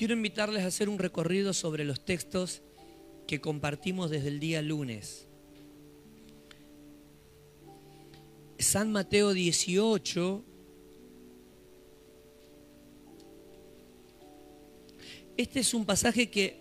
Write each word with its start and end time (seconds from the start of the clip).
quiero 0.00 0.14
invitarles 0.14 0.64
a 0.64 0.68
hacer 0.68 0.88
un 0.88 0.98
recorrido 0.98 1.52
sobre 1.52 1.84
los 1.84 2.02
textos 2.02 2.62
que 3.26 3.42
compartimos 3.42 4.08
desde 4.08 4.28
el 4.28 4.40
día 4.40 4.62
lunes. 4.62 5.26
San 8.58 8.92
Mateo 8.92 9.34
18. 9.34 10.42
Este 15.36 15.60
es 15.60 15.74
un 15.74 15.84
pasaje 15.84 16.30
que 16.30 16.56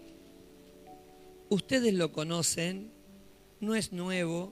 ustedes 1.47 1.93
lo 1.93 2.11
conocen, 2.11 2.91
no 3.61 3.73
es 3.73 3.93
nuevo. 3.93 4.51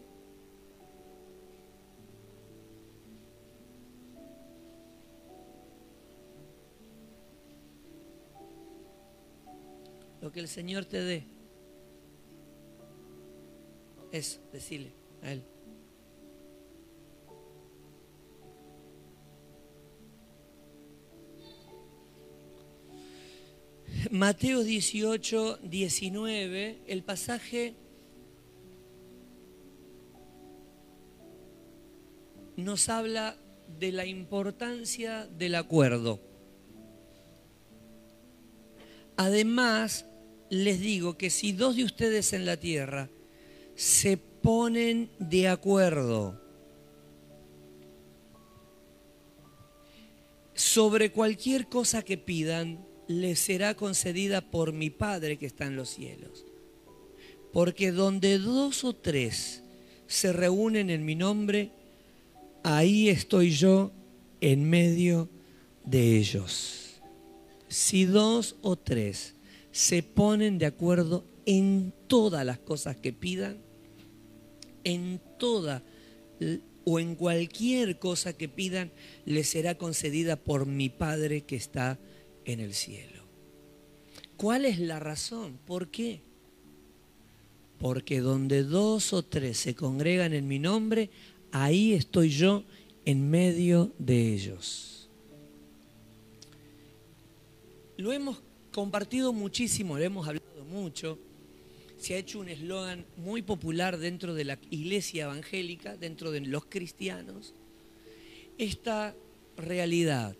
Lo 10.28 10.34
que 10.34 10.42
el 10.42 10.50
Señor 10.50 10.84
te 10.84 11.02
dé. 11.02 11.24
Eso, 14.12 14.42
decirle 14.52 14.92
a 15.22 15.32
Él. 15.32 15.42
Mateo 24.12 24.66
18, 24.66 25.60
19, 25.64 26.82
el 26.88 27.04
pasaje 27.04 27.76
nos 32.58 32.90
habla 32.90 33.38
de 33.80 33.94
la 33.94 34.06
importancia 34.06 35.26
del 35.26 35.56
acuerdo. 35.56 36.20
Además, 39.16 40.06
les 40.50 40.80
digo 40.80 41.18
que 41.18 41.30
si 41.30 41.52
dos 41.52 41.76
de 41.76 41.84
ustedes 41.84 42.34
en 42.34 42.46
la 42.46 42.58
tierra 42.58 43.10
se 43.76 44.18
ponen 44.18 45.10
de 45.20 45.48
acuerdo 45.48 46.40
sobre 50.54 51.12
cualquier 51.12 51.68
cosa 51.68 52.02
que 52.02 52.18
pidan, 52.18 52.86
les 53.08 53.40
será 53.40 53.76
concedida 53.76 54.42
por 54.42 54.74
mi 54.74 54.90
Padre 54.90 55.38
que 55.38 55.46
está 55.46 55.66
en 55.66 55.76
los 55.76 55.90
cielos. 55.90 56.46
Porque 57.54 57.92
donde 57.92 58.40
dos 58.40 58.84
o 58.84 58.94
tres 58.94 59.64
se 60.08 60.34
reúnen 60.34 60.90
en 60.90 61.06
mi 61.06 61.16
nombre, 61.16 61.72
ahí 62.64 63.10
estoy 63.10 63.52
yo 63.52 63.92
en 64.42 64.70
medio 64.70 65.30
de 65.86 66.18
ellos. 66.18 67.02
Si 67.68 68.06
dos 68.06 68.56
o 68.62 68.76
tres 68.76 69.37
se 69.78 70.02
ponen 70.02 70.58
de 70.58 70.66
acuerdo 70.66 71.24
en 71.46 71.94
todas 72.08 72.44
las 72.44 72.58
cosas 72.58 72.98
que 72.98 73.14
pidan, 73.14 73.60
en 74.84 75.22
toda 75.38 75.84
o 76.84 77.00
en 77.00 77.14
cualquier 77.14 78.00
cosa 78.00 78.34
que 78.34 78.50
pidan, 78.50 78.92
les 79.26 79.50
será 79.50 79.78
concedida 79.78 80.36
por 80.36 80.66
mi 80.66 80.90
Padre 80.90 81.42
que 81.42 81.56
está 81.58 82.00
en 82.46 82.60
el 82.60 82.74
cielo. 82.74 83.22
¿Cuál 84.36 84.66
es 84.66 84.80
la 84.80 85.00
razón? 85.00 85.60
¿Por 85.68 85.90
qué? 85.90 86.22
Porque 87.78 88.20
donde 88.20 88.64
dos 88.64 89.14
o 89.14 89.24
tres 89.24 89.60
se 89.60 89.76
congregan 89.76 90.34
en 90.34 90.48
mi 90.48 90.58
nombre, 90.58 91.12
ahí 91.52 91.94
estoy 91.94 92.30
yo 92.30 92.64
en 93.06 93.30
medio 93.30 93.94
de 94.00 94.34
ellos. 94.34 95.08
Lo 97.98 98.12
hemos 98.12 98.42
compartido 98.78 99.34
muchísimo, 99.34 99.98
lo 99.98 100.04
hemos 100.04 100.28
hablado 100.28 100.64
mucho. 100.70 101.18
Se 101.98 102.14
ha 102.14 102.20
hecho 102.20 102.40
un 102.40 102.48
eslogan 102.48 103.08
muy 103.18 103.42
popular 103.42 103.98
dentro 103.98 104.36
de 104.36 104.44
la 104.44 104.60
iglesia 104.70 105.24
evangélica, 105.24 105.98
dentro 105.98 106.30
de 106.30 106.42
los 106.42 106.66
cristianos. 106.66 107.56
Esta 108.60 109.16
realidad 109.58 110.36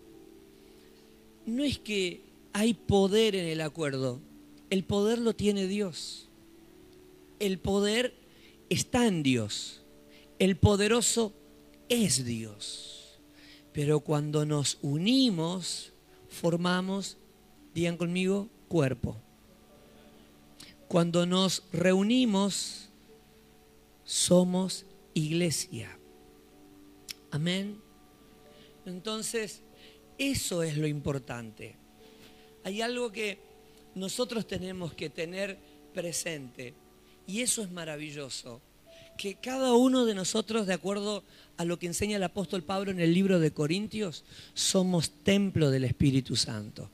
no 1.46 1.64
es 1.64 1.80
que 1.80 2.20
hay 2.52 2.74
poder 2.74 3.34
en 3.34 3.46
el 3.46 3.60
acuerdo, 3.60 4.20
el 4.70 4.84
poder 4.84 5.18
lo 5.18 5.34
tiene 5.34 5.66
Dios. 5.66 6.28
El 7.40 7.58
poder 7.58 8.14
está 8.68 9.08
en 9.08 9.24
Dios. 9.24 9.82
El 10.38 10.56
poderoso 10.56 11.32
es 11.88 12.24
Dios. 12.24 13.18
Pero 13.72 13.98
cuando 13.98 14.46
nos 14.46 14.78
unimos, 14.80 15.92
formamos, 16.28 17.16
digan 17.78 17.96
conmigo, 17.96 18.48
cuerpo. 18.66 19.16
Cuando 20.88 21.26
nos 21.26 21.62
reunimos, 21.72 22.88
somos 24.04 24.84
iglesia. 25.14 25.96
Amén. 27.30 27.80
Entonces, 28.84 29.62
eso 30.18 30.64
es 30.64 30.76
lo 30.76 30.88
importante. 30.88 31.76
Hay 32.64 32.80
algo 32.82 33.12
que 33.12 33.38
nosotros 33.94 34.46
tenemos 34.48 34.92
que 34.94 35.08
tener 35.08 35.56
presente 35.94 36.74
y 37.28 37.42
eso 37.42 37.62
es 37.62 37.70
maravilloso. 37.70 38.60
Que 39.16 39.36
cada 39.36 39.74
uno 39.74 40.04
de 40.04 40.14
nosotros, 40.16 40.66
de 40.66 40.74
acuerdo 40.74 41.22
a 41.56 41.64
lo 41.64 41.78
que 41.78 41.86
enseña 41.86 42.16
el 42.16 42.24
apóstol 42.24 42.64
Pablo 42.64 42.90
en 42.90 42.98
el 42.98 43.14
libro 43.14 43.38
de 43.38 43.52
Corintios, 43.52 44.24
somos 44.54 45.10
templo 45.22 45.70
del 45.70 45.84
Espíritu 45.84 46.34
Santo. 46.34 46.90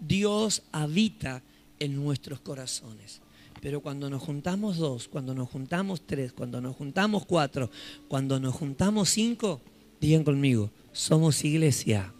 Dios 0.00 0.62
habita 0.72 1.42
en 1.78 1.96
nuestros 1.96 2.40
corazones. 2.40 3.20
Pero 3.60 3.80
cuando 3.80 4.10
nos 4.10 4.22
juntamos 4.22 4.76
dos, 4.76 5.08
cuando 5.08 5.34
nos 5.34 5.48
juntamos 5.48 6.02
tres, 6.06 6.32
cuando 6.32 6.60
nos 6.60 6.76
juntamos 6.76 7.24
cuatro, 7.24 7.70
cuando 8.08 8.38
nos 8.38 8.54
juntamos 8.54 9.08
cinco, 9.10 9.60
digan 10.00 10.24
conmigo, 10.24 10.70
somos 10.92 11.44
iglesia 11.44 12.12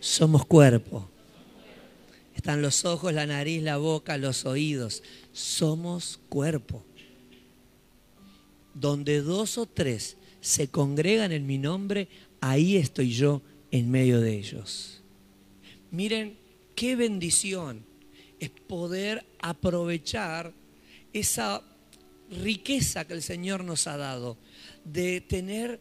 somos 0.00 0.46
cuerpo. 0.46 1.08
Están 2.34 2.62
los 2.62 2.84
ojos, 2.84 3.12
la 3.12 3.26
nariz, 3.26 3.62
la 3.62 3.78
boca, 3.78 4.16
los 4.16 4.46
oídos. 4.46 5.02
Somos 5.32 6.20
cuerpo. 6.28 6.84
Donde 8.74 9.22
dos 9.22 9.58
o 9.58 9.66
tres 9.66 10.16
se 10.40 10.68
congregan 10.68 11.32
en 11.32 11.46
mi 11.46 11.58
nombre, 11.58 12.08
ahí 12.40 12.76
estoy 12.76 13.10
yo 13.10 13.42
en 13.72 13.90
medio 13.90 14.20
de 14.20 14.38
ellos. 14.38 15.02
Miren 15.90 16.36
qué 16.74 16.96
bendición 16.96 17.84
es 18.40 18.50
poder 18.50 19.24
aprovechar 19.40 20.52
esa 21.12 21.62
riqueza 22.30 23.06
que 23.06 23.14
el 23.14 23.22
Señor 23.22 23.64
nos 23.64 23.86
ha 23.86 23.96
dado 23.96 24.36
de 24.84 25.20
tener 25.20 25.80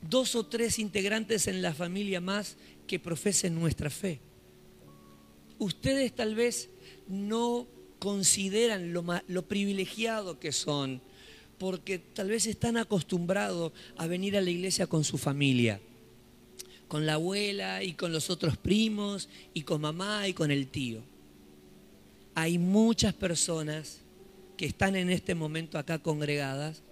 dos 0.00 0.34
o 0.34 0.46
tres 0.46 0.78
integrantes 0.78 1.46
en 1.46 1.62
la 1.62 1.74
familia 1.74 2.20
más 2.20 2.56
que 2.86 2.98
profesen 2.98 3.54
nuestra 3.54 3.90
fe. 3.90 4.20
Ustedes 5.58 6.14
tal 6.14 6.34
vez 6.34 6.70
no 7.08 7.66
consideran 7.98 8.92
lo, 8.92 9.04
lo 9.28 9.42
privilegiado 9.46 10.40
que 10.40 10.52
son, 10.52 11.00
porque 11.58 11.98
tal 11.98 12.28
vez 12.28 12.46
están 12.46 12.76
acostumbrados 12.76 13.72
a 13.96 14.06
venir 14.06 14.36
a 14.36 14.40
la 14.40 14.50
iglesia 14.50 14.88
con 14.88 15.04
su 15.04 15.18
familia, 15.18 15.80
con 16.92 17.06
la 17.06 17.14
abuela 17.14 17.82
y 17.82 17.94
con 17.94 18.12
los 18.12 18.28
otros 18.28 18.58
primos 18.58 19.30
y 19.54 19.62
con 19.62 19.80
mamá 19.80 20.28
y 20.28 20.34
con 20.34 20.50
el 20.50 20.68
tío. 20.68 21.00
Hay 22.34 22.58
muchas 22.58 23.14
personas 23.14 24.00
que 24.58 24.66
están 24.66 24.94
en 24.96 25.08
este 25.08 25.34
momento 25.34 25.78
acá 25.78 26.00
congregadas 26.00 26.82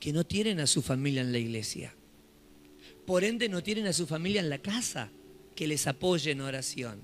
que 0.00 0.12
no 0.12 0.26
tienen 0.26 0.58
a 0.58 0.66
su 0.66 0.82
familia 0.82 1.20
en 1.20 1.30
la 1.30 1.38
iglesia. 1.38 1.94
Por 3.06 3.22
ende 3.22 3.48
no 3.48 3.62
tienen 3.62 3.86
a 3.86 3.92
su 3.92 4.08
familia 4.08 4.40
en 4.40 4.50
la 4.50 4.58
casa 4.58 5.12
que 5.54 5.68
les 5.68 5.86
apoye 5.86 6.32
en 6.32 6.40
oración, 6.40 6.98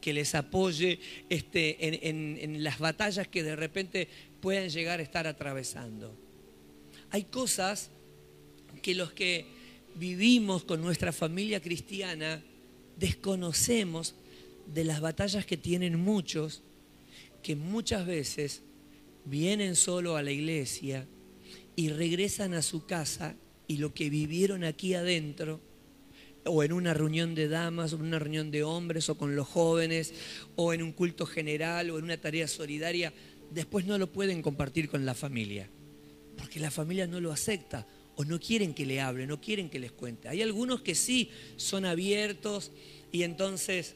que 0.00 0.12
les 0.12 0.34
apoye 0.34 0.98
este, 1.28 1.86
en, 1.86 2.36
en 2.36 2.64
las 2.64 2.80
batallas 2.80 3.28
que 3.28 3.44
de 3.44 3.54
repente 3.54 4.08
puedan 4.40 4.70
llegar 4.70 4.98
a 4.98 5.04
estar 5.04 5.28
atravesando. 5.28 6.18
Hay 7.10 7.22
cosas 7.22 7.92
que 8.82 8.96
los 8.96 9.12
que 9.12 9.55
vivimos 9.96 10.64
con 10.64 10.82
nuestra 10.82 11.12
familia 11.12 11.60
cristiana 11.60 12.42
desconocemos 12.96 14.14
de 14.72 14.84
las 14.84 15.00
batallas 15.00 15.46
que 15.46 15.56
tienen 15.56 15.98
muchos, 15.98 16.62
que 17.42 17.56
muchas 17.56 18.06
veces 18.06 18.62
vienen 19.24 19.76
solo 19.76 20.16
a 20.16 20.22
la 20.22 20.32
iglesia 20.32 21.06
y 21.76 21.90
regresan 21.90 22.54
a 22.54 22.62
su 22.62 22.86
casa 22.86 23.36
y 23.68 23.78
lo 23.78 23.92
que 23.94 24.10
vivieron 24.10 24.64
aquí 24.64 24.94
adentro 24.94 25.60
o 26.44 26.62
en 26.62 26.72
una 26.72 26.94
reunión 26.94 27.34
de 27.34 27.48
damas, 27.48 27.92
o 27.92 27.96
en 27.96 28.02
una 28.02 28.20
reunión 28.20 28.52
de 28.52 28.62
hombres, 28.62 29.08
o 29.08 29.18
con 29.18 29.34
los 29.34 29.48
jóvenes, 29.48 30.14
o 30.54 30.72
en 30.72 30.80
un 30.80 30.92
culto 30.92 31.26
general, 31.26 31.90
o 31.90 31.98
en 31.98 32.04
una 32.04 32.18
tarea 32.18 32.46
solidaria, 32.46 33.12
después 33.50 33.84
no 33.84 33.98
lo 33.98 34.12
pueden 34.12 34.42
compartir 34.42 34.88
con 34.88 35.04
la 35.04 35.14
familia, 35.14 35.68
porque 36.38 36.60
la 36.60 36.70
familia 36.70 37.08
no 37.08 37.20
lo 37.20 37.32
acepta, 37.32 37.84
o 38.16 38.24
no 38.24 38.40
quieren 38.40 38.74
que 38.74 38.86
le 38.86 39.00
hable, 39.00 39.26
no 39.26 39.40
quieren 39.40 39.68
que 39.68 39.78
les 39.78 39.92
cuente. 39.92 40.28
Hay 40.28 40.42
algunos 40.42 40.80
que 40.80 40.94
sí 40.94 41.30
son 41.56 41.84
abiertos 41.84 42.72
y 43.12 43.22
entonces 43.22 43.94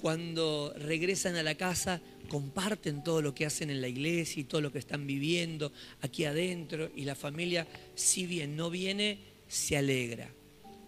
cuando 0.00 0.74
regresan 0.78 1.36
a 1.36 1.42
la 1.42 1.54
casa 1.54 2.00
comparten 2.28 3.04
todo 3.04 3.22
lo 3.22 3.34
que 3.34 3.46
hacen 3.46 3.70
en 3.70 3.80
la 3.80 3.88
iglesia 3.88 4.40
y 4.40 4.44
todo 4.44 4.60
lo 4.60 4.72
que 4.72 4.78
están 4.78 5.06
viviendo 5.06 5.72
aquí 6.00 6.24
adentro 6.24 6.90
y 6.96 7.04
la 7.04 7.14
familia, 7.14 7.66
si 7.94 8.26
bien 8.26 8.56
no 8.56 8.70
viene, 8.70 9.18
se 9.48 9.76
alegra. 9.76 10.30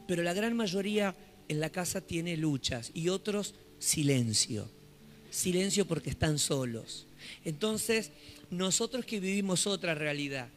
Pero 0.07 0.23
la 0.23 0.35
gran 0.35 0.57
mayoría 0.57 1.15
en 1.49 1.61
la 1.61 1.71
casa 1.71 2.01
tiene 2.01 2.37
luchas 2.37 2.91
y 2.95 3.09
otros 3.09 3.55
silencio. 3.79 4.69
Silencio 5.31 5.87
porque 5.87 6.11
están 6.11 6.39
solos. 6.39 7.07
Entonces, 7.45 8.11
nosotros 8.51 9.05
que 9.05 9.21
vivimos 9.21 9.67
otra 9.67 9.95
realidad, 9.95 10.49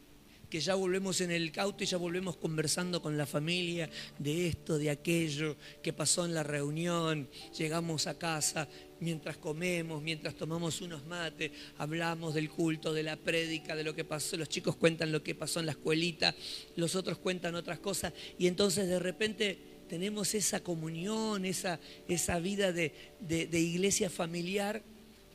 que 0.51 0.59
ya 0.59 0.75
volvemos 0.75 1.21
en 1.21 1.31
el 1.31 1.50
cauto 1.50 1.83
y 1.83 1.88
ya 1.88 1.95
volvemos 1.95 2.36
conversando 2.36 3.01
con 3.01 3.18
la 3.18 3.25
familia 3.25 3.89
de 4.19 4.50
esto, 4.50 4.77
de 4.77 4.89
aquello, 4.89 5.56
que 5.81 5.94
pasó 5.94 6.25
en 6.25 6.33
la 6.33 6.44
reunión, 6.44 7.30
llegamos 7.57 8.06
a 8.06 8.19
casa, 8.19 8.68
mientras 9.00 9.38
comemos, 9.38 10.03
mientras 10.03 10.36
tomamos 10.36 10.81
unos 10.81 11.06
mates, 11.07 11.51
hablamos 11.77 12.33
del 12.33 12.50
culto, 12.50 12.94
de 12.94 13.01
la 13.01 13.15
prédica, 13.15 13.77
de 13.77 13.86
lo 13.86 13.95
que 13.95 14.03
pasó, 14.03 14.36
los 14.36 14.50
chicos 14.50 14.75
cuentan 14.75 15.13
lo 15.13 15.24
que 15.24 15.36
pasó 15.36 15.62
en 15.62 15.68
la 15.68 15.71
escuelita, 15.71 16.36
los 16.75 16.95
otros 16.95 17.18
cuentan 17.18 17.56
otras 17.56 17.80
cosas, 17.80 18.12
y 18.38 18.47
entonces 18.47 18.89
de 18.89 19.00
repente 19.00 19.57
tenemos 19.88 20.36
esa 20.36 20.59
comunión, 20.59 21.45
esa, 21.45 21.80
esa 22.09 22.39
vida 22.39 22.74
de, 22.74 22.94
de 23.21 23.59
iglesia 23.59 24.09
familiar 24.09 24.83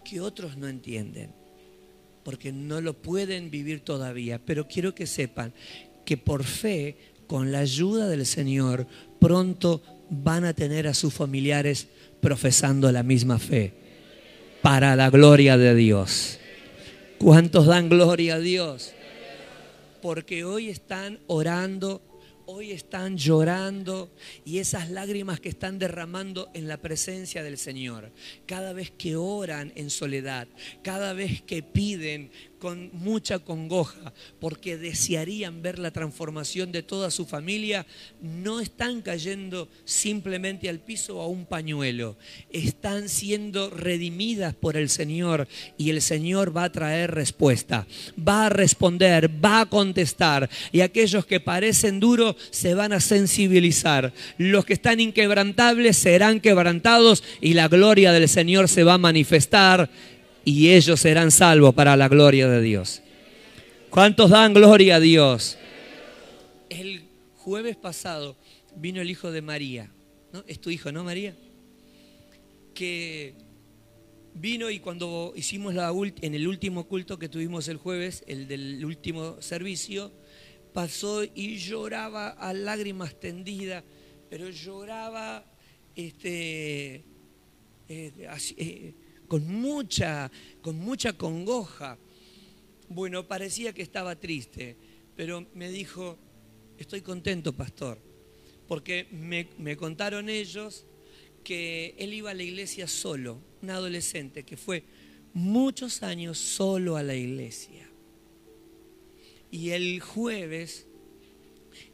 que 0.04 0.20
otros 0.20 0.58
no 0.58 0.68
entienden 0.68 1.45
porque 2.26 2.50
no 2.50 2.80
lo 2.80 2.92
pueden 2.92 3.52
vivir 3.52 3.82
todavía. 3.82 4.40
Pero 4.44 4.66
quiero 4.66 4.96
que 4.96 5.06
sepan 5.06 5.52
que 6.04 6.16
por 6.16 6.42
fe, 6.42 6.96
con 7.28 7.52
la 7.52 7.60
ayuda 7.60 8.08
del 8.08 8.26
Señor, 8.26 8.88
pronto 9.20 9.80
van 10.10 10.44
a 10.44 10.52
tener 10.52 10.88
a 10.88 10.94
sus 10.94 11.14
familiares 11.14 11.86
profesando 12.20 12.90
la 12.90 13.04
misma 13.04 13.38
fe, 13.38 13.74
para 14.60 14.96
la 14.96 15.08
gloria 15.08 15.56
de 15.56 15.76
Dios. 15.76 16.40
¿Cuántos 17.18 17.66
dan 17.66 17.88
gloria 17.88 18.34
a 18.34 18.40
Dios? 18.40 18.92
Porque 20.02 20.44
hoy 20.44 20.68
están 20.68 21.20
orando 21.28 22.02
hoy 22.46 22.70
están 22.70 23.18
llorando 23.18 24.10
y 24.44 24.58
esas 24.58 24.90
lágrimas 24.90 25.40
que 25.40 25.48
están 25.48 25.78
derramando 25.78 26.48
en 26.54 26.68
la 26.68 26.78
presencia 26.78 27.42
del 27.42 27.58
Señor, 27.58 28.12
cada 28.46 28.72
vez 28.72 28.90
que 28.90 29.16
oran 29.16 29.72
en 29.74 29.90
soledad, 29.90 30.48
cada 30.82 31.12
vez 31.12 31.42
que 31.42 31.62
piden 31.62 32.30
con 32.58 32.90
mucha 32.92 33.38
congoja, 33.38 34.12
porque 34.40 34.76
desearían 34.76 35.62
ver 35.62 35.78
la 35.78 35.90
transformación 35.90 36.72
de 36.72 36.82
toda 36.82 37.10
su 37.10 37.26
familia, 37.26 37.86
no 38.20 38.60
están 38.60 39.02
cayendo 39.02 39.68
simplemente 39.84 40.68
al 40.68 40.80
piso 40.80 41.18
o 41.18 41.22
a 41.22 41.26
un 41.26 41.46
pañuelo, 41.46 42.16
están 42.50 43.08
siendo 43.08 43.70
redimidas 43.70 44.54
por 44.54 44.76
el 44.76 44.88
Señor 44.88 45.48
y 45.76 45.90
el 45.90 46.02
Señor 46.02 46.56
va 46.56 46.64
a 46.64 46.72
traer 46.72 47.12
respuesta, 47.12 47.86
va 48.16 48.46
a 48.46 48.50
responder, 48.50 49.44
va 49.44 49.62
a 49.62 49.66
contestar 49.66 50.48
y 50.72 50.80
aquellos 50.80 51.26
que 51.26 51.40
parecen 51.40 52.00
duros 52.00 52.36
se 52.50 52.74
van 52.74 52.92
a 52.92 53.00
sensibilizar, 53.00 54.12
los 54.38 54.64
que 54.64 54.74
están 54.74 55.00
inquebrantables 55.00 55.96
serán 55.96 56.40
quebrantados 56.40 57.22
y 57.40 57.54
la 57.54 57.68
gloria 57.68 58.12
del 58.12 58.28
Señor 58.28 58.68
se 58.68 58.84
va 58.84 58.94
a 58.94 58.98
manifestar 58.98 59.90
y 60.46 60.70
ellos 60.70 61.00
serán 61.00 61.32
salvos 61.32 61.74
para 61.74 61.96
la 61.96 62.08
gloria 62.08 62.46
de 62.46 62.62
Dios. 62.62 63.02
¿Cuántos 63.90 64.30
dan 64.30 64.54
gloria 64.54 64.96
a 64.96 65.00
Dios? 65.00 65.58
El 66.70 67.02
jueves 67.34 67.74
pasado 67.74 68.36
vino 68.76 69.00
el 69.00 69.10
hijo 69.10 69.32
de 69.32 69.42
María, 69.42 69.90
¿no? 70.32 70.44
Es 70.46 70.60
tu 70.60 70.70
hijo, 70.70 70.92
¿no, 70.92 71.02
María? 71.02 71.34
Que 72.74 73.34
vino 74.34 74.70
y 74.70 74.78
cuando 74.78 75.32
hicimos 75.34 75.74
la 75.74 75.92
en 76.20 76.34
el 76.36 76.46
último 76.46 76.86
culto 76.86 77.18
que 77.18 77.28
tuvimos 77.28 77.66
el 77.66 77.78
jueves, 77.78 78.22
el 78.28 78.46
del 78.46 78.84
último 78.84 79.42
servicio, 79.42 80.12
pasó 80.72 81.24
y 81.24 81.56
lloraba 81.56 82.28
a 82.28 82.52
lágrimas 82.52 83.18
tendidas, 83.18 83.82
pero 84.30 84.48
lloraba 84.50 85.44
este, 85.96 87.02
eh, 87.88 88.12
eh, 88.58 88.94
con 89.26 89.46
mucha, 89.46 90.30
con 90.62 90.78
mucha 90.78 91.12
congoja. 91.12 91.98
Bueno, 92.88 93.26
parecía 93.26 93.72
que 93.72 93.82
estaba 93.82 94.16
triste, 94.16 94.76
pero 95.16 95.46
me 95.54 95.70
dijo, 95.70 96.18
estoy 96.78 97.00
contento, 97.00 97.52
pastor, 97.52 97.98
porque 98.68 99.08
me, 99.10 99.48
me 99.58 99.76
contaron 99.76 100.28
ellos 100.28 100.86
que 101.44 101.94
él 101.98 102.12
iba 102.12 102.30
a 102.30 102.34
la 102.34 102.42
iglesia 102.42 102.86
solo, 102.86 103.40
un 103.62 103.70
adolescente 103.70 104.44
que 104.44 104.56
fue 104.56 104.84
muchos 105.32 106.02
años 106.02 106.38
solo 106.38 106.96
a 106.96 107.02
la 107.02 107.14
iglesia. 107.14 107.88
Y 109.50 109.70
el 109.70 110.00
jueves 110.00 110.86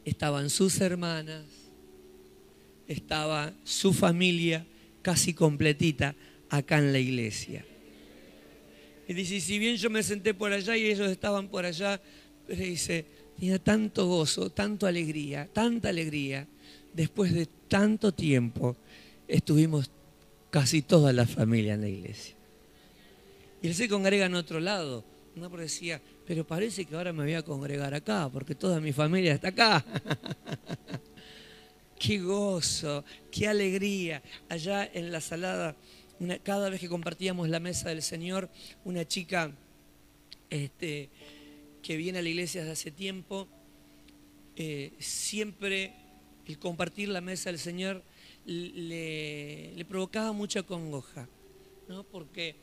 estaban 0.05 0.49
sus 0.49 0.81
hermanas, 0.81 1.45
estaba 2.87 3.53
su 3.63 3.93
familia 3.93 4.65
casi 5.01 5.33
completita 5.33 6.15
acá 6.53 6.77
en 6.77 6.93
la 6.93 6.99
iglesia. 6.99 7.65
Y 9.07 9.13
dice, 9.13 9.41
si 9.41 9.57
bien 9.57 9.75
yo 9.75 9.89
me 9.89 10.03
senté 10.03 10.35
por 10.35 10.53
allá 10.53 10.77
y 10.77 10.85
ellos 10.85 11.09
estaban 11.09 11.47
por 11.47 11.65
allá, 11.65 11.99
pero 12.47 12.61
dice, 12.61 13.05
tenía 13.35 13.57
tanto 13.57 14.05
gozo, 14.05 14.51
tanta 14.51 14.87
alegría, 14.87 15.49
tanta 15.51 15.89
alegría. 15.89 16.47
Después 16.93 17.33
de 17.33 17.47
tanto 17.67 18.11
tiempo 18.11 18.77
estuvimos 19.27 19.89
casi 20.51 20.83
toda 20.83 21.11
la 21.11 21.25
familia 21.25 21.73
en 21.73 21.81
la 21.81 21.89
iglesia. 21.89 22.35
Y 23.63 23.67
él 23.67 23.73
se 23.73 23.89
congrega 23.89 24.27
en 24.27 24.35
otro 24.35 24.59
lado. 24.59 25.03
Una 25.35 25.49
decía, 25.49 25.99
pero 26.27 26.45
parece 26.45 26.85
que 26.85 26.95
ahora 26.95 27.11
me 27.11 27.23
voy 27.23 27.33
a 27.33 27.41
congregar 27.41 27.95
acá, 27.95 28.29
porque 28.31 28.53
toda 28.53 28.79
mi 28.79 28.93
familia 28.93 29.33
está 29.33 29.47
acá. 29.47 29.83
qué 31.99 32.19
gozo, 32.19 33.03
qué 33.31 33.47
alegría. 33.47 34.21
Allá 34.49 34.87
en 34.93 35.11
la 35.11 35.19
salada 35.19 35.75
cada 36.43 36.69
vez 36.69 36.79
que 36.79 36.89
compartíamos 36.89 37.49
la 37.49 37.59
mesa 37.59 37.89
del 37.89 38.01
Señor, 38.01 38.49
una 38.83 39.07
chica 39.07 39.51
este, 40.49 41.09
que 41.81 41.97
viene 41.97 42.19
a 42.19 42.21
la 42.21 42.29
iglesia 42.29 42.61
desde 42.61 42.73
hace 42.73 42.91
tiempo, 42.91 43.47
eh, 44.55 44.93
siempre 44.99 45.93
el 46.45 46.59
compartir 46.59 47.09
la 47.09 47.21
mesa 47.21 47.49
del 47.49 47.59
Señor 47.59 48.03
le, 48.45 49.85
provocaba 49.87 50.31
mucha 50.33 50.63
congoja, 50.63 51.27
porque 52.11 52.55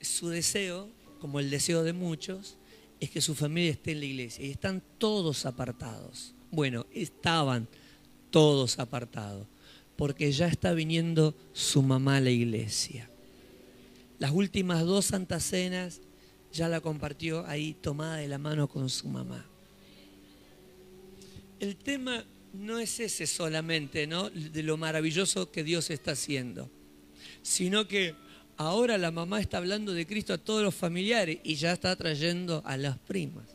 su 0.00 0.28
deseo, 0.28 0.88
como 1.20 1.40
el 1.40 1.50
deseo 1.50 1.82
de 1.82 1.92
muchos, 1.92 2.56
es 3.00 3.10
que 3.10 3.20
su 3.20 3.34
familia 3.34 3.72
esté 3.72 3.92
en 3.92 4.00
la 4.00 4.06
iglesia 4.06 4.44
y 4.44 4.50
están 4.50 4.82
todos 4.98 5.46
apartados. 5.46 6.34
Bueno, 6.50 6.86
estaban 6.92 7.68
todos 8.30 8.78
apartados 8.78 9.46
porque 9.98 10.30
ya 10.30 10.46
está 10.46 10.74
viniendo 10.74 11.34
su 11.52 11.82
mamá 11.82 12.18
a 12.18 12.20
la 12.20 12.30
iglesia. 12.30 13.10
Las 14.20 14.30
últimas 14.30 14.84
dos 14.84 15.06
santas 15.06 15.42
cenas 15.42 16.00
ya 16.52 16.68
la 16.68 16.80
compartió 16.80 17.44
ahí 17.48 17.74
tomada 17.74 18.18
de 18.18 18.28
la 18.28 18.38
mano 18.38 18.68
con 18.68 18.88
su 18.90 19.08
mamá. 19.08 19.44
El 21.58 21.74
tema 21.74 22.24
no 22.52 22.78
es 22.78 23.00
ese 23.00 23.26
solamente, 23.26 24.06
¿no? 24.06 24.30
De 24.30 24.62
lo 24.62 24.76
maravilloso 24.76 25.50
que 25.50 25.64
Dios 25.64 25.90
está 25.90 26.12
haciendo, 26.12 26.70
sino 27.42 27.88
que 27.88 28.14
ahora 28.56 28.98
la 28.98 29.10
mamá 29.10 29.40
está 29.40 29.58
hablando 29.58 29.92
de 29.94 30.06
Cristo 30.06 30.32
a 30.32 30.38
todos 30.38 30.62
los 30.62 30.76
familiares 30.76 31.40
y 31.42 31.56
ya 31.56 31.72
está 31.72 31.96
trayendo 31.96 32.62
a 32.64 32.76
las 32.76 32.98
primas. 32.98 33.48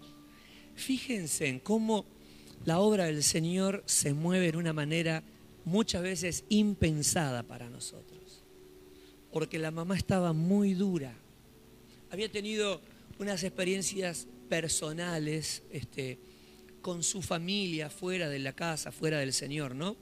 Fíjense 0.76 1.48
en 1.48 1.60
cómo 1.60 2.06
la 2.66 2.80
obra 2.80 3.06
del 3.06 3.24
Señor 3.24 3.82
se 3.86 4.14
mueve 4.14 4.50
en 4.50 4.58
una 4.58 4.74
manera 4.74 5.24
muchas 5.66 6.02
veces 6.02 6.44
impensada 6.50 7.44
para 7.44 7.70
nosotros, 7.70 8.44
porque 9.32 9.60
la 9.60 9.72
mamá 9.72 9.96
estaba 9.96 10.34
muy 10.34 10.74
dura, 10.74 11.14
había 12.12 12.30
tenido 12.32 12.82
unas 13.20 13.44
experiencias 13.44 14.28
personales 14.50 15.64
este, 15.72 16.20
con 16.82 17.02
su 17.04 17.22
familia 17.22 17.90
fuera 17.90 18.30
de 18.30 18.40
la 18.40 18.54
casa, 18.54 18.92
fuera 18.92 19.20
del 19.20 19.34
Señor, 19.34 19.74
¿no? 19.74 19.96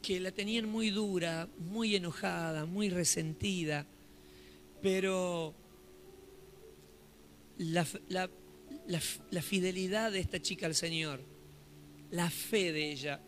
Que 0.00 0.18
la 0.18 0.32
tenían 0.32 0.68
muy 0.68 0.90
dura, 0.90 1.48
muy 1.58 1.94
enojada, 1.94 2.64
muy 2.64 2.88
resentida, 2.88 3.86
pero 4.80 5.54
la, 7.58 7.86
la 8.08 9.42
fidelidad 9.42 10.10
de 10.10 10.20
esta 10.20 10.40
chica 10.40 10.66
al 10.66 10.74
Señor, 10.74 11.20
la 12.10 12.30
fe 12.30 12.72
de 12.72 12.90
ella, 12.90 13.20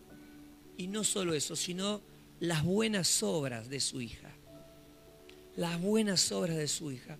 y 0.77 0.87
no 0.87 1.05
solo 1.05 1.35
eso, 1.35 1.57
sino 1.57 2.01
las 2.41 2.65
buenas 2.65 3.23
obras 3.23 3.69
de 3.69 3.81
su 3.81 4.01
hija. 4.01 4.31
Las 5.57 5.81
buenas 5.81 6.33
obras 6.33 6.57
de 6.57 6.69
su 6.69 6.91
hija. 6.91 7.17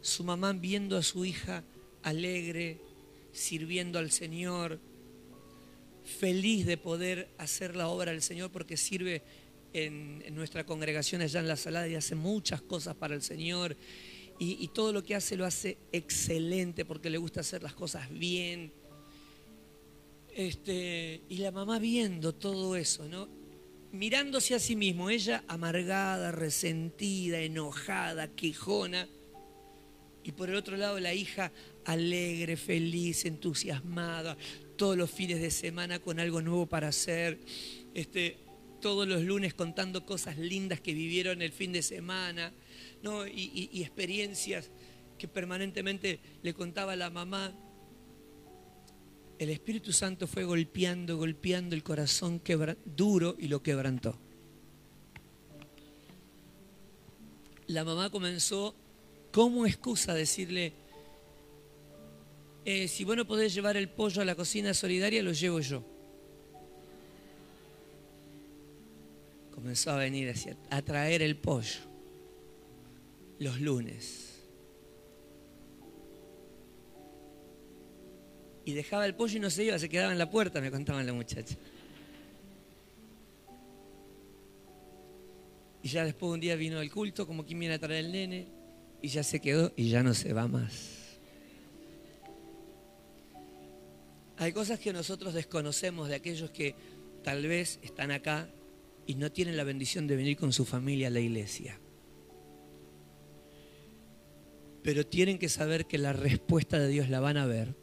Su 0.00 0.24
mamá 0.24 0.52
viendo 0.52 0.96
a 0.96 1.02
su 1.02 1.24
hija 1.24 1.64
alegre, 2.02 2.78
sirviendo 3.32 3.98
al 3.98 4.10
Señor, 4.10 4.78
feliz 6.04 6.66
de 6.66 6.76
poder 6.76 7.28
hacer 7.38 7.74
la 7.74 7.88
obra 7.88 8.12
del 8.12 8.22
Señor 8.22 8.50
porque 8.50 8.76
sirve 8.76 9.22
en, 9.72 10.22
nuestra 10.34 10.64
congregación 10.64 11.22
allá 11.22 11.40
en 11.40 11.48
la 11.48 11.56
salada 11.56 11.88
y 11.88 11.94
hace 11.94 12.14
muchas 12.14 12.62
cosas 12.62 12.94
para 12.94 13.14
el 13.14 13.22
Señor. 13.22 13.76
Y, 14.38 14.66
todo 14.68 14.92
lo 14.92 15.04
que 15.04 15.14
hace 15.14 15.36
lo 15.36 15.46
hace 15.46 15.78
excelente 15.92 16.84
porque 16.84 17.08
le 17.08 17.18
gusta 17.18 17.40
hacer 17.40 17.62
las 17.62 17.72
cosas 17.72 18.10
bien. 18.10 18.72
Este, 20.34 21.22
y 21.28 21.38
la 21.38 21.52
mamá 21.52 21.78
viendo 21.78 22.34
todo 22.34 22.74
eso, 22.74 23.08
¿no? 23.08 23.28
Mirándose 23.92 24.56
a 24.56 24.58
sí 24.58 24.74
mismo, 24.74 25.08
ella 25.08 25.44
amargada, 25.46 26.32
resentida, 26.32 27.38
enojada, 27.40 28.26
quejona. 28.34 29.08
Y 30.24 30.32
por 30.32 30.50
el 30.50 30.56
otro 30.56 30.76
lado 30.76 30.98
la 30.98 31.14
hija 31.14 31.52
alegre, 31.84 32.56
feliz, 32.56 33.24
entusiasmada, 33.26 34.36
todos 34.76 34.96
los 34.96 35.08
fines 35.08 35.40
de 35.40 35.52
semana 35.52 36.00
con 36.00 36.18
algo 36.18 36.42
nuevo 36.42 36.66
para 36.66 36.88
hacer, 36.88 37.38
este, 37.94 38.38
todos 38.80 39.06
los 39.06 39.22
lunes 39.22 39.54
contando 39.54 40.04
cosas 40.04 40.36
lindas 40.36 40.80
que 40.80 40.94
vivieron 40.94 41.42
el 41.42 41.52
fin 41.52 41.70
de 41.70 41.82
semana, 41.82 42.52
¿no? 43.02 43.24
y, 43.26 43.70
y 43.72 43.82
experiencias 43.82 44.72
que 45.16 45.28
permanentemente 45.28 46.18
le 46.42 46.54
contaba 46.54 46.96
la 46.96 47.10
mamá. 47.10 47.54
El 49.38 49.50
Espíritu 49.50 49.92
Santo 49.92 50.26
fue 50.26 50.44
golpeando, 50.44 51.16
golpeando 51.16 51.74
el 51.74 51.82
corazón 51.82 52.40
duro 52.84 53.36
y 53.38 53.48
lo 53.48 53.62
quebrantó. 53.62 54.16
La 57.66 57.84
mamá 57.84 58.10
comenzó 58.10 58.74
como 59.32 59.66
excusa 59.66 60.12
a 60.12 60.14
decirle, 60.14 60.72
eh, 62.64 62.88
si 62.88 63.04
vos 63.04 63.16
no 63.16 63.26
podés 63.26 63.52
llevar 63.54 63.76
el 63.76 63.88
pollo 63.88 64.22
a 64.22 64.24
la 64.24 64.34
cocina 64.34 64.72
solidaria, 64.74 65.22
lo 65.22 65.32
llevo 65.32 65.60
yo. 65.60 65.82
Comenzó 69.54 69.90
a 69.90 69.96
venir 69.96 70.32
a 70.70 70.82
traer 70.82 71.22
el 71.22 71.36
pollo 71.36 71.94
los 73.38 73.60
lunes. 73.60 74.33
Y 78.64 78.72
dejaba 78.72 79.06
el 79.06 79.14
pollo 79.14 79.36
y 79.36 79.40
no 79.40 79.50
se 79.50 79.64
iba, 79.64 79.78
se 79.78 79.88
quedaba 79.88 80.12
en 80.12 80.18
la 80.18 80.30
puerta, 80.30 80.60
me 80.60 80.70
contaban 80.70 81.04
la 81.06 81.12
muchacha. 81.12 81.56
Y 85.82 85.88
ya 85.88 86.04
después 86.04 86.32
un 86.32 86.40
día 86.40 86.56
vino 86.56 86.78
al 86.78 86.90
culto, 86.90 87.26
como 87.26 87.44
quien 87.44 87.60
viene 87.60 87.74
a 87.74 87.78
traer 87.78 88.06
el 88.06 88.12
nene, 88.12 88.48
y 89.02 89.08
ya 89.08 89.22
se 89.22 89.38
quedó 89.38 89.70
y 89.76 89.90
ya 89.90 90.02
no 90.02 90.14
se 90.14 90.32
va 90.32 90.48
más. 90.48 91.18
Hay 94.38 94.52
cosas 94.52 94.80
que 94.80 94.94
nosotros 94.94 95.34
desconocemos 95.34 96.08
de 96.08 96.14
aquellos 96.14 96.50
que 96.50 96.74
tal 97.22 97.46
vez 97.46 97.78
están 97.82 98.10
acá 98.10 98.48
y 99.06 99.14
no 99.16 99.30
tienen 99.30 99.58
la 99.58 99.64
bendición 99.64 100.06
de 100.06 100.16
venir 100.16 100.38
con 100.38 100.54
su 100.54 100.64
familia 100.64 101.08
a 101.08 101.10
la 101.10 101.20
iglesia. 101.20 101.78
Pero 104.82 105.06
tienen 105.06 105.38
que 105.38 105.48
saber 105.48 105.86
que 105.86 105.98
la 105.98 106.12
respuesta 106.12 106.78
de 106.78 106.88
Dios 106.88 107.10
la 107.10 107.20
van 107.20 107.36
a 107.36 107.46
ver. 107.46 107.74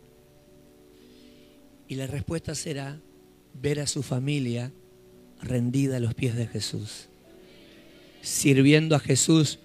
Y 1.92 1.96
la 1.96 2.08
respuesta 2.08 2.56
será 2.56 3.02
ver 3.54 3.82
a 3.82 3.86
su 3.86 4.02
familia 4.02 4.72
rendida 5.42 5.98
a 5.98 6.00
los 6.00 6.14
pies 6.14 6.38
de 6.38 6.48
Jesús, 6.48 7.10
sirviendo 8.22 8.96
a 8.96 9.00
Jesús 9.02 9.60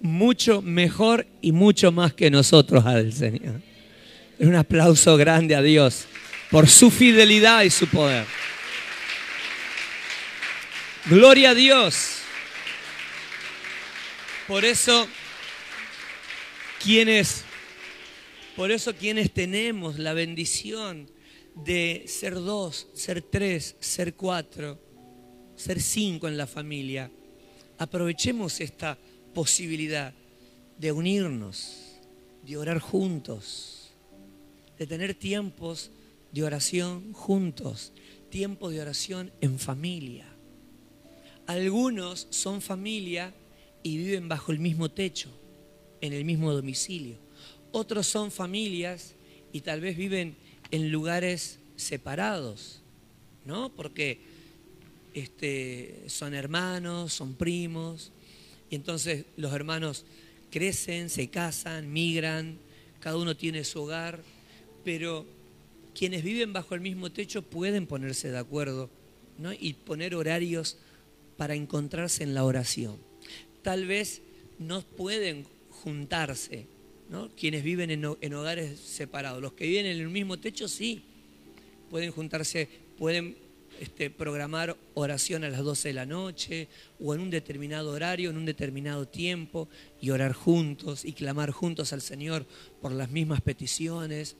mucho 0.00 0.62
mejor 0.62 1.26
y 1.42 1.50
mucho 1.50 1.90
más 1.90 2.14
que 2.14 2.30
nosotros 2.30 2.86
al 2.86 3.12
Señor. 3.12 3.62
Un 4.38 4.54
aplauso 4.54 5.16
grande 5.16 5.56
a 5.56 5.60
Dios 5.60 6.04
por 6.52 6.68
su 6.68 6.88
fidelidad 6.88 7.64
y 7.64 7.70
su 7.70 7.88
poder. 7.88 8.26
Gloria 11.06 11.50
a 11.50 11.54
Dios. 11.56 12.18
Por 14.46 14.64
eso, 14.64 15.08
quienes, 16.80 17.42
por 18.54 18.70
eso 18.70 18.94
quienes 18.94 19.32
tenemos 19.32 19.98
la 19.98 20.12
bendición 20.12 21.15
de 21.56 22.04
ser 22.06 22.34
dos, 22.34 22.86
ser 22.94 23.22
tres, 23.22 23.76
ser 23.80 24.14
cuatro, 24.14 24.78
ser 25.56 25.80
cinco 25.80 26.28
en 26.28 26.36
la 26.36 26.46
familia, 26.46 27.10
aprovechemos 27.78 28.60
esta 28.60 28.96
posibilidad 29.34 30.14
de 30.78 30.92
unirnos, 30.92 31.98
de 32.44 32.56
orar 32.56 32.78
juntos 32.78 33.76
de 34.78 34.86
tener 34.86 35.14
tiempos 35.14 35.90
de 36.32 36.44
oración 36.44 37.12
juntos, 37.12 37.92
tiempo 38.30 38.70
de 38.70 38.80
oración 38.80 39.32
en 39.40 39.58
familia. 39.58 40.26
Algunos 41.46 42.26
son 42.30 42.60
familia 42.60 43.32
y 43.82 43.96
viven 43.96 44.28
bajo 44.28 44.52
el 44.52 44.58
mismo 44.58 44.90
techo, 44.90 45.30
en 46.00 46.12
el 46.12 46.24
mismo 46.24 46.52
domicilio. 46.52 47.16
Otros 47.72 48.06
son 48.06 48.30
familias 48.30 49.14
y 49.52 49.60
tal 49.60 49.80
vez 49.80 49.96
viven 49.96 50.36
en 50.70 50.90
lugares 50.90 51.58
separados, 51.76 52.80
¿no? 53.44 53.70
Porque 53.70 54.20
este, 55.14 56.04
son 56.08 56.34
hermanos, 56.34 57.12
son 57.12 57.34
primos, 57.34 58.12
y 58.70 58.74
entonces 58.74 59.24
los 59.36 59.52
hermanos 59.52 60.04
crecen, 60.50 61.10
se 61.10 61.28
casan, 61.28 61.92
migran, 61.92 62.58
cada 63.00 63.16
uno 63.16 63.36
tiene 63.36 63.64
su 63.64 63.82
hogar 63.82 64.20
pero 64.86 65.26
quienes 65.98 66.22
viven 66.22 66.52
bajo 66.52 66.76
el 66.76 66.80
mismo 66.80 67.10
techo 67.10 67.42
pueden 67.42 67.88
ponerse 67.88 68.30
de 68.30 68.38
acuerdo 68.38 68.88
y 69.58 69.72
poner 69.72 70.14
horarios 70.14 70.78
para 71.36 71.56
encontrarse 71.56 72.22
en 72.22 72.34
la 72.34 72.44
oración. 72.44 72.96
Tal 73.62 73.84
vez 73.86 74.22
no 74.60 74.82
pueden 74.82 75.44
juntarse, 75.82 76.68
quienes 77.36 77.62
viven 77.62 77.90
en, 77.90 78.34
hogares 78.34 78.78
separados. 78.78 79.40
Los 79.40 79.52
que 79.52 79.66
viven 79.66 79.86
en 79.86 79.98
el 79.98 80.08
mismo 80.08 80.38
techo 80.38 80.68
sí, 80.68 81.02
pueden 81.90 82.10
juntarse, 82.10 82.68
pueden 82.98 83.36
este, 83.80 84.10
programar 84.10 84.76
oración 84.94 85.44
a 85.44 85.48
las 85.48 85.62
12 85.62 85.88
de 85.88 85.94
la 85.94 86.06
noche 86.06 86.68
o 87.00 87.14
en 87.14 87.20
un 87.20 87.30
determinado 87.30 87.90
horario, 87.90 88.30
en 88.30 88.36
un 88.36 88.46
determinado 88.46 89.06
tiempo, 89.06 89.68
y 90.00 90.10
orar 90.10 90.32
juntos 90.32 91.04
y 91.04 91.12
clamar 91.12 91.50
juntos 91.50 91.92
al 91.92 92.02
Señor 92.02 92.46
por 92.80 92.92
las 92.92 93.10
mismas 93.10 93.40
peticiones 93.40 94.36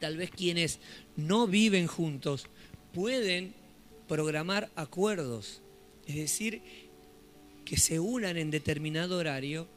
tal 0.00 0.16
vez 0.16 0.30
quienes 0.30 0.80
no 1.14 1.46
viven 1.46 1.86
juntos 1.86 2.46
pueden 2.92 3.54
programar 4.08 4.70
acuerdos, 4.74 5.62
es 6.06 6.16
decir, 6.16 6.62
que 7.64 7.76
se 7.76 8.00
unan 8.00 8.36
en 8.36 8.50
determinado 8.50 9.18
horario 9.18 9.68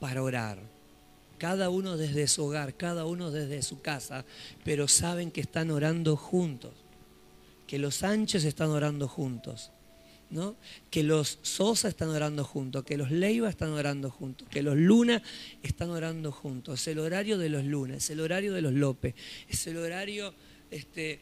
para 0.00 0.24
orar. 0.24 0.58
Cada 1.38 1.70
uno 1.70 1.96
desde 1.96 2.26
su 2.26 2.44
hogar, 2.44 2.76
cada 2.76 3.06
uno 3.06 3.30
desde 3.30 3.62
su 3.62 3.80
casa, 3.80 4.24
pero 4.64 4.88
saben 4.88 5.30
que 5.30 5.40
están 5.40 5.70
orando 5.70 6.16
juntos, 6.16 6.72
que 7.66 7.78
los 7.78 7.96
Sánchez 7.96 8.44
están 8.44 8.70
orando 8.70 9.08
juntos, 9.08 9.70
que 10.90 11.02
los 11.02 11.38
Sosa 11.42 11.88
están 11.88 12.10
orando 12.10 12.44
juntos, 12.44 12.84
que 12.84 12.96
los 12.96 13.10
Leiva 13.10 13.48
están 13.48 13.70
orando 13.70 14.10
juntos, 14.10 14.46
que 14.50 14.62
los 14.62 14.76
Luna 14.76 15.22
están 15.62 15.90
orando 15.90 16.32
juntos. 16.32 16.80
Es 16.80 16.88
el 16.88 16.98
horario 16.98 17.38
de 17.38 17.48
los 17.48 17.64
Luna, 17.64 17.96
es 17.96 18.10
el 18.10 18.20
horario 18.20 18.52
de 18.52 18.60
los 18.60 18.72
López, 18.72 19.14
es 19.48 19.66
el 19.66 19.78
horario 19.78 20.34
este, 20.70 21.20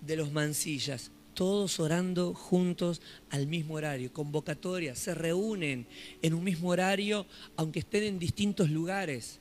de 0.00 0.16
los 0.16 0.32
Mancillas. 0.32 1.10
Todos 1.34 1.80
orando 1.80 2.34
juntos 2.34 3.00
al 3.30 3.46
mismo 3.46 3.74
horario, 3.74 4.12
convocatoria, 4.12 4.94
se 4.94 5.14
reúnen 5.14 5.86
en 6.22 6.34
un 6.34 6.44
mismo 6.44 6.70
horario, 6.70 7.26
aunque 7.56 7.80
estén 7.80 8.02
en 8.02 8.18
distintos 8.18 8.70
lugares, 8.70 9.40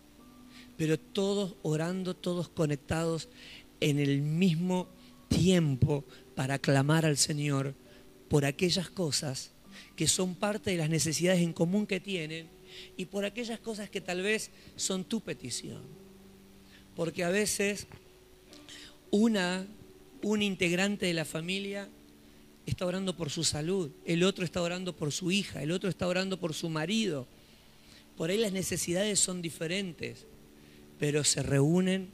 pero 0.78 1.00
todos 1.00 1.56
orando, 1.62 2.16
todos 2.16 2.48
conectados 2.50 3.28
en 3.82 4.00
el 4.00 4.22
mismo 4.22 4.88
tiempo 5.28 6.06
para 6.36 6.60
clamar 6.60 7.06
al 7.06 7.18
Señor 7.18 7.74
por 8.30 8.46
aquellas 8.46 8.90
cosas 8.90 9.52
que 9.96 10.08
son 10.08 10.36
parte 10.36 10.72
de 10.72 10.78
las 10.78 10.90
necesidades 10.90 11.42
en 11.42 11.54
común 11.54 11.86
que 11.86 12.00
tienen 12.00 12.48
y 12.98 13.06
por 13.06 13.26
aquellas 13.26 13.60
cosas 13.60 13.90
que 13.90 14.02
tal 14.02 14.22
vez 14.22 14.52
son 14.76 15.04
tu 15.04 15.22
petición. 15.22 15.82
Porque 16.96 17.24
a 17.24 17.30
veces 17.30 17.88
una, 19.12 19.66
un 20.22 20.42
integrante 20.42 21.06
de 21.06 21.14
la 21.14 21.26
familia 21.26 21.88
está 22.66 22.86
orando 22.86 23.16
por 23.16 23.30
su 23.30 23.44
salud, 23.44 23.90
el 24.06 24.24
otro 24.24 24.46
está 24.46 24.62
orando 24.62 24.96
por 24.96 25.12
su 25.12 25.32
hija, 25.32 25.62
el 25.62 25.72
otro 25.72 25.90
está 25.90 26.08
orando 26.08 26.40
por 26.40 26.54
su 26.54 26.70
marido. 26.70 27.28
Por 28.18 28.30
ahí 28.30 28.38
las 28.38 28.52
necesidades 28.52 29.20
son 29.20 29.42
diferentes, 29.42 30.26
pero 31.00 31.24
se 31.24 31.42
reúnen 31.42 32.10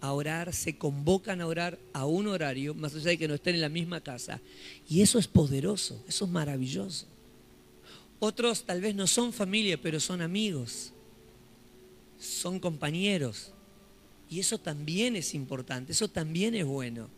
a 0.00 0.12
orar, 0.12 0.52
se 0.54 0.78
convocan 0.78 1.40
a 1.40 1.46
orar 1.46 1.78
a 1.92 2.06
un 2.06 2.28
horario, 2.28 2.74
más 2.74 2.94
allá 2.94 3.10
de 3.10 3.18
que 3.18 3.28
no 3.28 3.34
estén 3.34 3.56
en 3.56 3.60
la 3.60 3.68
misma 3.68 4.00
casa. 4.00 4.40
Y 4.88 5.02
eso 5.02 5.18
es 5.18 5.26
poderoso, 5.26 6.02
eso 6.08 6.24
es 6.24 6.30
maravilloso. 6.30 7.06
Otros 8.18 8.64
tal 8.64 8.80
vez 8.80 8.94
no 8.94 9.06
son 9.06 9.32
familia, 9.32 9.80
pero 9.80 9.98
son 10.00 10.22
amigos, 10.22 10.92
son 12.18 12.58
compañeros. 12.58 13.52
Y 14.30 14.38
eso 14.40 14.58
también 14.58 15.16
es 15.16 15.34
importante, 15.34 15.92
eso 15.92 16.08
también 16.08 16.54
es 16.54 16.64
bueno. 16.64 17.08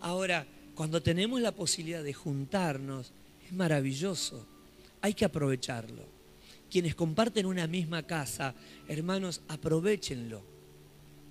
Ahora, 0.00 0.46
cuando 0.74 1.02
tenemos 1.02 1.40
la 1.40 1.52
posibilidad 1.52 2.02
de 2.02 2.12
juntarnos 2.12 3.12
Es 3.46 3.52
maravilloso. 3.52 4.46
Hay 5.00 5.14
que 5.14 5.24
aprovecharlo. 5.24 6.04
Quienes 6.70 6.94
comparten 6.94 7.44
una 7.46 7.66
misma 7.66 8.02
casa, 8.04 8.54
hermanos, 8.88 9.42
aprovechenlo. 9.48 10.42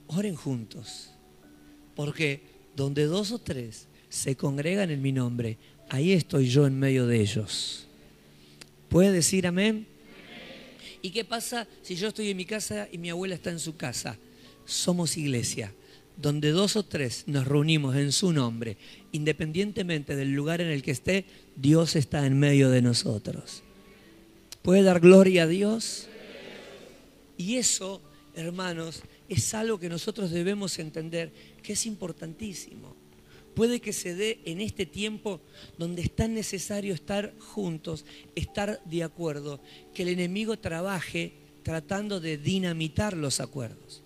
Oren 0.08 0.36
juntos. 0.36 1.12
Porque 1.96 2.41
donde 2.75 3.05
dos 3.05 3.31
o 3.31 3.39
tres 3.39 3.88
se 4.10 4.36
congregan 4.36 4.91
en 4.91 5.01
mi 5.01 5.12
nombre, 5.12 5.58
ahí 5.89 6.12
estoy 6.12 6.48
yo 6.48 6.67
en 6.67 6.77
medio 6.77 7.08
de 7.08 7.22
ellos. 7.22 7.88
¿Puede 8.89 9.12
decir 9.12 9.48
amén? 9.48 9.88
¿Y 11.01 11.10
qué 11.12 11.25
pasa 11.25 11.67
si 11.81 11.96
yo 11.96 12.10
estoy 12.10 12.29
en 12.29 12.38
mi 12.38 12.46
casa 12.46 12.88
y 12.91 12.98
mi 12.98 13.10
abuela 13.10 13.36
está 13.36 13.50
en 13.50 13.60
su 13.60 13.75
casa? 13.75 14.17
Somos 14.65 15.17
iglesia, 15.17 15.74
donde 16.18 16.51
dos 16.51 16.75
o 16.75 16.84
tres 16.84 17.24
nos 17.27 17.48
reunimos 17.48 17.96
en 17.96 18.12
su 18.12 18.32
nombre, 18.32 18.77
independientemente 19.12 20.15
del 20.15 20.32
lugar 20.32 20.62
en 20.62 20.68
el 20.68 20.84
que 20.84 20.91
esté, 20.91 21.25
Dios 21.56 21.96
está 21.96 22.25
en 22.25 22.39
medio 22.39 22.70
de 22.70 22.82
nosotros. 22.82 23.63
¿Puede 24.62 24.84
dar 24.84 25.00
gloria 25.00 25.44
a 25.44 25.48
Dios? 25.48 26.08
Y 27.38 27.56
eso, 27.56 28.01
hermanos, 28.36 29.01
es 29.27 29.53
algo 29.53 29.80
que 29.80 29.89
nosotros 29.89 30.30
debemos 30.30 30.77
entender 30.77 31.32
que 31.63 31.74
es 31.74 31.86
importantísimo. 31.86 32.96
Puede 33.56 33.82
que 33.82 33.91
se 33.91 34.15
dé 34.15 34.39
en 34.46 34.62
este 34.62 34.86
tiempo 34.86 35.41
donde 35.77 36.03
es 36.03 36.15
tan 36.15 36.34
necesario 36.34 36.94
estar 36.94 37.34
juntos, 37.39 38.06
estar 38.36 38.82
de 38.86 39.03
acuerdo, 39.03 39.60
que 39.94 40.03
el 40.03 40.10
enemigo 40.10 40.58
trabaje 40.60 41.34
tratando 41.63 42.20
de 42.20 42.38
dinamitar 42.38 43.15
los 43.15 43.39
acuerdos. 43.39 44.03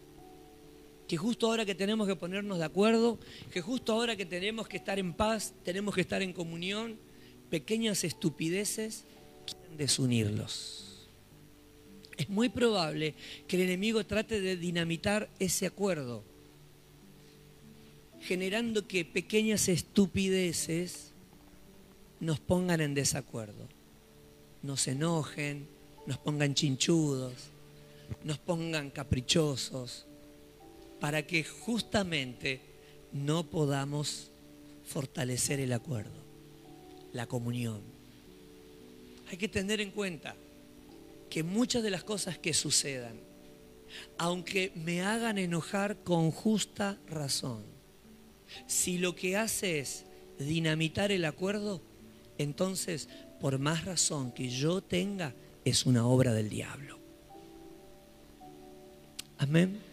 Que 1.08 1.18
justo 1.18 1.48
ahora 1.48 1.66
que 1.66 1.76
tenemos 1.76 2.08
que 2.08 2.16
ponernos 2.16 2.58
de 2.58 2.66
acuerdo, 2.66 3.20
que 3.52 3.62
justo 3.62 3.94
ahora 3.94 4.16
que 4.16 4.26
tenemos 4.26 4.68
que 4.68 4.78
estar 4.78 4.98
en 4.98 5.14
paz, 5.14 5.54
tenemos 5.64 5.94
que 5.94 6.02
estar 6.02 6.22
en 6.22 6.34
comunión, 6.34 6.98
pequeñas 7.50 8.04
estupideces 8.04 9.06
quieren 9.46 9.78
desunirlos. 9.78 11.08
Es 12.18 12.30
muy 12.30 12.50
probable 12.50 13.14
que 13.48 13.58
el 13.58 13.64
enemigo 13.64 14.06
trate 14.06 14.40
de 14.42 14.58
dinamitar 14.58 15.30
ese 15.40 15.66
acuerdo 15.66 16.24
generando 18.26 18.88
que 18.88 19.06
pequeñas 19.06 19.70
estupideces 19.70 21.12
nos 22.20 22.40
pongan 22.40 22.82
en 22.82 22.96
desacuerdo, 22.96 23.68
nos 24.64 24.88
enojen, 24.88 25.68
nos 26.08 26.18
pongan 26.18 26.56
chinchudos, 26.56 27.34
nos 28.24 28.40
pongan 28.40 28.90
caprichosos, 28.90 30.08
para 31.06 31.28
que 31.28 31.44
justamente 31.44 32.62
no 33.14 33.48
podamos 33.48 34.32
fortalecer 34.88 35.60
el 35.60 35.72
acuerdo, 35.72 36.26
la 37.14 37.28
comunión. 37.28 37.80
Hay 39.30 39.38
que 39.38 39.48
tener 39.48 39.82
en 39.82 39.92
cuenta 39.92 40.36
que 41.30 41.44
muchas 41.44 41.84
de 41.84 41.92
las 41.92 42.04
cosas 42.04 42.40
que 42.40 42.56
sucedan, 42.56 43.20
aunque 44.18 44.72
me 44.74 45.04
hagan 45.04 45.38
enojar 45.38 45.98
con 45.98 46.32
justa 46.32 46.98
razón, 47.08 47.64
si 48.66 48.98
lo 48.98 49.14
que 49.14 49.38
hace 49.38 49.78
es 49.78 50.06
dinamitar 50.40 51.12
el 51.12 51.26
acuerdo, 51.26 51.84
entonces, 52.40 53.10
por 53.40 53.60
más 53.60 53.86
razón 53.86 54.32
que 54.32 54.50
yo 54.50 54.82
tenga, 54.82 55.36
es 55.66 55.86
una 55.86 56.08
obra 56.08 56.34
del 56.34 56.50
diablo. 56.50 56.98
Amén. 59.38 59.85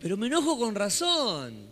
Pero 0.00 0.16
me 0.16 0.26
enojo 0.26 0.58
con 0.58 0.74
razón. 0.74 1.68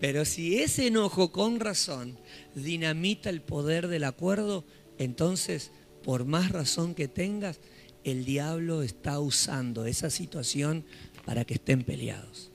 Pero 0.00 0.24
si 0.24 0.58
ese 0.58 0.88
enojo 0.88 1.32
con 1.32 1.60
razón 1.60 2.18
dinamita 2.54 3.30
el 3.30 3.40
poder 3.40 3.88
del 3.88 4.04
acuerdo, 4.04 4.64
entonces, 4.98 5.70
por 6.02 6.24
más 6.24 6.50
razón 6.50 6.94
que 6.94 7.08
tengas, 7.08 7.60
el 8.02 8.24
diablo 8.24 8.82
está 8.82 9.18
usando 9.18 9.86
esa 9.86 10.10
situación 10.10 10.84
para 11.24 11.44
que 11.44 11.54
estén 11.54 11.84
peleados. 11.84 12.50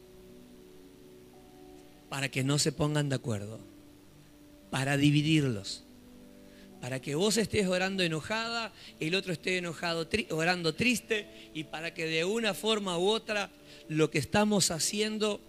Para 2.09 2.29
que 2.29 2.43
no 2.43 2.59
se 2.59 2.71
pongan 2.71 3.09
de 3.09 3.15
acuerdo, 3.15 3.59
para 4.69 4.97
dividirlos, 4.97 5.83
para 6.81 7.01
que 7.01 7.15
vos 7.15 7.37
estés 7.37 7.67
orando 7.67 8.03
enojada, 8.03 8.73
el 8.99 9.15
otro 9.15 9.33
esté 9.33 9.57
enojado, 9.57 10.07
orando 10.31 10.73
triste, 10.73 11.49
y 11.53 11.65
para 11.65 11.93
que 11.93 12.05
de 12.05 12.23
una 12.23 12.53
forma 12.53 12.97
u 12.97 13.07
otra 13.07 13.51
lo 13.87 14.09
que 14.09 14.19
estamos 14.19 14.71
haciendo 14.71 15.41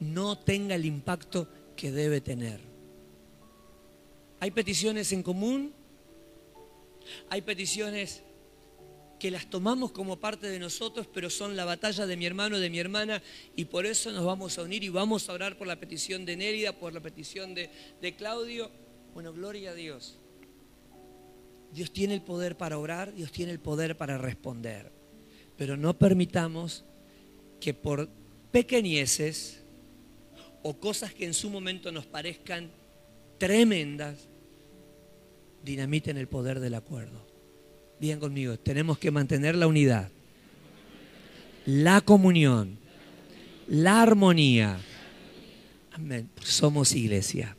no 0.00 0.38
tenga 0.38 0.74
el 0.74 0.84
impacto 0.84 1.48
que 1.76 1.90
debe 1.90 2.20
tener. 2.20 2.60
Hay 4.40 4.50
peticiones 4.50 5.12
en 5.12 5.22
común, 5.22 5.72
hay 7.30 7.42
peticiones 7.42 8.22
que 9.18 9.30
las 9.30 9.50
tomamos 9.50 9.90
como 9.90 10.20
parte 10.20 10.48
de 10.48 10.58
nosotros, 10.58 11.08
pero 11.12 11.28
son 11.28 11.56
la 11.56 11.64
batalla 11.64 12.06
de 12.06 12.16
mi 12.16 12.26
hermano, 12.26 12.60
de 12.60 12.70
mi 12.70 12.78
hermana, 12.78 13.22
y 13.56 13.64
por 13.64 13.86
eso 13.86 14.12
nos 14.12 14.24
vamos 14.24 14.58
a 14.58 14.62
unir 14.62 14.84
y 14.84 14.90
vamos 14.90 15.28
a 15.28 15.32
orar 15.32 15.56
por 15.56 15.66
la 15.66 15.80
petición 15.80 16.24
de 16.24 16.36
Nérida, 16.36 16.72
por 16.72 16.92
la 16.92 17.00
petición 17.00 17.54
de, 17.54 17.70
de 18.00 18.14
Claudio. 18.14 18.70
Bueno, 19.14 19.32
gloria 19.32 19.70
a 19.70 19.74
Dios. 19.74 20.18
Dios 21.72 21.92
tiene 21.92 22.14
el 22.14 22.22
poder 22.22 22.56
para 22.56 22.78
orar, 22.78 23.14
Dios 23.14 23.30
tiene 23.32 23.52
el 23.52 23.60
poder 23.60 23.96
para 23.96 24.18
responder, 24.18 24.90
pero 25.56 25.76
no 25.76 25.98
permitamos 25.98 26.84
que 27.60 27.74
por 27.74 28.08
pequeñeces 28.50 29.60
o 30.62 30.78
cosas 30.78 31.12
que 31.12 31.24
en 31.24 31.34
su 31.34 31.50
momento 31.50 31.92
nos 31.92 32.06
parezcan 32.06 32.70
tremendas, 33.38 34.28
dinamiten 35.64 36.16
el 36.16 36.28
poder 36.28 36.60
del 36.60 36.74
acuerdo. 36.74 37.26
Bien 38.00 38.20
conmigo, 38.20 38.58
tenemos 38.58 38.98
que 38.98 39.10
mantener 39.10 39.54
la 39.56 39.66
unidad, 39.66 40.08
la 41.66 42.00
comunión, 42.00 42.78
la 43.66 44.02
armonía. 44.02 44.78
Amén. 45.92 46.30
Somos 46.42 46.94
iglesia. 46.94 47.56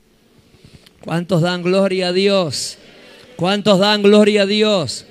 ¿Cuántos 1.02 1.42
dan 1.42 1.62
gloria 1.62 2.10
a 2.10 2.14
Dios? 2.14 2.78
¿Cuántos 3.40 3.80
dan 3.80 4.04
gloria 4.04 4.42
a 4.42 4.46
Dios? 4.46 5.06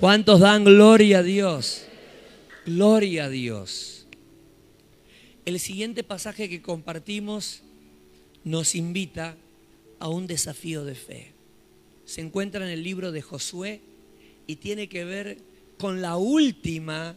¿Cuántos 0.00 0.40
dan 0.40 0.64
gloria 0.64 1.20
a 1.20 1.22
Dios? 1.22 1.84
Gloria 2.66 3.26
a 3.26 3.28
Dios. 3.28 4.06
El 5.44 5.60
siguiente 5.60 6.02
pasaje 6.02 6.48
que 6.48 6.62
compartimos 6.62 7.62
nos 8.42 8.74
invita 8.74 9.36
a 10.00 10.08
un 10.08 10.26
desafío 10.26 10.84
de 10.84 10.96
fe. 10.96 11.32
Se 12.06 12.20
encuentra 12.20 12.64
en 12.64 12.72
el 12.72 12.82
libro 12.82 13.12
de 13.12 13.22
Josué, 13.22 13.80
y 14.48 14.56
tiene 14.56 14.88
que 14.88 15.04
ver 15.04 15.38
con 15.78 16.02
la 16.02 16.16
última, 16.16 17.14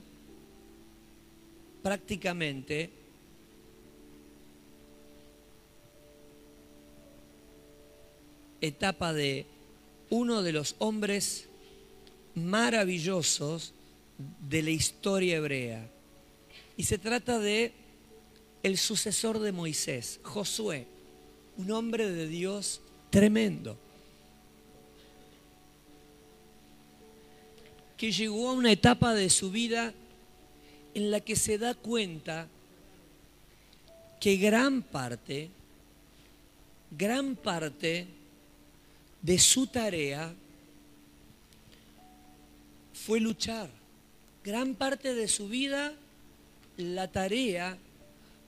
prácticamente, 1.82 2.92
etapa 8.62 9.14
de 9.14 9.48
uno 10.10 10.44
de 10.44 10.52
los 10.52 10.76
hombres 10.80 11.48
maravillosos 12.36 13.74
de 14.48 14.62
la 14.62 14.72
historia 14.72 15.38
hebrea. 15.38 15.90
Y 16.78 16.84
se 16.84 16.98
trata 16.98 17.40
de 17.40 17.74
el 18.64 18.78
sucesor 18.78 19.40
de 19.40 19.52
Moisés, 19.52 20.20
Josué, 20.24 20.88
un 21.58 21.72
hombre 21.72 22.10
de 22.10 22.28
Dios 22.28 22.82
tremendo. 23.10 23.78
que 28.04 28.12
llegó 28.12 28.50
a 28.50 28.52
una 28.52 28.70
etapa 28.70 29.14
de 29.14 29.30
su 29.30 29.50
vida 29.50 29.94
en 30.94 31.10
la 31.10 31.22
que 31.22 31.38
se 31.38 31.58
da 31.58 31.74
cuenta 31.74 32.50
que 34.20 34.36
gran 34.36 34.82
parte, 34.82 35.50
gran 36.92 37.38
parte 37.38 38.06
de 39.24 39.40
su 39.40 39.66
tarea 39.68 40.36
fue 42.94 43.20
luchar. 43.20 43.70
Gran 44.44 44.76
parte 44.76 45.16
de 45.16 45.28
su 45.28 45.48
vida, 45.48 45.94
la 46.78 47.12
tarea 47.12 47.78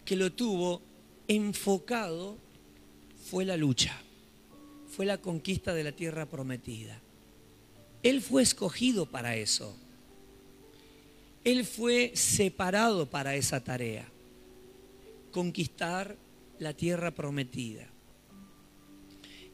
que 0.03 0.17
lo 0.17 0.31
tuvo 0.31 0.81
enfocado 1.27 2.37
fue 3.29 3.45
la 3.45 3.57
lucha, 3.57 3.97
fue 4.89 5.05
la 5.05 5.17
conquista 5.17 5.73
de 5.73 5.85
la 5.85 5.93
tierra 5.93 6.25
prometida. 6.25 6.99
Él 8.03 8.21
fue 8.21 8.43
escogido 8.43 9.05
para 9.05 9.35
eso. 9.37 9.75
Él 11.45 11.65
fue 11.65 12.11
separado 12.15 13.05
para 13.05 13.35
esa 13.35 13.63
tarea, 13.63 14.07
conquistar 15.31 16.17
la 16.59 16.73
tierra 16.73 17.11
prometida. 17.11 17.94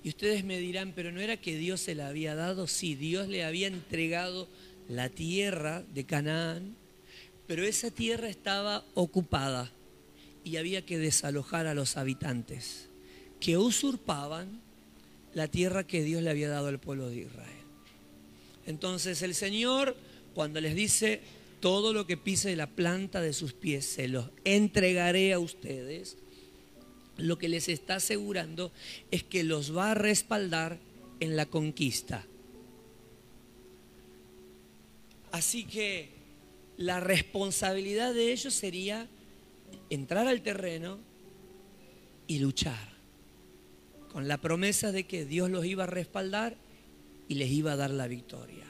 Y 0.03 0.09
ustedes 0.09 0.43
me 0.43 0.57
dirán, 0.57 0.93
pero 0.95 1.11
¿no 1.11 1.21
era 1.21 1.37
que 1.37 1.55
Dios 1.55 1.81
se 1.81 1.95
la 1.95 2.07
había 2.07 2.35
dado? 2.35 2.67
Sí, 2.67 2.95
Dios 2.95 3.27
le 3.27 3.43
había 3.43 3.67
entregado 3.67 4.47
la 4.89 5.09
tierra 5.09 5.83
de 5.93 6.05
Canaán, 6.05 6.75
pero 7.47 7.63
esa 7.63 7.91
tierra 7.91 8.27
estaba 8.27 8.83
ocupada 8.93 9.71
y 10.43 10.57
había 10.57 10.85
que 10.85 10.97
desalojar 10.97 11.67
a 11.67 11.75
los 11.75 11.97
habitantes 11.97 12.87
que 13.39 13.57
usurpaban 13.57 14.61
la 15.33 15.47
tierra 15.47 15.85
que 15.85 16.03
Dios 16.03 16.23
le 16.23 16.29
había 16.29 16.49
dado 16.49 16.67
al 16.67 16.79
pueblo 16.79 17.09
de 17.09 17.21
Israel. 17.21 17.61
Entonces 18.65 19.21
el 19.21 19.35
Señor, 19.35 19.95
cuando 20.33 20.61
les 20.61 20.75
dice, 20.75 21.21
todo 21.59 21.93
lo 21.93 22.07
que 22.07 22.17
pise 22.17 22.55
la 22.55 22.67
planta 22.67 23.21
de 23.21 23.33
sus 23.33 23.53
pies 23.53 23.85
se 23.85 24.07
los 24.07 24.29
entregaré 24.45 25.33
a 25.33 25.39
ustedes, 25.39 26.17
lo 27.21 27.37
que 27.37 27.49
les 27.49 27.69
está 27.69 27.95
asegurando 27.95 28.71
es 29.11 29.23
que 29.23 29.43
los 29.43 29.75
va 29.75 29.91
a 29.91 29.95
respaldar 29.95 30.79
en 31.19 31.35
la 31.35 31.45
conquista. 31.45 32.25
Así 35.31 35.63
que 35.65 36.09
la 36.77 36.99
responsabilidad 36.99 38.13
de 38.13 38.31
ellos 38.31 38.53
sería 38.53 39.07
entrar 39.89 40.27
al 40.27 40.41
terreno 40.41 40.99
y 42.27 42.39
luchar, 42.39 42.89
con 44.11 44.27
la 44.27 44.39
promesa 44.39 44.91
de 44.91 45.05
que 45.05 45.25
Dios 45.25 45.49
los 45.49 45.65
iba 45.65 45.83
a 45.83 45.87
respaldar 45.87 46.55
y 47.27 47.35
les 47.35 47.49
iba 47.49 47.73
a 47.73 47.77
dar 47.77 47.91
la 47.91 48.07
victoria. 48.07 48.65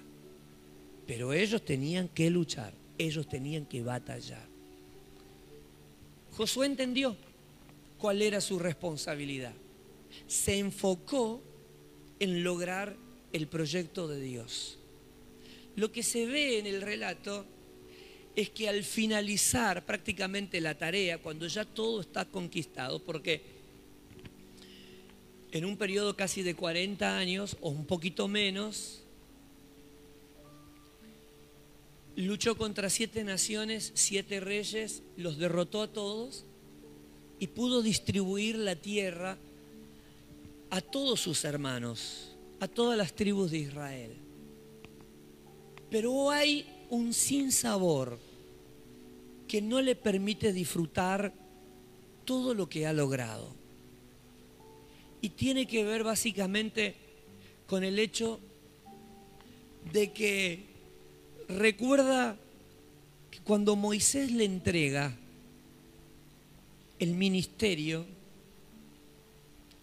Pero 1.08 1.34
ellos 1.34 1.64
tenían 1.64 2.08
que 2.10 2.30
luchar, 2.30 2.74
ellos 2.98 3.28
tenían 3.28 3.66
que 3.66 3.82
batallar. 3.82 4.48
Josué 6.32 6.68
entendió 6.68 7.16
cuál 8.02 8.24
era 8.24 8.42
su 8.42 8.58
responsabilidad. 8.58 9.54
Se 10.28 10.58
enfocó 10.58 11.42
en 12.20 12.44
lograr 12.44 12.98
el 13.32 13.48
proyecto 13.48 14.08
de 14.08 14.20
Dios. 14.20 14.80
Lo 15.76 15.92
que 15.92 16.02
se 16.02 16.26
ve 16.26 16.58
en 16.58 16.66
el 16.66 16.82
relato 16.82 17.46
es 18.36 18.50
que 18.50 18.68
al 18.68 18.84
finalizar 18.84 19.86
prácticamente 19.86 20.60
la 20.60 20.76
tarea, 20.76 21.20
cuando 21.20 21.46
ya 21.46 21.64
todo 21.64 22.02
está 22.02 22.26
conquistado, 22.26 23.00
porque 23.04 23.44
en 25.52 25.64
un 25.64 25.78
periodo 25.78 26.16
casi 26.16 26.42
de 26.42 26.56
40 26.56 27.18
años 27.18 27.56
o 27.62 27.70
un 27.70 27.86
poquito 27.86 28.28
menos, 28.28 29.04
luchó 32.16 32.58
contra 32.58 32.90
siete 32.90 33.24
naciones, 33.24 33.92
siete 33.94 34.40
reyes, 34.40 35.04
los 35.18 35.38
derrotó 35.38 35.84
a 35.84 35.94
todos 35.94 36.46
y 37.42 37.48
pudo 37.48 37.82
distribuir 37.82 38.56
la 38.56 38.76
tierra 38.76 39.36
a 40.70 40.80
todos 40.80 41.22
sus 41.22 41.44
hermanos, 41.44 42.36
a 42.60 42.68
todas 42.68 42.96
las 42.96 43.14
tribus 43.14 43.50
de 43.50 43.58
Israel. 43.58 44.12
Pero 45.90 46.30
hay 46.30 46.86
un 46.92 47.16
sinsabor 47.16 48.20
que 49.48 49.60
no 49.60 49.82
le 49.82 49.96
permite 49.96 50.54
disfrutar 50.54 51.34
todo 52.26 52.54
lo 52.54 52.70
que 52.70 52.86
ha 52.86 52.94
logrado. 52.94 53.56
Y 55.20 55.30
tiene 55.30 55.66
que 55.66 55.84
ver 55.84 56.04
básicamente 56.04 56.94
con 57.66 57.84
el 57.84 57.98
hecho 57.98 58.40
de 59.92 60.14
que 60.14 60.68
recuerda 61.50 62.38
que 63.32 63.40
cuando 63.40 63.76
Moisés 63.76 64.32
le 64.32 64.46
entrega 64.46 65.18
el 67.02 67.16
ministerio, 67.16 68.06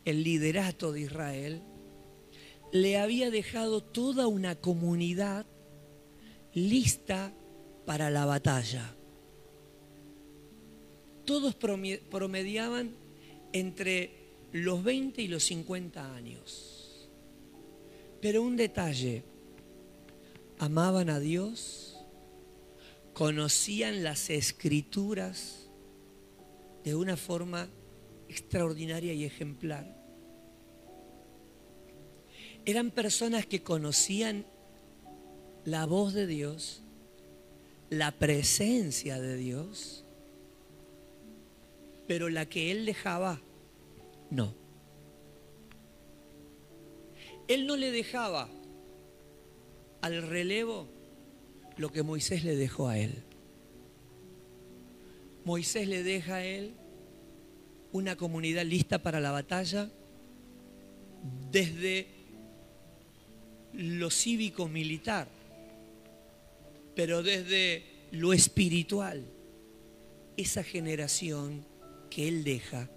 el 0.05 0.23
liderato 0.23 0.93
de 0.93 1.01
Israel, 1.01 1.63
le 2.71 2.97
había 2.97 3.33
dejado 3.33 3.83
toda 3.83 4.29
una 4.29 4.55
comunidad 4.55 5.45
lista 6.55 7.33
para 7.87 8.09
la 8.09 8.25
batalla. 8.25 8.95
Todos 11.25 11.57
promediaban 11.57 12.95
entre 13.53 14.13
los 14.53 14.85
20 14.85 15.21
y 15.21 15.27
los 15.27 15.43
50 15.43 16.15
años. 16.15 17.11
Pero 18.23 18.43
un 18.43 18.55
detalle, 18.55 19.25
amaban 20.61 21.11
a 21.11 21.19
Dios, 21.19 21.97
conocían 23.13 24.05
las 24.05 24.31
escrituras 24.31 25.68
de 26.85 26.95
una 26.95 27.17
forma 27.17 27.69
extraordinaria 28.29 29.13
y 29.13 29.25
ejemplar. 29.25 29.97
Eran 32.65 32.91
personas 32.91 33.47
que 33.47 33.63
conocían 33.63 34.45
la 35.65 35.87
voz 35.87 36.13
de 36.13 36.27
Dios, 36.27 36.83
la 37.91 38.13
presencia 38.13 39.21
de 39.21 39.37
Dios, 39.37 40.05
pero 42.07 42.29
la 42.29 42.47
que 42.47 42.71
Él 42.71 42.87
dejaba, 42.87 43.41
no. 44.31 44.55
Él 47.49 47.67
no 47.67 47.77
le 47.77 47.91
dejaba 47.91 48.49
al 50.03 50.23
relevo 50.23 50.87
lo 51.79 51.91
que 51.91 52.03
Moisés 52.03 52.45
le 52.45 52.57
dejó 52.57 52.89
a 52.89 52.99
él. 52.99 53.23
Moisés 55.45 55.89
le 55.89 56.03
deja 56.03 56.37
a 56.37 56.45
él 56.45 56.75
una 57.93 58.17
comunidad 58.17 58.65
lista 58.65 59.03
para 59.03 59.21
la 59.21 59.31
batalla 59.31 59.91
desde 61.51 62.07
lo 63.73 64.11
cívico-militar, 64.11 65.29
pero 66.95 67.23
desde 67.23 67.85
lo 68.11 68.33
espiritual. 68.33 69.25
Esa 70.37 70.63
generación 70.63 71.65
que 72.11 72.29
él 72.29 72.45
deja 72.45 72.89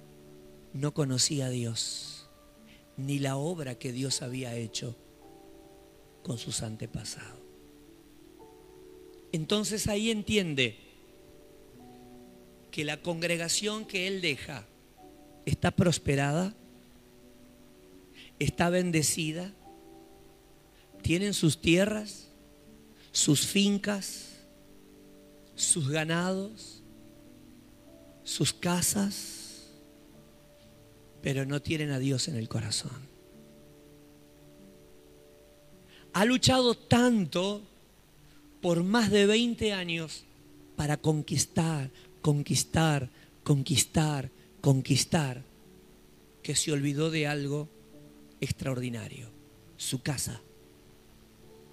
no 0.73 0.93
conocía 0.93 1.47
a 1.47 1.49
Dios, 1.49 2.30
ni 2.97 3.19
la 3.19 3.36
obra 3.38 3.75
que 3.75 3.91
Dios 3.91 4.21
había 4.21 4.56
hecho 4.56 4.95
con 6.23 6.38
sus 6.38 6.62
antepasados. 6.62 7.39
Entonces 9.32 9.88
ahí 9.88 10.12
entiende 10.12 10.90
que 12.71 12.86
la 12.86 13.01
congregación 13.01 13.86
que 13.86 14.07
él 14.07 14.21
deja 14.21 14.65
está 15.45 15.71
prosperada, 15.71 16.55
está 18.39 18.69
bendecida, 18.69 19.53
tienen 21.01 21.34
sus 21.34 21.60
tierras, 21.60 22.29
sus 23.12 23.45
fincas, 23.45 24.38
sus 25.55 25.89
ganados, 25.89 26.81
sus 28.23 28.53
casas, 28.53 29.67
pero 31.21 31.45
no 31.45 31.62
tienen 31.62 31.91
a 31.91 31.99
Dios 31.99 32.27
en 32.27 32.38
el 32.38 32.47
corazón. 32.47 33.12
Ha 36.13 36.25
luchado 36.25 36.75
tanto 36.75 37.62
por 38.62 38.84
más 38.84 39.12
de 39.12 39.25
20 39.25 39.73
años 39.73 40.23
para 40.82 40.98
conquistar, 40.98 41.91
conquistar, 42.24 43.08
conquistar, 43.44 44.32
conquistar, 44.62 45.44
que 46.41 46.56
se 46.56 46.72
olvidó 46.72 47.12
de 47.12 47.28
algo 47.28 47.70
extraordinario, 48.39 49.30
su 49.78 50.02
casa 50.02 50.41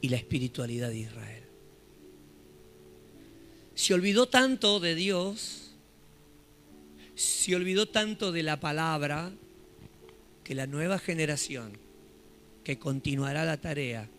y 0.03 0.11
la 0.11 0.19
espiritualidad 0.19 0.91
de 0.91 0.99
Israel. 0.99 1.45
Se 3.75 3.95
olvidó 3.95 4.29
tanto 4.29 4.79
de 4.79 4.95
Dios, 4.95 5.71
se 7.15 7.57
olvidó 7.57 7.89
tanto 7.89 8.31
de 8.31 8.43
la 8.43 8.61
palabra, 8.61 9.33
que 10.45 10.55
la 10.55 10.67
nueva 10.67 10.99
generación 10.99 11.79
que 12.63 12.79
continuará 12.79 13.47
la 13.47 13.59
tarea 13.59 14.11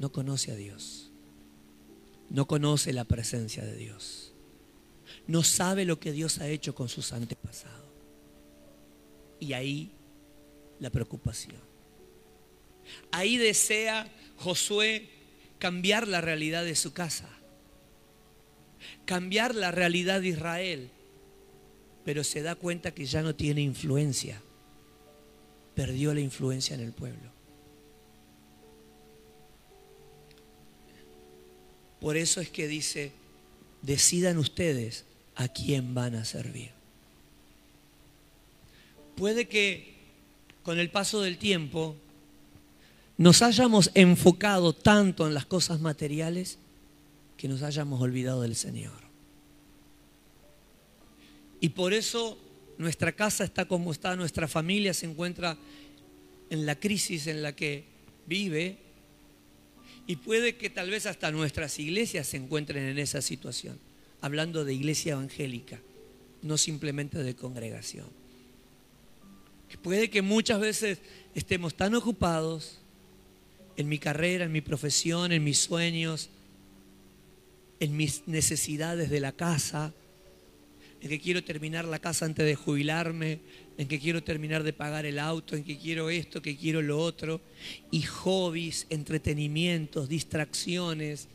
no 0.00 0.10
conoce 0.10 0.50
a 0.50 0.56
Dios, 0.56 1.12
no 2.28 2.48
conoce 2.48 2.92
la 2.92 3.04
presencia 3.04 3.64
de 3.64 3.76
Dios 3.76 4.31
no 5.26 5.42
sabe 5.42 5.84
lo 5.84 5.98
que 6.00 6.12
Dios 6.12 6.38
ha 6.38 6.48
hecho 6.48 6.74
con 6.74 6.88
sus 6.88 7.12
antepasados. 7.12 7.78
Y 9.40 9.52
ahí 9.52 9.90
la 10.80 10.90
preocupación. 10.90 11.60
Ahí 13.10 13.36
desea 13.36 14.10
Josué 14.36 15.08
cambiar 15.58 16.08
la 16.08 16.20
realidad 16.20 16.64
de 16.64 16.74
su 16.74 16.92
casa, 16.92 17.28
cambiar 19.04 19.54
la 19.54 19.70
realidad 19.70 20.20
de 20.20 20.28
Israel, 20.28 20.90
pero 22.04 22.24
se 22.24 22.42
da 22.42 22.56
cuenta 22.56 22.92
que 22.92 23.06
ya 23.06 23.22
no 23.22 23.34
tiene 23.34 23.60
influencia, 23.60 24.40
perdió 25.74 26.12
la 26.12 26.20
influencia 26.20 26.74
en 26.74 26.80
el 26.80 26.92
pueblo. 26.92 27.30
Por 32.00 32.16
eso 32.16 32.40
es 32.40 32.50
que 32.50 32.66
dice, 32.66 33.12
decidan 33.82 34.38
ustedes 34.38 35.04
a 35.36 35.48
quién 35.48 35.94
van 35.94 36.14
a 36.14 36.24
servir. 36.24 36.70
Puede 39.16 39.48
que 39.48 39.94
con 40.62 40.78
el 40.78 40.90
paso 40.90 41.20
del 41.20 41.38
tiempo 41.38 41.96
nos 43.18 43.42
hayamos 43.42 43.90
enfocado 43.94 44.72
tanto 44.72 45.26
en 45.26 45.34
las 45.34 45.46
cosas 45.46 45.80
materiales 45.80 46.58
que 47.36 47.48
nos 47.48 47.62
hayamos 47.62 48.00
olvidado 48.00 48.42
del 48.42 48.56
Señor. 48.56 49.02
Y 51.60 51.70
por 51.70 51.92
eso 51.92 52.38
nuestra 52.78 53.12
casa 53.12 53.44
está 53.44 53.66
como 53.66 53.92
está, 53.92 54.16
nuestra 54.16 54.48
familia 54.48 54.94
se 54.94 55.06
encuentra 55.06 55.56
en 56.50 56.66
la 56.66 56.74
crisis 56.74 57.26
en 57.28 57.42
la 57.42 57.54
que 57.54 57.84
vive 58.26 58.78
y 60.06 60.16
puede 60.16 60.56
que 60.56 60.70
tal 60.70 60.90
vez 60.90 61.06
hasta 61.06 61.30
nuestras 61.30 61.78
iglesias 61.78 62.26
se 62.26 62.36
encuentren 62.36 62.84
en 62.88 62.98
esa 62.98 63.22
situación, 63.22 63.78
hablando 64.22 64.64
de 64.64 64.72
iglesia 64.72 65.12
evangélica, 65.12 65.80
no 66.40 66.56
simplemente 66.56 67.22
de 67.22 67.36
congregación. 67.36 68.06
Puede 69.82 70.10
que 70.10 70.22
muchas 70.22 70.60
veces 70.60 70.98
estemos 71.34 71.74
tan 71.74 71.94
ocupados 71.94 72.78
en 73.76 73.88
mi 73.88 73.98
carrera, 73.98 74.44
en 74.44 74.52
mi 74.52 74.60
profesión, 74.60 75.32
en 75.32 75.42
mis 75.44 75.58
sueños, 75.58 76.30
en 77.80 77.96
mis 77.96 78.22
necesidades 78.26 79.10
de 79.10 79.20
la 79.20 79.32
casa, 79.32 79.92
en 81.00 81.08
que 81.08 81.20
quiero 81.20 81.42
terminar 81.42 81.84
la 81.84 81.98
casa 81.98 82.26
antes 82.26 82.46
de 82.46 82.54
jubilarme, 82.54 83.40
en 83.76 83.88
que 83.88 83.98
quiero 83.98 84.22
terminar 84.22 84.62
de 84.62 84.72
pagar 84.72 85.04
el 85.04 85.18
auto, 85.18 85.56
en 85.56 85.64
que 85.64 85.76
quiero 85.76 86.10
esto, 86.10 86.40
que 86.40 86.56
quiero 86.56 86.80
lo 86.80 87.00
otro, 87.00 87.40
y 87.90 88.02
hobbies, 88.02 88.86
entretenimientos, 88.88 90.08
distracciones. 90.08 91.26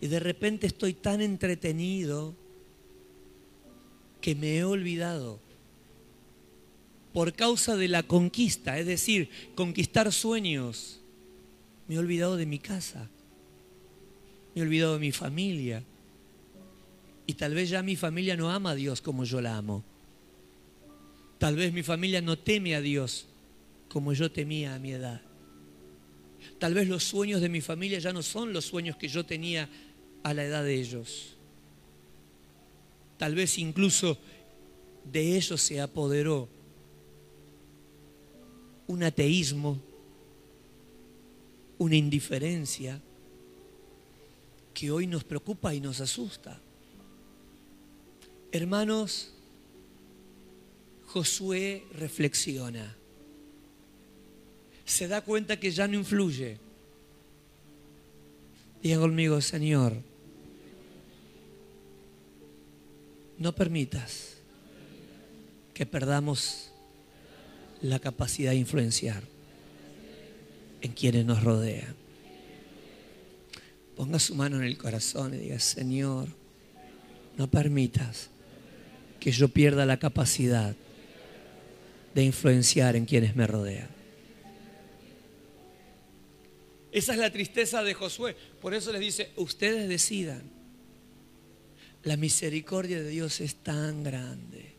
Y 0.00 0.08
de 0.08 0.20
repente 0.20 0.66
estoy 0.66 0.94
tan 0.94 1.20
entretenido 1.20 2.34
que 4.20 4.34
me 4.34 4.56
he 4.56 4.64
olvidado 4.64 5.40
por 7.12 7.32
causa 7.32 7.76
de 7.76 7.88
la 7.88 8.02
conquista, 8.02 8.78
es 8.78 8.86
decir, 8.86 9.30
conquistar 9.54 10.12
sueños. 10.12 11.00
Me 11.88 11.94
he 11.94 11.98
olvidado 11.98 12.36
de 12.36 12.44
mi 12.44 12.58
casa, 12.58 13.08
me 14.54 14.60
he 14.60 14.64
olvidado 14.64 14.94
de 14.94 15.00
mi 15.00 15.12
familia, 15.12 15.82
y 17.26 17.34
tal 17.34 17.54
vez 17.54 17.70
ya 17.70 17.82
mi 17.82 17.96
familia 17.96 18.36
no 18.36 18.50
ama 18.50 18.72
a 18.72 18.74
Dios 18.74 19.00
como 19.00 19.24
yo 19.24 19.40
la 19.40 19.56
amo. 19.56 19.84
Tal 21.38 21.56
vez 21.56 21.72
mi 21.72 21.82
familia 21.82 22.20
no 22.20 22.38
teme 22.38 22.74
a 22.74 22.80
Dios 22.80 23.26
como 23.88 24.12
yo 24.12 24.30
temía 24.30 24.74
a 24.74 24.78
mi 24.78 24.92
edad. 24.92 25.20
Tal 26.58 26.74
vez 26.74 26.88
los 26.88 27.04
sueños 27.04 27.40
de 27.40 27.48
mi 27.48 27.60
familia 27.60 27.98
ya 27.98 28.12
no 28.12 28.22
son 28.22 28.52
los 28.52 28.64
sueños 28.64 28.96
que 28.96 29.08
yo 29.08 29.24
tenía 29.24 29.68
a 30.26 30.34
la 30.34 30.42
edad 30.42 30.64
de 30.64 30.74
ellos. 30.74 31.36
Tal 33.16 33.36
vez 33.36 33.58
incluso 33.58 34.18
de 35.04 35.36
ellos 35.36 35.62
se 35.62 35.80
apoderó 35.80 36.48
un 38.88 39.04
ateísmo, 39.04 39.80
una 41.78 41.94
indiferencia 41.94 43.00
que 44.74 44.90
hoy 44.90 45.06
nos 45.06 45.22
preocupa 45.22 45.72
y 45.72 45.80
nos 45.80 46.00
asusta. 46.00 46.60
Hermanos, 48.50 49.30
Josué 51.06 51.84
reflexiona. 51.92 52.96
Se 54.84 55.06
da 55.06 55.20
cuenta 55.20 55.60
que 55.60 55.70
ya 55.70 55.86
no 55.86 55.94
influye. 55.94 56.58
Diga 58.82 58.98
conmigo, 58.98 59.40
Señor, 59.40 60.02
no 63.38 63.54
permitas 63.54 64.36
que 65.74 65.86
perdamos 65.86 66.70
la 67.82 67.98
capacidad 67.98 68.52
de 68.52 68.56
influenciar 68.56 69.22
en 70.80 70.92
quienes 70.92 71.24
nos 71.26 71.42
rodean. 71.42 71.94
Ponga 73.94 74.18
su 74.18 74.34
mano 74.34 74.56
en 74.56 74.64
el 74.64 74.78
corazón 74.78 75.34
y 75.34 75.38
diga, 75.38 75.58
Señor, 75.58 76.28
no 77.36 77.48
permitas 77.50 78.30
que 79.20 79.30
yo 79.30 79.48
pierda 79.48 79.86
la 79.86 79.98
capacidad 79.98 80.74
de 82.14 82.24
influenciar 82.24 82.96
en 82.96 83.04
quienes 83.04 83.36
me 83.36 83.46
rodean. 83.46 83.88
Esa 86.92 87.12
es 87.12 87.18
la 87.18 87.30
tristeza 87.30 87.82
de 87.82 87.92
Josué. 87.92 88.34
Por 88.62 88.72
eso 88.72 88.90
les 88.92 89.00
dice, 89.02 89.30
ustedes 89.36 89.86
decidan. 89.88 90.55
La 92.06 92.16
misericordia 92.16 93.02
de 93.02 93.10
Dios 93.10 93.40
es 93.40 93.56
tan 93.56 94.04
grande 94.04 94.76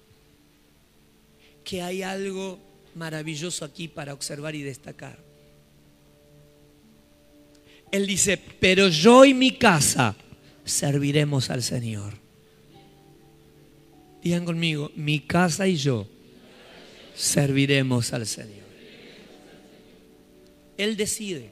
que 1.66 1.82
hay 1.82 2.02
algo 2.02 2.58
maravilloso 2.96 3.66
aquí 3.66 3.90
para 3.90 4.14
observar 4.14 4.56
y 4.56 4.64
destacar. 4.64 5.20
Él 7.92 8.08
dice, 8.08 8.38
pero 8.38 8.88
yo 8.88 9.26
y 9.26 9.34
mi 9.34 9.58
casa 9.58 10.16
serviremos 10.64 11.50
al 11.50 11.64
Señor. 11.64 12.14
Digan 14.24 14.46
conmigo, 14.46 14.94
mi 14.96 15.20
casa 15.20 15.68
y 15.68 15.76
yo 15.76 16.08
serviremos 17.14 18.14
al 18.14 18.26
Señor. 18.26 18.68
Él 20.78 20.96
decide. 20.96 21.52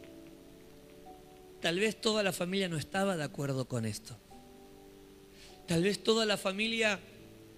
Tal 1.60 1.80
vez 1.80 2.00
toda 2.00 2.24
la 2.24 2.32
familia 2.32 2.70
no 2.70 2.78
estaba 2.78 3.18
de 3.18 3.26
acuerdo 3.26 3.68
con 3.68 3.86
esto. 3.86 4.18
Tal 5.68 5.84
vez 5.84 6.04
toda 6.04 6.26
la 6.26 6.38
familia 6.38 7.00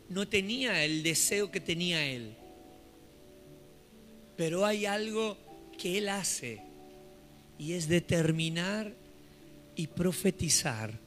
no 0.09 0.27
tenía 0.27 0.83
el 0.85 1.03
deseo 1.03 1.51
que 1.51 1.59
tenía 1.59 2.05
él. 2.05 2.35
Pero 4.35 4.65
hay 4.65 4.85
algo 4.85 5.37
que 5.77 5.97
él 5.97 6.09
hace 6.09 6.61
y 7.57 7.73
es 7.73 7.87
determinar 7.87 8.93
y 9.75 9.87
profetizar, 9.87 10.99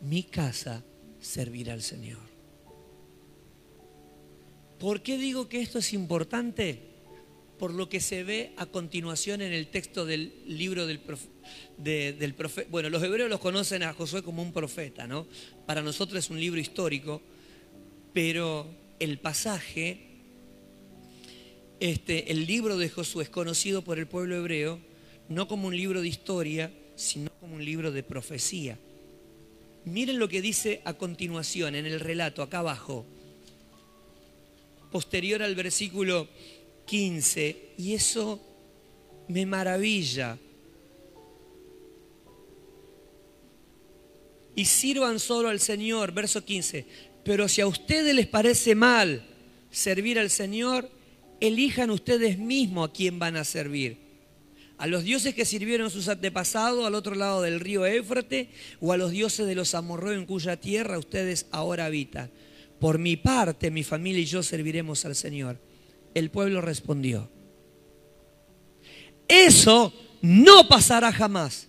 mi 0.00 0.22
casa 0.24 0.82
servirá 1.20 1.72
al 1.72 1.82
Señor. 1.82 2.20
¿Por 4.78 5.02
qué 5.02 5.16
digo 5.16 5.48
que 5.48 5.62
esto 5.62 5.78
es 5.78 5.92
importante? 5.92 6.93
Por 7.64 7.72
lo 7.72 7.88
que 7.88 8.00
se 8.00 8.24
ve 8.24 8.52
a 8.58 8.66
continuación 8.66 9.40
en 9.40 9.54
el 9.54 9.68
texto 9.68 10.04
del 10.04 10.34
libro 10.46 10.86
del, 10.86 10.98
profeta. 10.98 12.68
Bueno, 12.70 12.90
los 12.90 13.02
hebreos 13.02 13.30
los 13.30 13.40
conocen 13.40 13.82
a 13.82 13.94
Josué 13.94 14.22
como 14.22 14.42
un 14.42 14.52
profeta, 14.52 15.06
¿no? 15.06 15.26
Para 15.64 15.80
nosotros 15.80 16.18
es 16.18 16.28
un 16.28 16.38
libro 16.38 16.60
histórico, 16.60 17.22
pero 18.12 18.68
el 19.00 19.18
pasaje, 19.18 19.98
este, 21.80 22.30
el 22.32 22.44
libro 22.46 22.76
de 22.76 22.90
Josué 22.90 23.24
es 23.24 23.30
conocido 23.30 23.82
por 23.82 23.98
el 23.98 24.08
pueblo 24.08 24.36
hebreo 24.36 24.78
no 25.30 25.48
como 25.48 25.68
un 25.68 25.74
libro 25.74 26.02
de 26.02 26.08
historia, 26.08 26.70
sino 26.96 27.30
como 27.40 27.54
un 27.54 27.64
libro 27.64 27.92
de 27.92 28.02
profecía. 28.02 28.78
Miren 29.86 30.18
lo 30.18 30.28
que 30.28 30.42
dice 30.42 30.82
a 30.84 30.92
continuación 30.92 31.76
en 31.76 31.86
el 31.86 32.00
relato, 32.00 32.42
acá 32.42 32.58
abajo 32.58 33.06
posterior 34.94 35.42
al 35.42 35.56
versículo 35.56 36.28
15, 36.86 37.74
y 37.78 37.94
eso 37.94 38.40
me 39.28 39.46
maravilla. 39.46 40.38
Y 44.54 44.64
sirvan 44.66 45.18
solo 45.18 45.48
al 45.48 45.60
Señor, 45.60 46.12
verso 46.12 46.44
15. 46.44 46.86
Pero 47.24 47.48
si 47.48 47.60
a 47.60 47.66
ustedes 47.66 48.14
les 48.14 48.26
parece 48.26 48.74
mal 48.74 49.24
servir 49.70 50.18
al 50.18 50.30
Señor, 50.30 50.88
elijan 51.40 51.90
ustedes 51.90 52.38
mismos 52.38 52.88
a 52.88 52.92
quién 52.92 53.18
van 53.18 53.36
a 53.36 53.44
servir. 53.44 53.98
A 54.76 54.86
los 54.86 55.04
dioses 55.04 55.34
que 55.34 55.44
sirvieron 55.44 55.90
sus 55.90 56.08
antepasados 56.08 56.84
al 56.84 56.94
otro 56.94 57.14
lado 57.14 57.42
del 57.42 57.60
río 57.60 57.86
Éufrates 57.86 58.48
o 58.80 58.92
a 58.92 58.96
los 58.96 59.10
dioses 59.10 59.46
de 59.46 59.54
los 59.54 59.74
amorreos 59.74 60.18
en 60.18 60.26
cuya 60.26 60.56
tierra 60.56 60.98
ustedes 60.98 61.46
ahora 61.50 61.86
habitan. 61.86 62.30
Por 62.80 62.98
mi 62.98 63.16
parte, 63.16 63.70
mi 63.70 63.84
familia 63.84 64.20
y 64.20 64.26
yo 64.26 64.42
serviremos 64.42 65.04
al 65.04 65.14
Señor. 65.14 65.58
El 66.14 66.30
pueblo 66.30 66.60
respondió, 66.60 67.28
eso 69.28 69.92
no 70.22 70.68
pasará 70.68 71.12
jamás. 71.12 71.68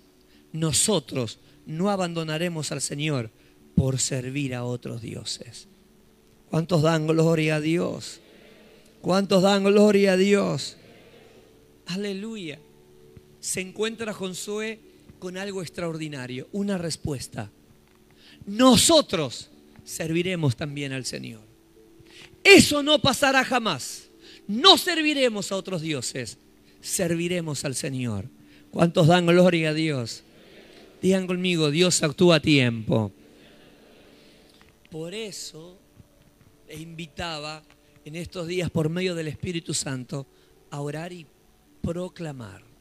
Nosotros 0.52 1.40
no 1.66 1.90
abandonaremos 1.90 2.72
al 2.72 2.82
Señor 2.82 3.32
por 3.76 4.00
servir 4.00 4.56
a 4.56 4.64
otros 4.64 5.02
dioses. 5.02 5.68
¿Cuántos 6.50 6.82
dan 6.82 7.08
gloria 7.08 7.56
a 7.56 7.62
Dios? 7.62 8.22
¿Cuántos 9.02 9.44
dan 9.44 9.64
gloria 9.64 10.14
a 10.14 10.18
Dios? 10.18 10.78
Aleluya. 11.88 12.60
Se 13.40 13.62
encuentra 13.62 14.14
Josué 14.14 14.80
con 15.20 15.38
algo 15.38 15.62
extraordinario, 15.62 16.48
una 16.52 16.78
respuesta. 16.78 17.52
Nosotros 18.46 19.50
serviremos 19.84 20.56
también 20.56 20.94
al 20.94 21.06
Señor. 21.06 21.42
Eso 22.44 22.82
no 22.84 23.00
pasará 23.02 23.44
jamás. 23.44 24.05
No 24.48 24.78
serviremos 24.78 25.52
a 25.52 25.56
otros 25.56 25.82
dioses, 25.82 26.38
serviremos 26.82 27.66
al 27.66 27.76
Señor. 27.76 28.26
¿Cuántos 28.72 29.08
dan 29.08 29.26
gloria 29.26 29.70
a 29.70 29.74
Dios? 29.74 30.24
Digan 31.02 31.28
conmigo, 31.28 31.72
Dios 31.72 32.04
actúa 32.04 32.38
a 32.38 32.40
tiempo. 32.40 33.12
Por 34.90 35.14
eso 35.14 35.78
le 36.68 36.76
invitaba 36.76 37.64
en 38.04 38.16
estos 38.16 38.48
días 38.48 38.70
por 38.70 38.90
medio 38.90 39.16
del 39.16 39.28
Espíritu 39.28 39.74
Santo 39.74 40.28
a 40.70 40.82
orar 40.82 41.12
y 41.12 41.26
proclamar 41.82 42.76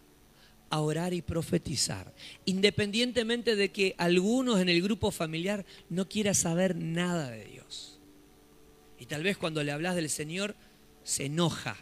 a 0.74 0.80
orar 0.80 1.14
y 1.14 1.22
profetizar, 1.22 2.12
independientemente 2.46 3.54
de 3.54 3.70
que 3.70 3.94
algunos 3.96 4.60
en 4.60 4.68
el 4.68 4.82
grupo 4.82 5.12
familiar 5.12 5.64
no 5.88 6.08
quieran 6.08 6.34
saber 6.34 6.74
nada 6.74 7.30
de 7.30 7.44
Dios. 7.44 8.00
Y 8.98 9.06
tal 9.06 9.22
vez 9.22 9.36
cuando 9.36 9.62
le 9.62 9.70
hablas 9.70 9.94
del 9.94 10.10
Señor 10.10 10.56
se 11.04 11.26
enoja. 11.26 11.76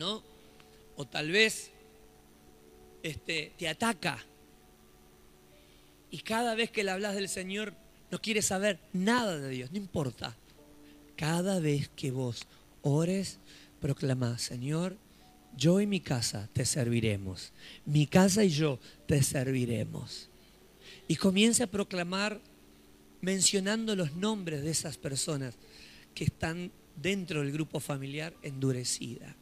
¿no? 0.00 0.22
O 0.96 1.06
tal 1.06 1.30
vez 1.30 1.70
este, 3.02 3.52
te 3.56 3.68
ataca. 3.68 4.18
Y 6.10 6.18
cada 6.18 6.54
vez 6.54 6.70
que 6.70 6.82
le 6.82 6.90
hablas 6.90 7.14
del 7.14 7.28
Señor, 7.28 7.74
no 8.10 8.20
quiere 8.20 8.42
saber 8.42 8.80
nada 8.92 9.38
de 9.38 9.50
Dios, 9.50 9.70
no 9.70 9.76
importa. 9.76 10.34
Cada 11.16 11.60
vez 11.60 11.90
que 11.94 12.10
vos 12.10 12.46
ores, 12.82 13.38
proclamás, 13.80 14.42
Señor, 14.42 14.96
yo 15.56 15.80
y 15.80 15.86
mi 15.86 16.00
casa 16.00 16.48
te 16.52 16.64
serviremos. 16.64 17.52
Mi 17.84 18.06
casa 18.06 18.42
y 18.42 18.48
yo 18.48 18.80
te 19.06 19.22
serviremos. 19.22 20.28
Y 21.06 21.16
comienza 21.16 21.64
a 21.64 21.66
proclamar 21.66 22.40
mencionando 23.20 23.94
los 23.94 24.14
nombres 24.14 24.62
de 24.62 24.70
esas 24.70 24.96
personas 24.96 25.54
que 26.14 26.24
están 26.24 26.72
dentro 27.00 27.40
del 27.40 27.52
grupo 27.52 27.80
familiar 27.80 28.34
endurecida. 28.42 29.36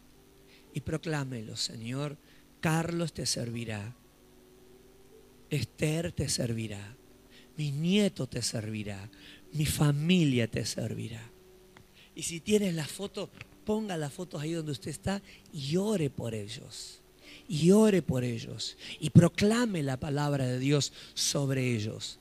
Y 0.72 0.80
proclámelo, 0.80 1.56
Señor, 1.56 2.16
Carlos 2.60 3.12
te 3.12 3.26
servirá, 3.26 3.94
Esther 5.50 6.12
te 6.12 6.28
servirá, 6.28 6.96
mi 7.56 7.72
nieto 7.72 8.28
te 8.28 8.42
servirá, 8.42 9.10
mi 9.52 9.66
familia 9.66 10.46
te 10.48 10.64
servirá. 10.64 11.30
Y 12.14 12.22
si 12.22 12.40
tienes 12.40 12.74
la 12.74 12.86
foto, 12.86 13.30
ponga 13.64 13.96
las 13.96 14.12
fotos 14.12 14.42
ahí 14.42 14.52
donde 14.52 14.72
usted 14.72 14.90
está 14.90 15.22
y 15.52 15.76
ore 15.76 16.10
por 16.10 16.34
ellos. 16.34 17.00
Y 17.48 17.70
ore 17.70 18.02
por 18.02 18.24
ellos. 18.24 18.76
Y 19.00 19.10
proclame 19.10 19.82
la 19.82 19.98
palabra 19.98 20.46
de 20.46 20.58
Dios 20.58 20.92
sobre 21.14 21.74
ellos 21.74 22.18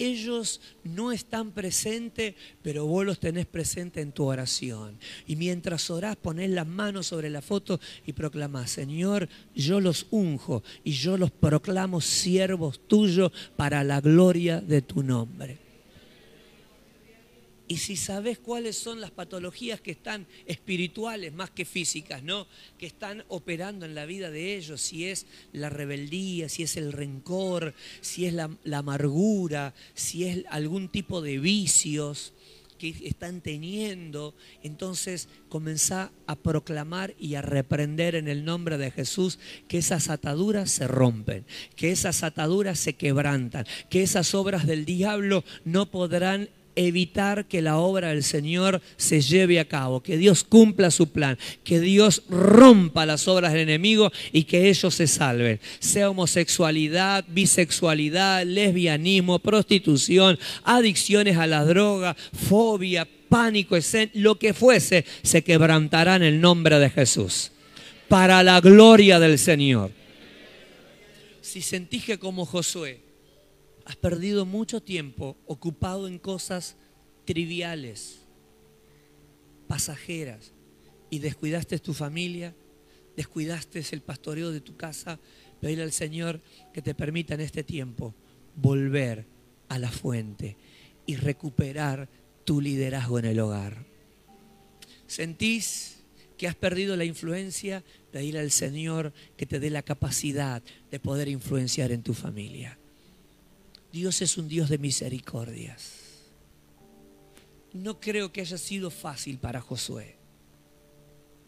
ellos 0.00 0.60
no 0.82 1.12
están 1.12 1.52
presentes, 1.52 2.34
pero 2.62 2.86
vos 2.86 3.06
los 3.06 3.20
tenés 3.20 3.46
presentes 3.46 4.02
en 4.02 4.12
tu 4.12 4.24
oración. 4.24 4.98
Y 5.26 5.36
mientras 5.36 5.90
orás, 5.90 6.16
ponés 6.16 6.50
las 6.50 6.66
manos 6.66 7.06
sobre 7.06 7.30
la 7.30 7.42
foto 7.42 7.78
y 8.06 8.12
proclamás, 8.12 8.70
Señor, 8.70 9.28
yo 9.54 9.80
los 9.80 10.06
unjo 10.10 10.62
y 10.82 10.92
yo 10.92 11.16
los 11.16 11.30
proclamo 11.30 12.00
siervos 12.00 12.80
tuyos 12.88 13.32
para 13.56 13.84
la 13.84 14.00
gloria 14.00 14.60
de 14.60 14.82
tu 14.82 15.02
nombre. 15.02 15.69
Y 17.70 17.76
si 17.76 17.94
sabes 17.94 18.40
cuáles 18.40 18.76
son 18.76 19.00
las 19.00 19.12
patologías 19.12 19.80
que 19.80 19.92
están 19.92 20.26
espirituales 20.44 21.32
más 21.32 21.50
que 21.50 21.64
físicas, 21.64 22.20
¿no? 22.20 22.48
Que 22.76 22.86
están 22.86 23.22
operando 23.28 23.86
en 23.86 23.94
la 23.94 24.06
vida 24.06 24.32
de 24.32 24.56
ellos, 24.56 24.80
si 24.80 25.06
es 25.06 25.24
la 25.52 25.70
rebeldía, 25.70 26.48
si 26.48 26.64
es 26.64 26.76
el 26.76 26.92
rencor, 26.92 27.72
si 28.00 28.26
es 28.26 28.32
la, 28.32 28.50
la 28.64 28.78
amargura, 28.78 29.72
si 29.94 30.24
es 30.24 30.44
algún 30.50 30.88
tipo 30.88 31.22
de 31.22 31.38
vicios 31.38 32.32
que 32.76 32.88
están 33.04 33.40
teniendo, 33.40 34.34
entonces 34.64 35.28
comenzá 35.48 36.10
a 36.26 36.34
proclamar 36.34 37.14
y 37.20 37.36
a 37.36 37.42
reprender 37.42 38.16
en 38.16 38.26
el 38.26 38.44
nombre 38.44 38.78
de 38.78 38.90
Jesús 38.90 39.38
que 39.68 39.78
esas 39.78 40.10
ataduras 40.10 40.72
se 40.72 40.88
rompen, 40.88 41.44
que 41.76 41.92
esas 41.92 42.24
ataduras 42.24 42.80
se 42.80 42.94
quebrantan, 42.94 43.64
que 43.90 44.02
esas 44.02 44.34
obras 44.34 44.66
del 44.66 44.84
diablo 44.84 45.44
no 45.64 45.88
podrán 45.88 46.48
evitar 46.76 47.46
que 47.46 47.62
la 47.62 47.76
obra 47.78 48.08
del 48.08 48.22
Señor 48.22 48.80
se 48.96 49.20
lleve 49.20 49.60
a 49.60 49.66
cabo, 49.66 50.02
que 50.02 50.16
Dios 50.16 50.44
cumpla 50.44 50.90
su 50.90 51.08
plan, 51.08 51.38
que 51.64 51.80
Dios 51.80 52.22
rompa 52.28 53.06
las 53.06 53.28
obras 53.28 53.52
del 53.52 53.62
enemigo 53.62 54.10
y 54.32 54.44
que 54.44 54.68
ellos 54.68 54.94
se 54.94 55.06
salven. 55.06 55.60
Sea 55.78 56.10
homosexualidad, 56.10 57.24
bisexualidad, 57.28 58.44
lesbianismo, 58.44 59.38
prostitución, 59.38 60.38
adicciones 60.64 61.36
a 61.36 61.46
la 61.46 61.64
droga, 61.64 62.16
fobia, 62.32 63.06
pánico, 63.28 63.76
lo 64.14 64.38
que 64.38 64.54
fuese, 64.54 65.04
se 65.22 65.42
quebrantará 65.42 66.16
en 66.16 66.22
el 66.22 66.40
nombre 66.40 66.78
de 66.78 66.90
Jesús. 66.90 67.52
Para 68.08 68.42
la 68.42 68.60
gloria 68.60 69.20
del 69.20 69.38
Señor. 69.38 69.92
Si 71.40 71.62
sentís 71.62 72.04
que 72.04 72.18
como 72.18 72.44
Josué, 72.44 73.00
Has 73.90 73.96
perdido 73.96 74.46
mucho 74.46 74.80
tiempo 74.80 75.36
ocupado 75.48 76.06
en 76.06 76.20
cosas 76.20 76.76
triviales, 77.24 78.20
pasajeras, 79.66 80.52
y 81.10 81.18
descuidaste 81.18 81.76
tu 81.80 81.92
familia, 81.92 82.54
descuidaste 83.16 83.84
el 83.90 84.00
pastoreo 84.00 84.52
de 84.52 84.60
tu 84.60 84.76
casa. 84.76 85.18
Pedirle 85.60 85.82
al 85.82 85.90
Señor 85.90 86.40
que 86.72 86.82
te 86.82 86.94
permita 86.94 87.34
en 87.34 87.40
este 87.40 87.64
tiempo 87.64 88.14
volver 88.54 89.26
a 89.68 89.76
la 89.80 89.90
fuente 89.90 90.56
y 91.04 91.16
recuperar 91.16 92.08
tu 92.44 92.60
liderazgo 92.60 93.18
en 93.18 93.24
el 93.24 93.40
hogar. 93.40 93.86
¿Sentís 95.08 96.04
que 96.38 96.46
has 96.46 96.54
perdido 96.54 96.96
la 96.96 97.06
influencia? 97.06 97.82
Pedirle 98.12 98.38
al 98.38 98.52
Señor 98.52 99.12
que 99.36 99.46
te 99.46 99.58
dé 99.58 99.68
la 99.68 99.82
capacidad 99.82 100.62
de 100.92 101.00
poder 101.00 101.26
influenciar 101.26 101.90
en 101.90 102.04
tu 102.04 102.14
familia. 102.14 102.79
Dios 103.92 104.22
es 104.22 104.38
un 104.38 104.48
Dios 104.48 104.68
de 104.68 104.78
misericordias. 104.78 105.94
No 107.72 108.00
creo 108.00 108.32
que 108.32 108.40
haya 108.40 108.58
sido 108.58 108.90
fácil 108.90 109.38
para 109.38 109.60
Josué 109.60 110.16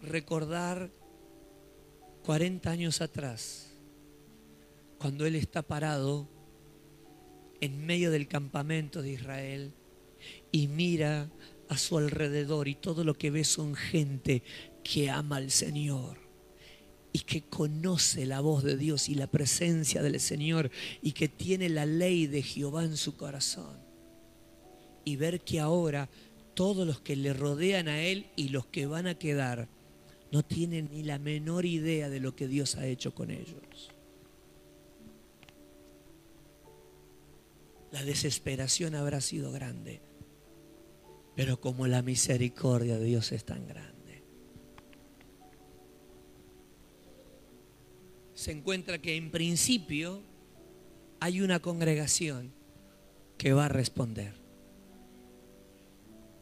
recordar 0.00 0.90
40 2.24 2.70
años 2.70 3.00
atrás, 3.00 3.72
cuando 4.98 5.26
él 5.26 5.36
está 5.36 5.62
parado 5.62 6.28
en 7.60 7.84
medio 7.86 8.10
del 8.10 8.28
campamento 8.28 9.02
de 9.02 9.12
Israel 9.12 9.74
y 10.50 10.66
mira 10.66 11.30
a 11.68 11.78
su 11.78 11.98
alrededor 11.98 12.68
y 12.68 12.74
todo 12.74 13.04
lo 13.04 13.14
que 13.14 13.30
ve 13.30 13.44
son 13.44 13.74
gente 13.74 14.42
que 14.82 15.10
ama 15.10 15.36
al 15.36 15.50
Señor 15.50 16.21
y 17.12 17.20
que 17.20 17.42
conoce 17.42 18.26
la 18.26 18.40
voz 18.40 18.64
de 18.64 18.76
Dios 18.76 19.08
y 19.08 19.14
la 19.14 19.26
presencia 19.26 20.02
del 20.02 20.18
Señor 20.18 20.70
y 21.02 21.12
que 21.12 21.28
tiene 21.28 21.68
la 21.68 21.84
ley 21.84 22.26
de 22.26 22.42
Jehová 22.42 22.84
en 22.84 22.96
su 22.96 23.16
corazón. 23.16 23.76
Y 25.04 25.16
ver 25.16 25.40
que 25.40 25.60
ahora 25.60 26.08
todos 26.54 26.86
los 26.86 27.00
que 27.00 27.16
le 27.16 27.32
rodean 27.32 27.88
a 27.88 28.02
Él 28.02 28.26
y 28.36 28.48
los 28.48 28.66
que 28.66 28.86
van 28.86 29.06
a 29.06 29.18
quedar 29.18 29.68
no 30.30 30.42
tienen 30.42 30.88
ni 30.90 31.02
la 31.02 31.18
menor 31.18 31.66
idea 31.66 32.08
de 32.08 32.20
lo 32.20 32.34
que 32.34 32.48
Dios 32.48 32.76
ha 32.76 32.86
hecho 32.86 33.14
con 33.14 33.30
ellos. 33.30 33.90
La 37.90 38.02
desesperación 38.02 38.94
habrá 38.94 39.20
sido 39.20 39.52
grande, 39.52 40.00
pero 41.36 41.60
como 41.60 41.86
la 41.86 42.00
misericordia 42.00 42.96
de 42.96 43.04
Dios 43.04 43.32
es 43.32 43.44
tan 43.44 43.66
grande. 43.66 43.91
Se 48.42 48.50
encuentra 48.50 48.98
que 48.98 49.14
en 49.14 49.30
principio 49.30 50.20
hay 51.20 51.42
una 51.42 51.60
congregación 51.60 52.52
que 53.38 53.52
va 53.52 53.66
a 53.66 53.68
responder. 53.68 54.34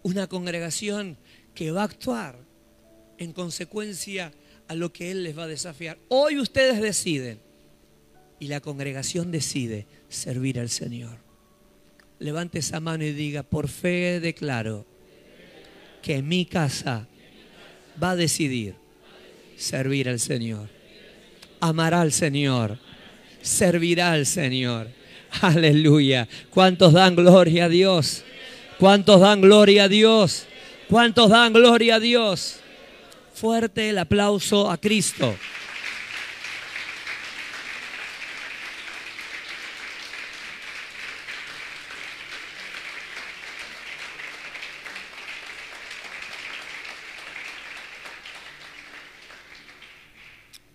Una 0.02 0.26
congregación 0.26 1.18
que 1.52 1.72
va 1.72 1.82
a 1.82 1.84
actuar 1.84 2.38
en 3.18 3.34
consecuencia 3.34 4.32
a 4.66 4.74
lo 4.76 4.94
que 4.94 5.10
Él 5.10 5.24
les 5.24 5.36
va 5.36 5.42
a 5.42 5.46
desafiar. 5.46 5.98
Hoy 6.08 6.38
ustedes 6.38 6.80
deciden 6.80 7.38
y 8.38 8.46
la 8.46 8.60
congregación 8.60 9.30
decide 9.30 9.86
servir 10.08 10.58
al 10.58 10.70
Señor. 10.70 11.18
Levante 12.18 12.60
esa 12.60 12.80
mano 12.80 13.04
y 13.04 13.12
diga, 13.12 13.42
por 13.42 13.68
fe 13.68 14.20
declaro 14.20 14.86
que 16.00 16.22
mi 16.22 16.46
casa 16.46 17.06
va 18.02 18.12
a 18.12 18.16
decidir 18.16 18.76
servir 19.58 20.08
al 20.08 20.18
Señor 20.18 20.79
amará 21.60 22.00
al 22.00 22.12
Señor, 22.12 22.78
servirá 23.42 24.12
al 24.12 24.26
Señor. 24.26 24.88
Aleluya. 25.40 26.28
¿Cuántos 26.50 26.92
dan 26.92 27.14
gloria 27.14 27.66
a 27.66 27.68
Dios? 27.68 28.24
¿Cuántos 28.78 29.20
dan 29.20 29.40
gloria 29.40 29.84
a 29.84 29.88
Dios? 29.88 30.46
¿Cuántos 30.88 31.30
dan 31.30 31.52
gloria 31.52 31.96
a 31.96 32.00
Dios? 32.00 32.60
Fuerte 33.34 33.90
el 33.90 33.98
aplauso 33.98 34.70
a 34.70 34.76
Cristo. 34.76 35.34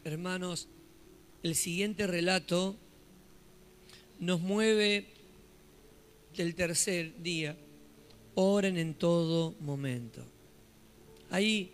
Hermanos, 0.04 0.68
el 1.46 1.54
siguiente 1.54 2.08
relato 2.08 2.76
nos 4.20 4.42
mueve 4.42 5.06
del 6.36 6.56
tercer 6.56 7.22
día. 7.22 7.56
Oren 8.34 8.80
en 8.80 8.96
todo 8.96 9.54
momento. 9.60 10.26
Hay 11.30 11.72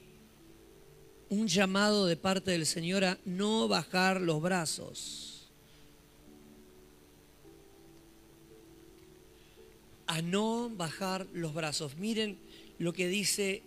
un 1.30 1.48
llamado 1.48 2.06
de 2.06 2.18
parte 2.18 2.52
del 2.52 2.66
Señor 2.66 3.06
a 3.06 3.18
no 3.24 3.70
bajar 3.70 4.20
los 4.20 4.42
brazos. 4.42 5.48
A 10.06 10.22
no 10.22 10.70
bajar 10.70 11.28
los 11.32 11.54
brazos. 11.54 11.96
Miren 11.96 12.38
lo 12.78 12.92
que 12.92 13.08
dice 13.08 13.64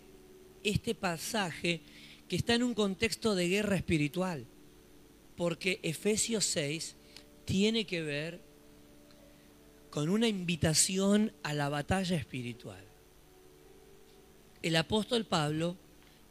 este 0.63 0.93
pasaje 0.93 1.81
que 2.29 2.35
está 2.35 2.53
en 2.53 2.61
un 2.61 2.75
contexto 2.75 3.33
de 3.33 3.47
guerra 3.47 3.75
espiritual, 3.75 4.45
porque 5.35 5.79
Efesios 5.83 6.45
6 6.45 6.95
tiene 7.45 7.85
que 7.85 8.01
ver 8.01 8.39
con 9.89 10.09
una 10.09 10.27
invitación 10.27 11.31
a 11.43 11.53
la 11.53 11.69
batalla 11.69 12.17
espiritual. 12.17 12.83
El 14.61 14.75
apóstol 14.75 15.25
Pablo 15.25 15.77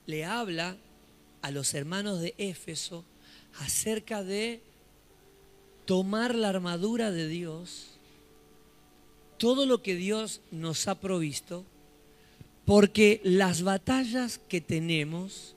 le 0.07 0.25
habla 0.25 0.77
a 1.41 1.51
los 1.51 1.73
hermanos 1.75 2.21
de 2.21 2.35
Éfeso 2.37 3.05
acerca 3.61 4.25
de 4.25 4.61
tomar 5.85 6.35
la 6.35 6.49
armadura 6.49 7.11
de 7.11 7.29
Dios, 7.29 7.99
todo 9.39 9.67
lo 9.67 9.83
que 9.83 9.95
Dios 9.95 10.41
nos 10.51 10.89
ha 10.89 11.01
provisto, 11.01 11.65
porque 12.65 13.21
las 13.25 13.63
batallas 13.63 14.39
que 14.39 14.61
tenemos 14.61 15.55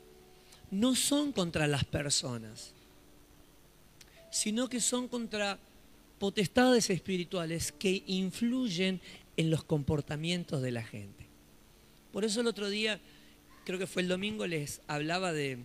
no 0.69 0.95
son 0.95 1.31
contra 1.31 1.67
las 1.67 1.85
personas, 1.85 2.73
sino 4.30 4.69
que 4.69 4.82
son 4.82 5.07
contra 5.07 5.59
potestades 6.19 6.89
espirituales 6.89 7.71
que 7.71 8.03
influyen 8.07 9.01
en 9.36 9.51
los 9.51 9.63
comportamientos 9.63 10.61
de 10.61 10.71
la 10.71 10.84
gente. 10.84 11.28
Por 12.11 12.25
eso 12.25 12.41
el 12.41 12.47
otro 12.47 12.69
día, 12.69 12.99
creo 13.65 13.78
que 13.78 13.88
fue 13.88 14.01
el 14.01 14.07
domingo, 14.07 14.47
les 14.47 14.82
hablaba 14.88 15.32
de 15.32 15.59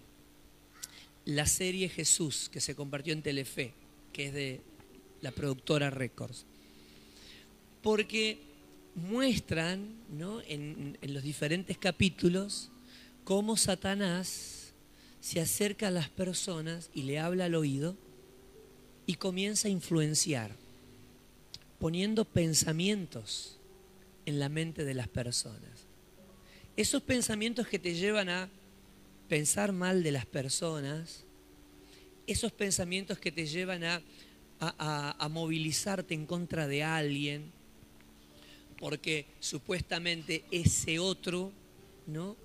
la 1.24 1.46
serie 1.46 1.88
Jesús 1.88 2.48
que 2.50 2.60
se 2.60 2.74
compartió 2.74 3.12
en 3.12 3.22
Telefe, 3.22 3.72
que 4.12 4.26
es 4.26 4.34
de 4.34 4.60
la 5.20 5.30
productora 5.30 5.90
Records. 5.90 6.44
Porque 7.82 8.38
muestran 8.94 9.94
en, 10.46 10.98
en 11.00 11.14
los 11.14 11.22
diferentes 11.22 11.78
capítulos 11.78 12.70
cómo 13.24 13.56
Satanás 13.56 14.74
se 15.20 15.40
acerca 15.40 15.88
a 15.88 15.92
las 15.92 16.10
personas 16.10 16.90
y 16.92 17.04
le 17.04 17.18
habla 17.18 17.46
al 17.46 17.54
oído 17.54 17.96
y 19.06 19.14
comienza 19.14 19.68
a 19.68 19.70
influenciar, 19.70 20.54
poniendo 21.78 22.24
pensamientos 22.24 23.58
en 24.26 24.38
la 24.38 24.48
mente 24.48 24.84
de 24.84 24.94
las 24.94 25.08
personas. 25.08 25.86
Esos 26.76 27.02
pensamientos 27.02 27.66
que 27.66 27.78
te 27.78 27.94
llevan 27.94 28.28
a 28.28 28.48
pensar 29.28 29.72
mal 29.72 30.02
de 30.02 30.12
las 30.12 30.26
personas, 30.26 31.24
esos 32.26 32.52
pensamientos 32.52 33.18
que 33.18 33.32
te 33.32 33.46
llevan 33.46 33.84
a, 33.84 34.02
a, 34.60 35.28
movilizarte 35.28 36.14
en 36.14 36.24
contra 36.24 36.68
de 36.68 36.84
alguien, 36.84 37.50
porque 38.78 39.26
supuestamente 39.40 40.44
ese 40.52 41.00
otro, 41.00 41.52
¿no? 42.06 42.36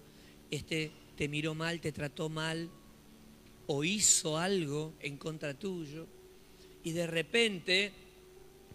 Este 0.50 0.92
te 1.16 1.28
miró 1.28 1.54
mal, 1.54 1.80
te 1.80 1.92
trató 1.92 2.30
mal 2.30 2.70
o 3.68 3.84
hizo 3.84 4.38
algo 4.38 4.94
en 5.00 5.18
contra 5.18 5.54
tuyo 5.54 6.08
y 6.88 6.92
de 6.92 7.08
repente 7.08 7.92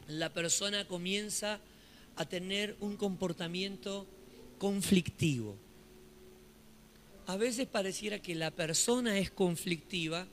la 0.09 0.33
persona 0.33 0.87
comienza 0.87 1.61
a 2.17 2.25
tener 2.27 2.77
un 2.81 2.97
comportamiento 2.97 4.07
conflictivo 4.59 5.57
a 7.27 7.37
veces 7.37 7.67
pareciera 7.67 8.19
que 8.19 8.35
la 8.35 8.51
persona 8.51 9.19
es 9.19 9.31
conflictiva 9.31 10.27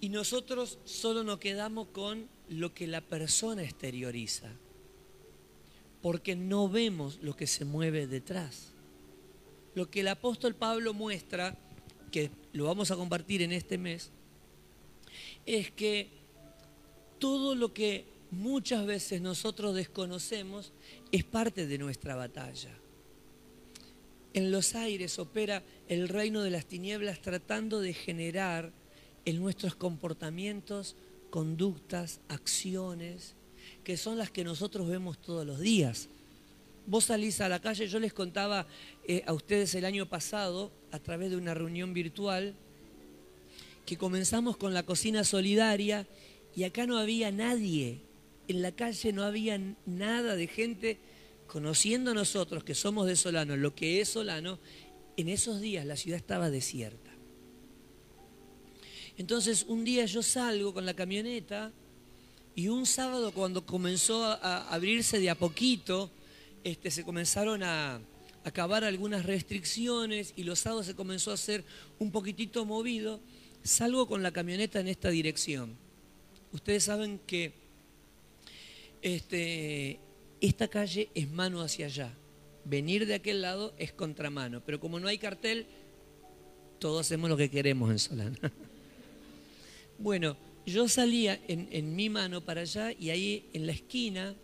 y 0.00 0.08
nosotros 0.08 0.78
solo 0.84 1.24
nos 1.24 1.38
quedamos 1.38 1.88
con 1.88 2.28
lo 2.48 2.74
que 2.74 2.86
la 2.86 3.00
persona 3.00 3.62
exterioriza, 3.62 4.52
porque 6.02 6.36
no 6.36 6.68
vemos 6.68 7.18
lo 7.22 7.34
que 7.34 7.46
se 7.46 7.64
mueve 7.64 8.06
detrás. 8.06 8.72
Lo 9.74 9.90
que 9.90 10.00
el 10.00 10.08
apóstol 10.08 10.54
Pablo 10.54 10.92
muestra, 10.92 11.56
que 12.12 12.30
lo 12.52 12.66
vamos 12.66 12.90
a 12.90 12.96
compartir 12.96 13.42
en 13.42 13.52
este 13.52 13.78
mes, 13.78 14.12
es 15.46 15.70
que 15.70 16.08
todo 17.18 17.54
lo 17.54 17.72
que 17.72 18.04
muchas 18.30 18.84
veces 18.86 19.20
nosotros 19.20 19.74
desconocemos 19.74 20.72
es 21.12 21.24
parte 21.24 21.66
de 21.66 21.78
nuestra 21.78 22.16
batalla. 22.16 22.70
En 24.32 24.50
los 24.50 24.74
aires 24.74 25.18
opera 25.18 25.62
el 25.88 26.08
reino 26.08 26.42
de 26.42 26.50
las 26.50 26.66
tinieblas 26.66 27.22
tratando 27.22 27.80
de 27.80 27.94
generar 27.94 28.72
en 29.24 29.40
nuestros 29.40 29.76
comportamientos 29.76 30.96
conductas, 31.30 32.20
acciones, 32.28 33.34
que 33.82 33.96
son 33.96 34.18
las 34.18 34.30
que 34.30 34.44
nosotros 34.44 34.88
vemos 34.88 35.18
todos 35.18 35.46
los 35.46 35.60
días. 35.60 36.08
Vos 36.86 37.06
salís 37.06 37.40
a 37.40 37.48
la 37.48 37.60
calle, 37.60 37.88
yo 37.88 37.98
les 37.98 38.12
contaba 38.12 38.66
eh, 39.06 39.22
a 39.26 39.32
ustedes 39.32 39.74
el 39.74 39.84
año 39.84 40.06
pasado, 40.06 40.70
a 40.90 40.98
través 40.98 41.30
de 41.30 41.36
una 41.36 41.54
reunión 41.54 41.94
virtual, 41.94 42.54
que 43.86 43.96
comenzamos 43.96 44.56
con 44.56 44.74
la 44.74 44.84
cocina 44.84 45.24
solidaria 45.24 46.06
y 46.54 46.64
acá 46.64 46.86
no 46.86 46.98
había 46.98 47.30
nadie, 47.30 48.00
en 48.48 48.62
la 48.62 48.72
calle 48.72 49.12
no 49.12 49.22
había 49.22 49.60
nada 49.86 50.36
de 50.36 50.46
gente 50.46 50.98
conociendo 51.46 52.14
nosotros 52.14 52.64
que 52.64 52.74
somos 52.74 53.06
de 53.06 53.16
Solano 53.16 53.56
lo 53.56 53.74
que 53.74 54.00
es 54.00 54.08
Solano, 54.10 54.58
en 55.16 55.28
esos 55.28 55.60
días 55.60 55.86
la 55.86 55.96
ciudad 55.96 56.18
estaba 56.18 56.50
desierta. 56.50 57.10
Entonces 59.16 59.64
un 59.68 59.84
día 59.84 60.04
yo 60.06 60.22
salgo 60.22 60.74
con 60.74 60.86
la 60.86 60.94
camioneta 60.94 61.72
y 62.54 62.68
un 62.68 62.86
sábado 62.86 63.32
cuando 63.32 63.66
comenzó 63.66 64.24
a 64.24 64.68
abrirse 64.72 65.18
de 65.18 65.30
a 65.30 65.34
poquito, 65.34 66.10
este, 66.62 66.90
se 66.90 67.04
comenzaron 67.04 67.62
a 67.62 68.00
acabar 68.44 68.84
algunas 68.84 69.24
restricciones 69.24 70.34
y 70.36 70.44
los 70.44 70.60
sábados 70.60 70.86
se 70.86 70.94
comenzó 70.94 71.30
a 71.30 71.34
hacer 71.34 71.64
un 71.98 72.10
poquitito 72.12 72.64
movido, 72.64 73.20
salgo 73.64 74.06
con 74.06 74.22
la 74.22 74.30
camioneta 74.30 74.78
en 74.78 74.88
esta 74.88 75.08
dirección. 75.08 75.76
Ustedes 76.52 76.84
saben 76.84 77.18
que 77.26 77.52
este, 79.02 79.98
esta 80.40 80.68
calle 80.68 81.08
es 81.14 81.28
mano 81.30 81.62
hacia 81.62 81.86
allá. 81.86 82.12
Venir 82.64 83.06
de 83.06 83.14
aquel 83.14 83.42
lado 83.42 83.74
es 83.78 83.92
contramano. 83.92 84.62
Pero 84.64 84.78
como 84.78 85.00
no 85.00 85.08
hay 85.08 85.18
cartel, 85.18 85.66
todos 86.78 87.06
hacemos 87.06 87.28
lo 87.28 87.36
que 87.36 87.50
queremos 87.50 87.90
en 87.90 87.98
Solana. 87.98 88.38
Bueno, 89.96 90.36
yo 90.66 90.88
salía 90.88 91.40
en, 91.46 91.94
mi 91.94 92.10
mano 92.10 92.40
para 92.40 92.62
allá 92.62 92.90
y 92.90 93.10
ahí 93.10 93.48
en 93.52 93.64
la 93.64 93.72
esquina 93.72 94.34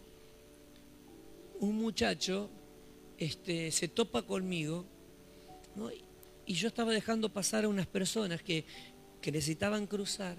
un 1.58 1.74
muchacho 1.74 2.48
este, 3.18 3.72
se 3.72 3.88
topa 3.88 4.22
conmigo 4.22 4.86
y 6.46 6.54
yo 6.54 6.68
estaba 6.68 6.92
dejando 6.92 7.28
pasar 7.28 7.64
a 7.64 7.68
unas 7.68 7.88
personas 7.88 8.42
que, 8.42 8.64
que 9.20 9.32
necesitaban 9.32 9.86
cruzar 9.86 10.36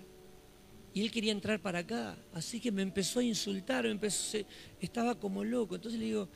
y 0.93 1.01
él 1.01 1.11
quería 1.11 1.31
entrar 1.31 1.61
para 1.61 1.79
acá. 1.79 2.17
Así 2.33 2.59
que 2.59 2.71
me 2.71 2.81
empezó 2.81 3.19
a 3.19 3.23
insultar, 3.23 3.85
empezó, 3.85 4.39
estaba 4.79 5.15
como 5.15 5.43
loco. 5.43 5.75
Entonces 5.75 5.99
le 5.99 6.07
digo, 6.07 6.29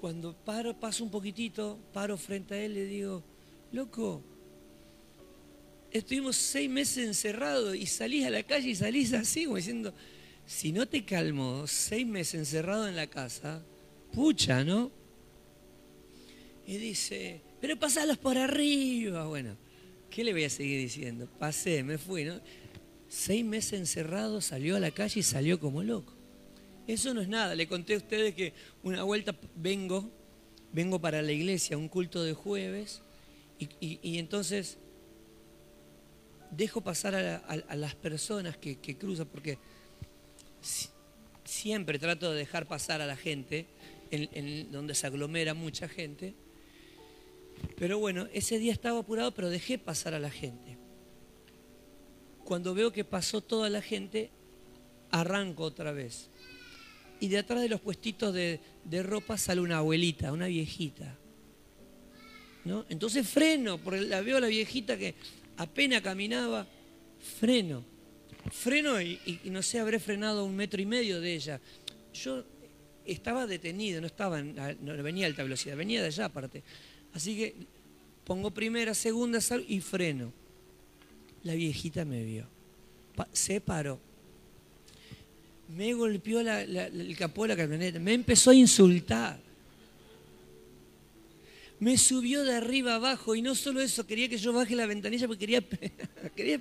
cuando 0.00 0.34
paro, 0.34 0.78
paso 0.78 1.04
un 1.04 1.10
poquitito, 1.10 1.78
paro 1.92 2.16
frente 2.16 2.54
a 2.54 2.64
él, 2.64 2.74
le 2.74 2.86
digo, 2.86 3.22
loco, 3.72 4.22
estuvimos 5.90 6.36
seis 6.36 6.70
meses 6.70 7.06
encerrados 7.06 7.76
y 7.76 7.86
salís 7.86 8.26
a 8.26 8.30
la 8.30 8.42
calle 8.42 8.70
y 8.70 8.74
salís 8.74 9.12
así, 9.12 9.44
como 9.44 9.56
diciendo, 9.56 9.92
si 10.46 10.72
no 10.72 10.86
te 10.86 11.04
calmo, 11.04 11.66
seis 11.66 12.06
meses 12.06 12.34
encerrado 12.34 12.88
en 12.88 12.96
la 12.96 13.06
casa, 13.06 13.62
pucha, 14.12 14.64
¿no? 14.64 14.90
Y 16.66 16.78
dice, 16.78 17.42
pero 17.60 17.78
pasalos 17.78 18.18
por 18.18 18.38
arriba. 18.38 19.26
Bueno, 19.26 19.56
¿qué 20.16 20.24
le 20.24 20.32
voy 20.32 20.44
a 20.44 20.48
seguir 20.50 20.80
diciendo? 20.80 21.28
Pasé, 21.38 21.82
me 21.82 21.98
fui, 21.98 22.24
¿no? 22.24 22.40
seis 23.06 23.44
meses 23.44 23.74
encerrado, 23.74 24.40
salió 24.40 24.74
a 24.76 24.80
la 24.80 24.90
calle 24.90 25.20
y 25.20 25.22
salió 25.22 25.60
como 25.60 25.82
loco. 25.82 26.14
Eso 26.86 27.12
no 27.12 27.20
es 27.20 27.28
nada. 27.28 27.54
Le 27.54 27.68
conté 27.68 27.92
a 27.92 27.98
ustedes 27.98 28.34
que 28.34 28.54
una 28.82 29.02
vuelta 29.02 29.36
vengo, 29.56 30.10
vengo 30.72 30.98
para 31.02 31.20
la 31.20 31.32
iglesia, 31.32 31.76
un 31.76 31.90
culto 31.90 32.24
de 32.24 32.32
jueves, 32.32 33.02
y, 33.58 34.16
entonces 34.16 34.78
dejo 36.50 36.80
pasar 36.80 37.14
a, 37.14 37.76
las 37.76 37.94
personas 37.94 38.56
que, 38.56 38.78
cruzan, 38.96 39.26
porque 39.26 39.58
siempre 41.44 41.98
trato 41.98 42.32
de 42.32 42.38
dejar 42.38 42.66
pasar 42.66 43.02
a 43.02 43.06
la 43.06 43.16
gente, 43.16 43.66
en 44.10 44.72
donde 44.72 44.94
se 44.94 45.06
aglomera 45.06 45.52
mucha 45.52 45.90
gente. 45.90 46.34
Pero 47.76 47.98
bueno, 47.98 48.28
ese 48.32 48.58
día 48.58 48.72
estaba 48.72 49.00
apurado, 49.00 49.32
pero 49.32 49.50
dejé 49.50 49.78
pasar 49.78 50.14
a 50.14 50.18
la 50.18 50.30
gente 50.30 50.76
cuando 52.46 52.74
veo 52.74 52.92
que 52.92 53.04
pasó 53.04 53.42
toda 53.42 53.68
la 53.68 53.82
gente, 53.82 54.30
arranco 55.10 55.64
otra 55.64 55.92
vez. 55.92 56.30
Y 57.20 57.28
de 57.28 57.38
atrás 57.38 57.60
de 57.60 57.68
los 57.68 57.80
puestitos 57.80 58.32
de, 58.32 58.60
ropa 59.02 59.36
sale 59.36 59.60
una 59.60 59.78
abuelita, 59.78 60.32
una 60.32 60.46
viejita. 60.46 61.18
¿no? 62.64 62.86
Entonces 62.88 63.28
freno, 63.28 63.78
porque 63.78 64.00
la 64.02 64.22
veo 64.22 64.38
a 64.38 64.40
la 64.40 64.46
viejita 64.46 64.96
que 64.96 65.14
apenas 65.58 66.00
caminaba, 66.00 66.66
freno. 67.38 67.84
Freno 68.50 69.02
y, 69.02 69.40
no 69.46 69.60
sé, 69.62 69.80
habré 69.80 69.98
frenado 69.98 70.44
un 70.44 70.54
metro 70.54 70.80
y 70.80 70.86
medio 70.86 71.20
de 71.20 71.34
ella. 71.34 71.60
Yo 72.14 72.44
estaba 73.04 73.46
detenido, 73.46 74.00
no 74.00 74.06
estaba, 74.06 74.40
no 74.40 75.02
venía 75.02 75.26
a 75.26 75.28
alta 75.28 75.42
velocidad, 75.42 75.76
venía 75.76 76.00
de 76.00 76.08
allá 76.08 76.26
aparte. 76.26 76.62
Así 77.12 77.36
que 77.36 77.54
pongo 78.24 78.50
primera, 78.50 78.94
segunda, 78.94 79.38
y 79.66 79.80
freno. 79.80 80.32
La 81.42 81.54
viejita 81.54 82.04
me 82.04 82.24
vio. 82.24 82.46
se 83.32 83.60
paró. 83.60 83.98
Me 85.76 85.94
golpeó 85.94 86.40
el 86.40 87.16
capó 87.16 87.42
de 87.42 87.48
la 87.48 87.56
camioneta. 87.56 87.98
Me 87.98 88.14
empezó 88.14 88.50
a 88.50 88.54
insultar. 88.54 89.40
Me 91.78 91.98
subió 91.98 92.44
de 92.44 92.54
arriba 92.54 92.94
abajo 92.94 93.34
y 93.34 93.42
no 93.42 93.54
solo 93.54 93.82
eso, 93.82 94.06
quería 94.06 94.28
que 94.28 94.38
yo 94.38 94.52
baje 94.52 94.74
la 94.74 94.86
ventanilla 94.86 95.26
porque 95.26 95.40
quería... 95.40 95.62
quería 96.36 96.60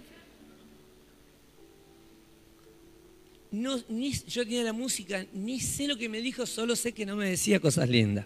no, 3.55 3.81
ni, 3.87 4.11
yo 4.11 4.43
tenía 4.43 4.63
la 4.63 4.73
música, 4.73 5.25
ni 5.33 5.59
sé 5.61 5.87
lo 5.87 5.97
que 5.97 6.09
me 6.09 6.19
dijo, 6.19 6.45
solo 6.45 6.75
sé 6.75 6.91
que 6.91 7.05
no 7.05 7.15
me 7.15 7.29
decía 7.29 7.59
cosas 7.59 7.87
lindas. 7.87 8.25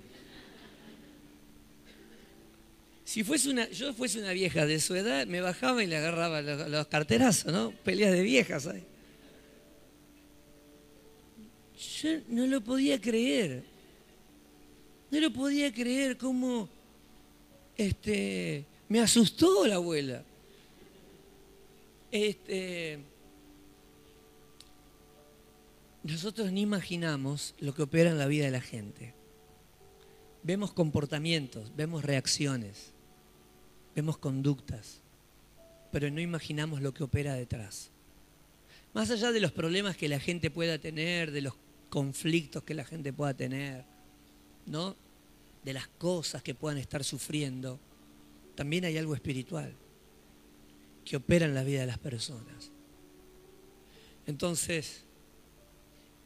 Si 3.09 3.23
fuese 3.23 3.49
una, 3.49 3.67
yo 3.71 3.91
fuese 3.91 4.19
una 4.19 4.33
vieja 4.33 4.67
de 4.67 4.79
su 4.79 4.93
edad, 4.93 5.25
me 5.25 5.41
bajaba 5.41 5.83
y 5.83 5.87
le 5.87 5.97
agarraba 5.97 6.43
los, 6.43 6.87
carterazos, 6.89 7.51
¿no? 7.51 7.71
Peleas 7.71 8.11
de 8.11 8.21
viejas. 8.21 8.61
¿sabes? 8.61 8.83
Yo 12.03 12.09
no 12.27 12.45
lo 12.45 12.61
podía 12.61 13.01
creer. 13.01 13.63
No 15.09 15.19
lo 15.19 15.33
podía 15.33 15.73
creer 15.73 16.17
cómo 16.17 16.69
este, 17.75 18.67
me 18.87 18.99
asustó 18.99 19.65
la 19.65 19.77
abuela. 19.77 20.23
Este, 22.11 22.99
nosotros 26.03 26.51
ni 26.51 26.61
imaginamos 26.61 27.55
lo 27.59 27.73
que 27.73 27.81
opera 27.81 28.11
en 28.11 28.19
la 28.19 28.27
vida 28.27 28.45
de 28.45 28.51
la 28.51 28.61
gente. 28.61 29.15
Vemos 30.43 30.73
comportamientos, 30.73 31.75
vemos 31.75 32.05
reacciones, 32.05 32.93
vemos 33.95 34.17
conductas, 34.17 35.01
pero 35.91 36.09
no 36.09 36.21
imaginamos 36.21 36.81
lo 36.81 36.93
que 36.93 37.03
opera 37.03 37.33
detrás. 37.33 37.89
Más 38.93 39.09
allá 39.11 39.31
de 39.31 39.39
los 39.39 39.51
problemas 39.51 39.97
que 39.97 40.09
la 40.09 40.19
gente 40.19 40.49
pueda 40.49 40.77
tener, 40.79 41.31
de 41.31 41.41
los 41.41 41.53
conflictos 41.89 42.63
que 42.63 42.73
la 42.73 42.85
gente 42.85 43.11
pueda 43.13 43.33
tener, 43.33 43.83
¿no? 44.65 44.95
De 45.63 45.73
las 45.73 45.87
cosas 45.87 46.41
que 46.43 46.55
puedan 46.55 46.77
estar 46.77 47.03
sufriendo, 47.03 47.79
también 48.55 48.85
hay 48.85 48.97
algo 48.97 49.15
espiritual 49.15 49.73
que 51.03 51.17
opera 51.17 51.45
en 51.45 51.55
la 51.55 51.63
vida 51.63 51.81
de 51.81 51.87
las 51.87 51.97
personas. 51.97 52.71
Entonces, 54.27 55.05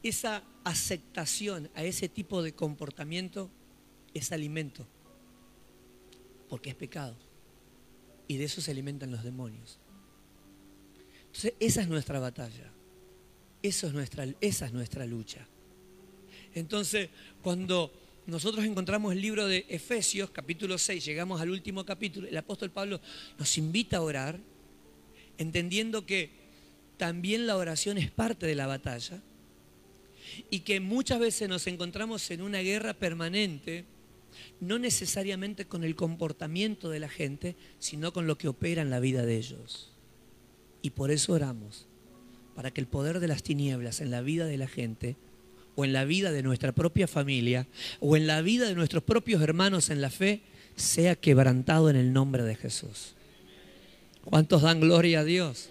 esa 0.02 0.42
aceptación 0.64 1.70
a 1.74 1.84
ese 1.84 2.08
tipo 2.08 2.42
de 2.42 2.52
comportamiento 2.52 3.50
es 4.12 4.32
alimento, 4.32 4.86
porque 6.48 6.70
es 6.70 6.76
pecado. 6.76 7.16
Y 8.26 8.36
de 8.36 8.44
eso 8.44 8.60
se 8.60 8.70
alimentan 8.70 9.10
los 9.10 9.22
demonios. 9.22 9.78
Entonces, 11.26 11.54
esa 11.60 11.82
es 11.82 11.88
nuestra 11.88 12.18
batalla. 12.20 12.70
Eso 13.62 13.86
es 13.86 13.92
nuestra, 13.92 14.26
esa 14.40 14.66
es 14.66 14.72
nuestra 14.72 15.06
lucha. 15.06 15.46
Entonces, 16.54 17.08
cuando 17.42 17.92
nosotros 18.26 18.64
encontramos 18.64 19.12
el 19.12 19.20
libro 19.20 19.46
de 19.46 19.66
Efesios, 19.68 20.30
capítulo 20.30 20.78
6, 20.78 21.04
llegamos 21.04 21.40
al 21.40 21.50
último 21.50 21.84
capítulo, 21.84 22.28
el 22.28 22.36
apóstol 22.36 22.70
Pablo 22.70 23.00
nos 23.38 23.58
invita 23.58 23.98
a 23.98 24.02
orar, 24.02 24.38
entendiendo 25.36 26.06
que 26.06 26.30
también 26.96 27.46
la 27.46 27.56
oración 27.56 27.98
es 27.98 28.10
parte 28.10 28.46
de 28.46 28.54
la 28.54 28.66
batalla 28.66 29.20
y 30.50 30.60
que 30.60 30.80
muchas 30.80 31.18
veces 31.18 31.48
nos 31.48 31.66
encontramos 31.66 32.30
en 32.30 32.42
una 32.42 32.60
guerra 32.60 32.94
permanente, 32.94 33.84
no 34.60 34.78
necesariamente 34.78 35.66
con 35.66 35.84
el 35.84 35.94
comportamiento 35.94 36.90
de 36.90 37.00
la 37.00 37.08
gente, 37.08 37.56
sino 37.78 38.12
con 38.12 38.26
lo 38.26 38.38
que 38.38 38.48
opera 38.48 38.82
en 38.82 38.90
la 38.90 39.00
vida 39.00 39.24
de 39.24 39.36
ellos. 39.36 39.92
Y 40.82 40.90
por 40.90 41.10
eso 41.10 41.32
oramos, 41.32 41.86
para 42.54 42.70
que 42.70 42.80
el 42.80 42.86
poder 42.86 43.20
de 43.20 43.28
las 43.28 43.42
tinieblas 43.42 44.00
en 44.00 44.10
la 44.10 44.20
vida 44.20 44.46
de 44.46 44.58
la 44.58 44.68
gente, 44.68 45.16
o 45.76 45.84
en 45.84 45.92
la 45.92 46.04
vida 46.04 46.30
de 46.30 46.42
nuestra 46.42 46.72
propia 46.72 47.08
familia, 47.08 47.66
o 48.00 48.16
en 48.16 48.26
la 48.26 48.42
vida 48.42 48.68
de 48.68 48.74
nuestros 48.74 49.02
propios 49.02 49.42
hermanos 49.42 49.90
en 49.90 50.00
la 50.00 50.10
fe, 50.10 50.42
sea 50.76 51.16
quebrantado 51.16 51.90
en 51.90 51.96
el 51.96 52.12
nombre 52.12 52.42
de 52.42 52.54
Jesús. 52.54 53.14
¿Cuántos 54.24 54.62
dan 54.62 54.80
gloria 54.80 55.20
a 55.20 55.24
Dios? 55.24 55.70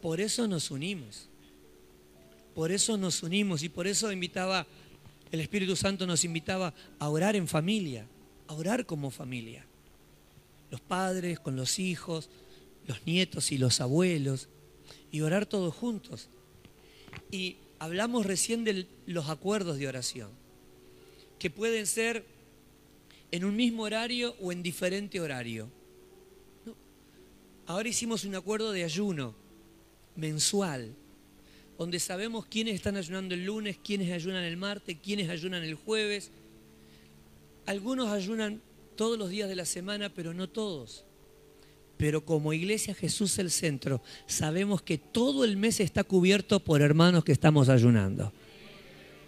Por 0.00 0.20
eso 0.20 0.46
nos 0.48 0.70
unimos. 0.70 1.28
Por 2.54 2.72
eso 2.72 2.96
nos 2.96 3.22
unimos 3.22 3.62
y 3.62 3.68
por 3.68 3.86
eso 3.86 4.10
invitaba, 4.10 4.66
el 5.32 5.40
Espíritu 5.40 5.76
Santo 5.76 6.06
nos 6.06 6.24
invitaba 6.24 6.72
a 6.98 7.08
orar 7.08 7.36
en 7.36 7.48
familia, 7.48 8.06
a 8.46 8.54
orar 8.54 8.86
como 8.86 9.10
familia. 9.10 9.64
Los 10.70 10.80
padres 10.80 11.40
con 11.40 11.56
los 11.56 11.78
hijos, 11.78 12.28
los 12.86 13.04
nietos 13.06 13.52
y 13.52 13.58
los 13.58 13.80
abuelos, 13.80 14.48
y 15.10 15.20
orar 15.20 15.46
todos 15.46 15.74
juntos. 15.74 16.28
Y 17.30 17.56
hablamos 17.78 18.26
recién 18.26 18.64
de 18.64 18.86
los 19.06 19.28
acuerdos 19.28 19.78
de 19.78 19.88
oración, 19.88 20.30
que 21.38 21.50
pueden 21.50 21.86
ser 21.86 22.24
en 23.30 23.44
un 23.44 23.56
mismo 23.56 23.82
horario 23.82 24.36
o 24.40 24.52
en 24.52 24.62
diferente 24.62 25.20
horario. 25.20 25.68
Ahora 27.66 27.88
hicimos 27.88 28.24
un 28.24 28.36
acuerdo 28.36 28.70
de 28.70 28.84
ayuno 28.84 29.34
mensual 30.14 30.94
donde 31.78 31.98
sabemos 31.98 32.46
quiénes 32.46 32.74
están 32.74 32.96
ayunando 32.96 33.34
el 33.34 33.44
lunes, 33.44 33.78
quiénes 33.82 34.10
ayunan 34.12 34.44
el 34.44 34.56
martes, 34.56 34.96
quiénes 35.02 35.28
ayunan 35.28 35.62
el 35.62 35.74
jueves. 35.74 36.30
Algunos 37.66 38.10
ayunan 38.10 38.60
todos 38.96 39.18
los 39.18 39.28
días 39.28 39.48
de 39.48 39.56
la 39.56 39.66
semana, 39.66 40.08
pero 40.08 40.32
no 40.32 40.48
todos. 40.48 41.04
Pero 41.98 42.24
como 42.24 42.52
iglesia 42.52 42.94
Jesús 42.94 43.38
el 43.38 43.50
centro, 43.50 44.02
sabemos 44.26 44.82
que 44.82 44.98
todo 44.98 45.44
el 45.44 45.56
mes 45.56 45.80
está 45.80 46.04
cubierto 46.04 46.60
por 46.60 46.82
hermanos 46.82 47.24
que 47.24 47.32
estamos 47.32 47.68
ayunando. 47.68 48.32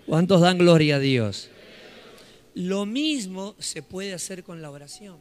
¿Cuántos 0.06 0.40
dan 0.40 0.58
gloria 0.58 0.96
a 0.96 1.00
Dios? 1.00 1.50
Lo 2.54 2.86
mismo 2.86 3.54
se 3.58 3.82
puede 3.82 4.14
hacer 4.14 4.42
con 4.42 4.62
la 4.62 4.70
oración. 4.70 5.18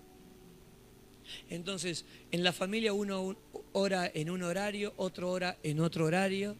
Entonces, 1.49 2.05
en 2.31 2.43
la 2.43 2.53
familia 2.53 2.93
uno 2.93 3.35
ora 3.73 4.09
en 4.13 4.29
un 4.29 4.43
horario, 4.43 4.93
otro 4.95 5.29
ora 5.29 5.57
en 5.61 5.81
otro 5.81 6.05
horario 6.05 6.55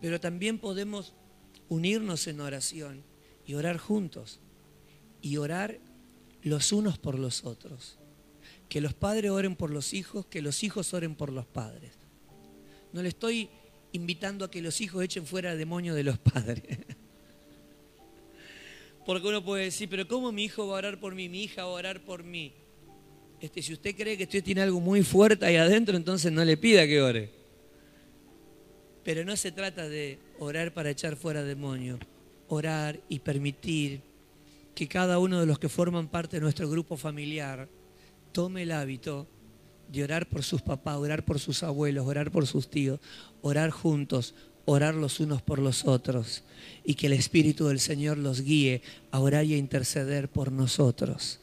pero 0.00 0.20
también 0.20 0.58
podemos 0.58 1.14
unirnos 1.68 2.26
en 2.26 2.40
oración 2.40 3.02
y 3.46 3.54
orar 3.54 3.78
juntos 3.78 4.40
y 5.20 5.36
orar 5.36 5.78
los 6.42 6.72
unos 6.72 6.98
por 6.98 7.18
los 7.18 7.44
otros. 7.44 7.98
Que 8.68 8.80
los 8.80 8.94
padres 8.94 9.30
oren 9.30 9.56
por 9.56 9.70
los 9.70 9.94
hijos, 9.94 10.26
que 10.26 10.42
los 10.42 10.62
hijos 10.62 10.92
oren 10.94 11.14
por 11.14 11.32
los 11.32 11.46
padres. 11.46 11.92
No 12.92 13.02
le 13.02 13.08
estoy 13.08 13.48
invitando 13.92 14.44
a 14.44 14.50
que 14.50 14.60
los 14.62 14.80
hijos 14.80 15.02
echen 15.04 15.26
fuera 15.26 15.52
el 15.52 15.58
demonio 15.58 15.94
de 15.94 16.04
los 16.04 16.18
padres. 16.32 16.78
Porque 19.04 19.28
uno 19.28 19.44
puede 19.44 19.64
decir, 19.64 19.88
pero 19.88 20.08
¿cómo 20.08 20.32
mi 20.32 20.44
hijo 20.44 20.66
va 20.66 20.74
a 20.74 20.78
orar 20.78 21.00
por 21.00 21.14
mí? 21.14 21.28
Mi 21.28 21.44
hija 21.44 21.64
va 21.64 21.70
a 21.70 21.74
orar 21.74 22.04
por 22.04 22.24
mí. 22.24 22.52
Este, 23.40 23.62
si 23.62 23.72
usted 23.72 23.94
cree 23.94 24.16
que 24.16 24.24
usted 24.24 24.42
tiene 24.42 24.62
algo 24.62 24.80
muy 24.80 25.02
fuerte 25.02 25.44
ahí 25.46 25.56
adentro, 25.56 25.96
entonces 25.96 26.32
no 26.32 26.44
le 26.44 26.56
pida 26.56 26.86
que 26.86 27.00
ore. 27.00 27.30
Pero 29.06 29.24
no 29.24 29.36
se 29.36 29.52
trata 29.52 29.88
de 29.88 30.18
orar 30.40 30.74
para 30.74 30.90
echar 30.90 31.14
fuera 31.14 31.44
demonios, 31.44 32.00
orar 32.48 32.98
y 33.08 33.20
permitir 33.20 34.00
que 34.74 34.88
cada 34.88 35.20
uno 35.20 35.38
de 35.38 35.46
los 35.46 35.60
que 35.60 35.68
forman 35.68 36.08
parte 36.08 36.38
de 36.38 36.40
nuestro 36.40 36.68
grupo 36.68 36.96
familiar 36.96 37.68
tome 38.32 38.64
el 38.64 38.72
hábito 38.72 39.28
de 39.92 40.02
orar 40.02 40.28
por 40.28 40.42
sus 40.42 40.60
papás, 40.60 40.96
orar 40.96 41.24
por 41.24 41.38
sus 41.38 41.62
abuelos, 41.62 42.04
orar 42.04 42.32
por 42.32 42.48
sus 42.48 42.68
tíos, 42.68 42.98
orar 43.42 43.70
juntos, 43.70 44.34
orar 44.64 44.96
los 44.96 45.20
unos 45.20 45.40
por 45.40 45.60
los 45.60 45.84
otros 45.84 46.42
y 46.84 46.94
que 46.94 47.06
el 47.06 47.12
Espíritu 47.12 47.68
del 47.68 47.78
Señor 47.78 48.18
los 48.18 48.40
guíe 48.40 48.82
a 49.12 49.20
orar 49.20 49.44
y 49.44 49.54
a 49.54 49.56
interceder 49.56 50.28
por 50.28 50.50
nosotros 50.50 51.38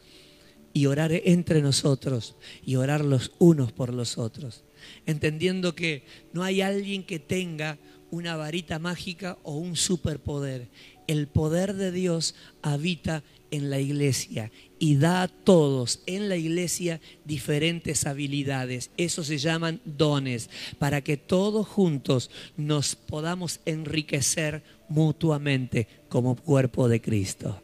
y 0.74 0.88
orar 0.88 1.14
entre 1.14 1.62
nosotros 1.62 2.36
y 2.66 2.76
orar 2.76 3.06
los 3.06 3.32
unos 3.40 3.72
por 3.72 3.94
los 3.94 4.18
otros 4.18 4.66
entendiendo 5.06 5.76
que 5.76 6.04
no 6.34 6.44
hay 6.44 6.62
alguien 6.62 7.04
que 7.04 7.20
tenga 7.20 7.78
una 8.12 8.36
varita 8.36 8.78
mágica 8.80 9.38
o 9.44 9.56
un 9.56 9.76
superpoder. 9.76 10.68
El 11.08 11.28
poder 11.28 11.74
de 11.74 11.92
Dios 11.92 12.36
habita 12.62 13.24
en 13.50 13.70
la 13.70 13.80
iglesia 13.80 14.52
y 14.80 14.96
da 14.96 15.24
a 15.24 15.28
todos 15.28 16.02
en 16.06 16.28
la 16.28 16.36
iglesia 16.36 17.00
diferentes 17.26 18.06
habilidades. 18.06 18.90
Eso 18.98 19.24
se 19.24 19.38
llaman 19.38 19.80
dones, 19.86 20.50
para 20.80 21.02
que 21.02 21.18
todos 21.18 21.68
juntos 21.68 22.30
nos 22.58 22.96
podamos 22.96 23.60
enriquecer 23.66 24.64
mutuamente 24.90 25.88
como 26.10 26.36
cuerpo 26.36 26.90
de 26.90 27.02
Cristo. 27.02 27.62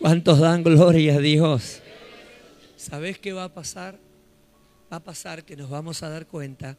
¿Cuántos 0.00 0.40
dan 0.40 0.62
gloria 0.64 1.14
a 1.14 1.20
Dios? 1.20 1.80
¿Sabes 2.76 3.18
qué 3.18 3.32
va 3.32 3.44
a 3.44 3.54
pasar? 3.54 3.98
Va 4.92 4.98
a 4.98 5.04
pasar 5.04 5.46
que 5.46 5.56
nos 5.56 5.70
vamos 5.70 6.02
a 6.02 6.10
dar 6.10 6.26
cuenta 6.26 6.76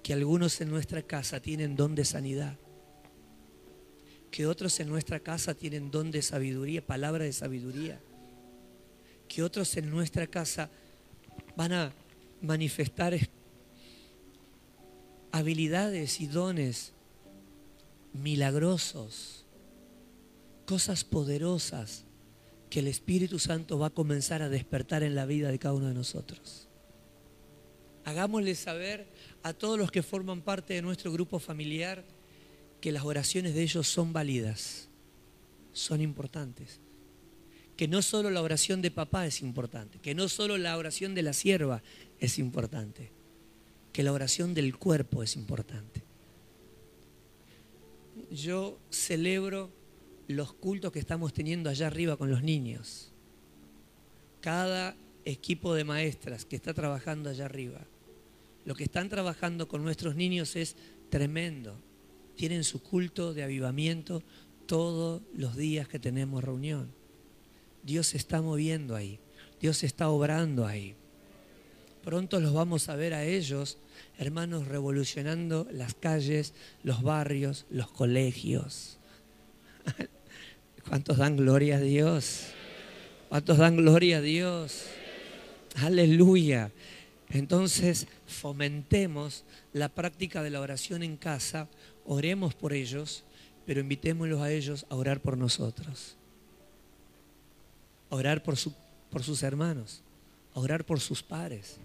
que 0.00 0.12
algunos 0.12 0.60
en 0.60 0.70
nuestra 0.70 1.02
casa 1.02 1.40
tienen 1.40 1.74
don 1.74 1.96
de 1.96 2.04
sanidad, 2.04 2.56
que 4.30 4.46
otros 4.46 4.78
en 4.78 4.88
nuestra 4.88 5.18
casa 5.18 5.52
tienen 5.52 5.90
don 5.90 6.12
de 6.12 6.22
sabiduría, 6.22 6.86
palabra 6.86 7.24
de 7.24 7.32
sabiduría, 7.32 8.00
que 9.28 9.42
otros 9.42 9.76
en 9.76 9.90
nuestra 9.90 10.28
casa 10.28 10.70
van 11.56 11.72
a 11.72 11.92
manifestar 12.40 13.18
habilidades 15.32 16.20
y 16.20 16.28
dones 16.28 16.92
milagrosos, 18.12 19.44
cosas 20.66 21.02
poderosas 21.02 22.04
que 22.70 22.78
el 22.78 22.86
Espíritu 22.86 23.40
Santo 23.40 23.76
va 23.76 23.88
a 23.88 23.90
comenzar 23.90 24.40
a 24.40 24.48
despertar 24.48 25.02
en 25.02 25.16
la 25.16 25.26
vida 25.26 25.50
de 25.50 25.58
cada 25.58 25.74
uno 25.74 25.88
de 25.88 25.94
nosotros. 25.94 26.65
Hagámosle 28.06 28.54
saber 28.54 29.08
a 29.42 29.52
todos 29.52 29.76
los 29.76 29.90
que 29.90 30.00
forman 30.00 30.40
parte 30.40 30.74
de 30.74 30.80
nuestro 30.80 31.10
grupo 31.10 31.40
familiar 31.40 32.04
que 32.80 32.92
las 32.92 33.02
oraciones 33.02 33.52
de 33.52 33.64
ellos 33.64 33.88
son 33.88 34.12
válidas, 34.12 34.88
son 35.72 36.00
importantes. 36.00 36.78
Que 37.76 37.88
no 37.88 38.02
solo 38.02 38.30
la 38.30 38.42
oración 38.42 38.80
de 38.80 38.92
papá 38.92 39.26
es 39.26 39.42
importante, 39.42 39.98
que 39.98 40.14
no 40.14 40.28
solo 40.28 40.56
la 40.56 40.78
oración 40.78 41.16
de 41.16 41.22
la 41.22 41.32
sierva 41.32 41.82
es 42.20 42.38
importante, 42.38 43.10
que 43.92 44.04
la 44.04 44.12
oración 44.12 44.54
del 44.54 44.76
cuerpo 44.78 45.24
es 45.24 45.34
importante. 45.34 46.04
Yo 48.30 48.78
celebro 48.88 49.72
los 50.28 50.52
cultos 50.52 50.92
que 50.92 51.00
estamos 51.00 51.32
teniendo 51.32 51.70
allá 51.70 51.88
arriba 51.88 52.16
con 52.16 52.30
los 52.30 52.44
niños. 52.44 53.10
Cada 54.40 54.94
equipo 55.24 55.74
de 55.74 55.82
maestras 55.82 56.44
que 56.44 56.54
está 56.54 56.72
trabajando 56.72 57.30
allá 57.30 57.46
arriba, 57.46 57.80
lo 58.66 58.74
que 58.74 58.84
están 58.84 59.08
trabajando 59.08 59.68
con 59.68 59.82
nuestros 59.84 60.16
niños 60.16 60.56
es 60.56 60.76
tremendo. 61.08 61.80
Tienen 62.34 62.64
su 62.64 62.82
culto 62.82 63.32
de 63.32 63.44
avivamiento 63.44 64.22
todos 64.66 65.22
los 65.32 65.56
días 65.56 65.86
que 65.88 66.00
tenemos 66.00 66.42
reunión. 66.42 66.92
Dios 67.84 68.08
se 68.08 68.16
está 68.16 68.42
moviendo 68.42 68.96
ahí, 68.96 69.20
Dios 69.60 69.84
está 69.84 70.08
obrando 70.08 70.66
ahí. 70.66 70.96
Pronto 72.02 72.40
los 72.40 72.52
vamos 72.52 72.88
a 72.88 72.96
ver 72.96 73.14
a 73.14 73.24
ellos, 73.24 73.78
hermanos, 74.18 74.66
revolucionando 74.66 75.68
las 75.70 75.94
calles, 75.94 76.52
los 76.82 77.02
barrios, 77.02 77.66
los 77.70 77.88
colegios. 77.90 78.98
¿Cuántos 80.88 81.18
dan 81.18 81.36
gloria 81.36 81.76
a 81.76 81.80
Dios? 81.80 82.48
¿Cuántos 83.28 83.58
dan 83.58 83.76
gloria 83.76 84.18
a 84.18 84.22
Dios? 84.22 84.86
Aleluya. 85.76 86.72
Entonces, 87.28 88.06
fomentemos 88.26 89.44
la 89.72 89.88
práctica 89.88 90.42
de 90.42 90.50
la 90.50 90.60
oración 90.60 91.02
en 91.02 91.16
casa, 91.16 91.68
oremos 92.04 92.54
por 92.54 92.72
ellos, 92.72 93.24
pero 93.66 93.80
invitémoslos 93.80 94.40
a 94.40 94.52
ellos 94.52 94.86
a 94.88 94.96
orar 94.96 95.20
por 95.20 95.36
nosotros, 95.36 96.16
a 98.10 98.16
orar 98.16 98.42
por, 98.42 98.56
sus 98.56 99.42
hermanos, 99.42 100.02
a 100.54 100.60
orar 100.60 100.84
por 100.84 101.00
sus 101.00 101.22
pares. 101.22 101.78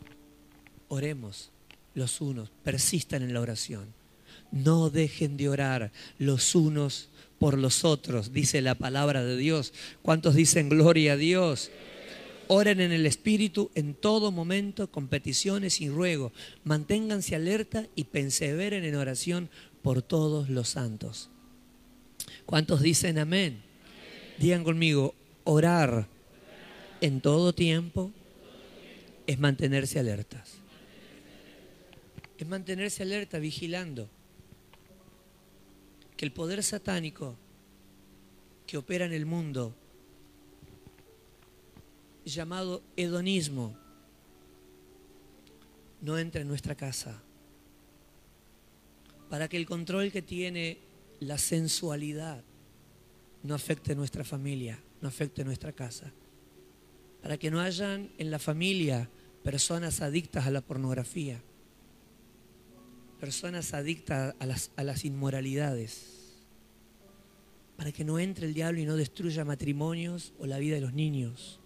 Oremos 0.88 1.52
los 1.96 2.22
unos, 2.22 2.52
persistan 2.64 3.24
en 3.24 3.34
la 3.34 3.42
oración. 3.42 3.94
No 4.52 4.90
dejen 4.90 5.38
de 5.38 5.50
orar 5.50 5.92
los 6.20 6.56
unos 6.56 7.10
por 7.40 7.58
los 7.58 7.86
otros, 7.86 8.34
dice 8.34 8.62
la 8.62 8.76
palabra 8.76 9.24
de 9.24 9.38
Dios. 9.38 9.74
¿Cuántos 10.02 10.36
dicen 10.36 10.70
gloria 10.70 11.14
a 11.14 11.18
Dios? 11.18 11.72
Oren 12.54 12.82
en 12.82 12.92
el 12.92 13.06
Espíritu 13.06 13.72
en 13.76 13.94
todo 13.94 14.30
momento, 14.30 14.92
con 14.92 15.08
peticiones 15.08 15.80
y 15.80 15.88
ruego. 15.88 16.34
Manténganse 16.66 17.34
alerta 17.34 17.88
y 17.96 18.04
perseveren 18.04 18.84
en 18.84 18.96
oración 18.96 19.50
por 19.82 20.02
todos 20.02 20.50
los 20.50 20.68
santos. 20.68 21.30
¿Cuántos 22.46 22.82
dicen 22.82 23.20
amén? 23.20 23.62
Digan 24.38 24.66
conmigo, 24.66 25.16
orar 25.46 26.10
en 27.00 27.22
todo 27.22 27.56
tiempo 27.56 28.12
es 29.28 29.40
mantenerse 29.40 29.98
alertas. 29.98 30.56
Es 32.38 32.46
mantenerse 32.46 33.04
alerta, 33.04 33.40
vigilando 33.40 34.10
que 36.18 36.26
el 36.26 36.34
poder 36.34 36.62
satánico 36.64 37.38
que 38.68 38.76
opera 38.76 39.06
en 39.06 39.14
el 39.14 39.26
mundo, 39.26 39.74
llamado 42.26 42.84
hedonismo, 42.96 43.78
no 46.02 46.18
entre 46.18 46.42
en 46.42 46.48
nuestra 46.48 46.76
casa. 46.76 47.22
Para 49.30 49.48
que 49.48 49.58
el 49.58 49.66
control 49.66 50.12
que 50.12 50.22
tiene 50.22 50.80
la 51.20 51.38
sensualidad 51.38 52.44
no 53.44 53.56
afecte 53.56 53.96
nuestra 53.96 54.24
familia, 54.24 54.80
no 55.02 55.08
afecte 55.08 55.44
nuestra 55.44 55.72
casa. 55.72 56.12
Para 57.22 57.38
que 57.38 57.52
no 57.52 57.60
hayan 57.60 58.12
en 58.18 58.32
la 58.32 58.40
familia 58.40 59.10
personas 59.44 60.02
adictas 60.02 60.46
a 60.46 60.52
la 60.52 60.62
pornografía 60.62 61.42
personas 63.22 63.76
adictas 63.76 64.34
a 64.40 64.46
las, 64.48 64.72
a 64.76 64.84
las 64.84 65.06
inmoralidades, 65.06 66.40
para 67.78 67.92
que 67.92 68.04
no 68.04 68.18
entre 68.18 68.48
el 68.48 68.56
diablo 68.56 68.80
y 68.80 68.86
no 68.86 68.96
destruya 68.96 69.46
matrimonios 69.46 70.34
o 70.40 70.48
la 70.48 70.58
vida 70.58 70.74
de 70.74 70.82
los 70.82 70.94
niños. 70.94 71.61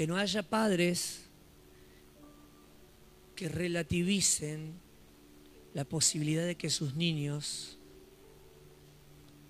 Que 0.00 0.06
no 0.06 0.16
haya 0.16 0.42
padres 0.42 1.26
que 3.36 3.50
relativicen 3.50 4.80
la 5.74 5.84
posibilidad 5.84 6.46
de 6.46 6.54
que 6.54 6.70
sus 6.70 6.94
niños 6.94 7.78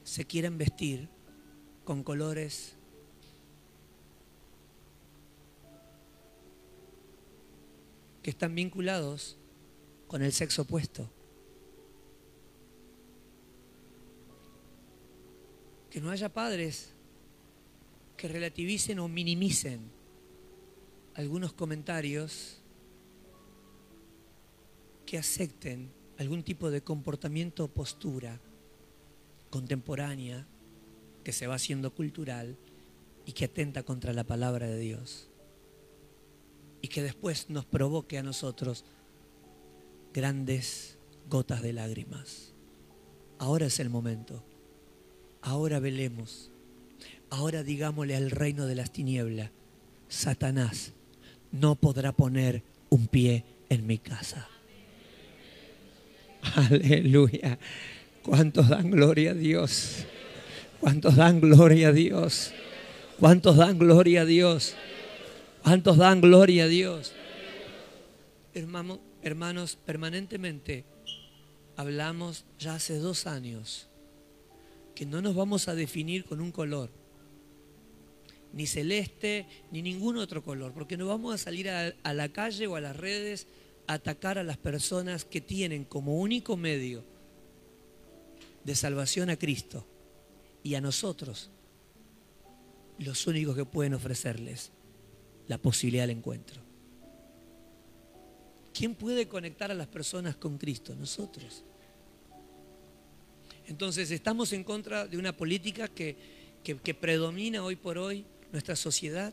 se 0.03 0.25
quieran 0.25 0.59
vestir 0.59 1.09
con 1.85 2.03
colores 2.03 2.75
que 8.21 8.31
están 8.31 8.53
vinculados 8.53 9.37
con 10.09 10.21
el 10.21 10.33
sexo 10.33 10.63
opuesto. 10.63 11.09
Que 15.91 16.01
no 16.01 16.11
haya 16.11 16.29
padres 16.29 16.93
que 18.17 18.27
relativicen 18.27 18.99
o 18.99 19.07
minimicen 19.07 20.00
algunos 21.15 21.53
comentarios 21.53 22.59
que 25.07 25.19
acepten 25.19 25.91
algún 26.19 26.43
tipo 26.43 26.71
de 26.71 26.83
comportamiento 26.83 27.65
o 27.65 27.69
postura 27.69 28.39
contemporánea 29.51 30.47
que 31.25 31.33
se 31.33 31.47
va 31.47 31.57
haciendo 31.57 31.93
cultural 31.93 32.57
y 33.27 33.33
que 33.33 33.47
atenta 33.47 33.83
contra 33.83 34.13
la 34.13 34.25
palabra 34.25 34.67
de 34.67 34.79
Dios. 34.79 35.29
Y 36.83 36.89
que 36.89 37.03
después 37.03 37.51
nos 37.51 37.65
provoque 37.65 38.19
a 38.19 38.23
nosotros 38.23 38.85
grandes 40.15 40.97
gotas 41.29 41.63
de 41.63 41.73
lágrimas. 41.73 42.53
Ahora 43.39 43.67
es 43.67 43.81
el 43.81 43.91
momento. 43.91 44.43
Ahora 45.43 45.81
velemos. 45.81 46.51
Ahora 47.31 47.63
digámosle 47.63 48.17
al 48.17 48.31
reino 48.31 48.67
de 48.67 48.75
las 48.75 48.93
tinieblas, 48.93 49.51
Satanás 50.09 50.93
no 51.53 51.75
podrá 51.75 52.13
poner 52.13 52.63
un 52.89 53.07
pie 53.07 53.45
en 53.69 53.87
mi 53.87 53.99
casa. 53.99 54.49
Aleluya. 56.55 57.59
¿Cuántos 58.23 58.69
dan 58.69 58.91
gloria 58.91 59.31
a 59.31 59.35
Dios? 59.35 60.05
¿Cuántos 60.81 61.17
dan 61.17 61.41
gloria 61.41 61.89
a 61.89 61.93
Dios? 61.93 62.53
¿Cuántos 63.19 63.57
dan 63.57 63.79
gloria 63.79 64.23
a 64.23 64.25
Dios? 64.25 64.75
¿Cuántos 65.63 65.97
dan 65.97 66.21
gloria 66.21 66.65
a 66.65 66.69
Dios? 66.69 67.13
Hermano, 68.55 69.01
Hermanos, 69.23 69.77
permanentemente 69.85 70.85
hablamos 71.77 72.47
ya 72.59 72.75
hace 72.75 72.97
dos 72.97 73.27
años 73.27 73.89
que 74.95 75.05
no 75.05 75.21
nos 75.21 75.35
vamos 75.35 75.69
a 75.69 75.75
definir 75.75 76.25
con 76.25 76.41
un 76.41 76.53
color, 76.53 76.91
ni 78.53 78.67
celeste, 78.67 79.47
ni 79.71 79.83
ningún 79.83 80.17
otro 80.17 80.43
color, 80.43 80.73
porque 80.73 80.97
no 80.97 81.07
vamos 81.07 81.35
a 81.35 81.39
salir 81.39 81.69
a, 81.69 81.95
la 82.13 82.29
calle 82.31 82.67
o 82.67 82.77
a 82.77 82.81
las 82.81 82.97
redes 82.97 83.47
a 83.87 83.95
atacar 83.95 84.39
a 84.39 84.45
las 84.45 84.57
personas 84.57 85.25
que 85.25 85.41
tienen 85.41 85.85
como 85.85 86.19
único 86.19 86.57
medio 86.57 87.05
de 88.65 88.75
salvación 88.75 89.31
a 89.31 89.37
Cristo 89.37 89.87
y 90.63 90.75
a 90.75 90.81
nosotros 90.81 91.51
los 92.99 93.27
únicos 93.27 93.57
que 93.57 93.65
pueden 93.65 93.95
ofrecerles 93.95 94.73
la 95.49 95.59
posibilidad 95.59 96.05
del 96.07 96.19
encuentro. 96.19 96.63
¿Quién 98.73 98.95
puede 98.95 99.27
conectar 99.27 99.71
a 99.71 99.75
las 99.75 99.89
personas 99.89 100.37
con 100.37 100.59
Cristo? 100.59 100.95
Nosotros. 100.95 101.65
Entonces 103.67 104.11
estamos 104.11 104.53
en 104.53 104.65
contra 104.65 105.07
de 105.07 105.17
una 105.17 105.37
política 105.37 105.89
que, 105.89 106.17
predomina 107.01 107.65
hoy 107.65 107.77
por 107.77 107.99
hoy 107.99 108.25
nuestra 108.53 108.77
sociedad, 108.77 109.33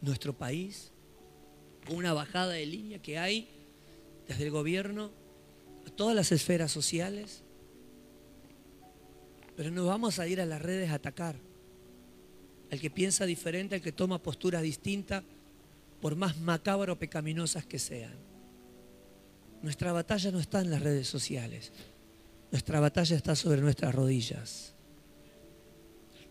nuestro 0.00 0.32
país, 0.32 0.92
una 1.90 2.12
bajada 2.12 2.52
de 2.52 2.66
línea 2.66 3.00
que 3.00 3.18
hay 3.18 3.48
desde 4.26 4.44
el 4.44 4.50
gobierno 4.50 5.10
a 5.86 5.90
todas 5.90 6.14
las 6.14 6.32
esferas 6.32 6.70
sociales. 6.70 7.42
Pero 9.56 9.70
no 9.70 9.84
vamos 9.86 10.18
a 10.18 10.26
ir 10.26 10.40
a 10.40 10.46
las 10.46 10.62
redes 10.62 10.90
a 10.90 10.94
atacar. 10.94 11.36
al 12.70 12.80
que 12.80 12.88
piensa 12.88 13.26
diferente, 13.26 13.74
al 13.74 13.82
que 13.82 13.92
toma 13.92 14.22
posturas 14.22 14.62
distintas, 14.62 15.22
por 16.00 16.16
más 16.16 16.38
macabro 16.38 16.94
o 16.94 16.98
pecaminosas 16.98 17.66
que 17.66 17.78
sean. 17.78 18.14
Nuestra 19.60 19.92
batalla 19.92 20.30
no 20.30 20.40
está 20.40 20.62
en 20.62 20.70
las 20.70 20.82
redes 20.82 21.06
sociales, 21.06 21.70
nuestra 22.50 22.80
batalla 22.80 23.14
está 23.14 23.36
sobre 23.36 23.60
nuestras 23.60 23.94
rodillas. 23.94 24.71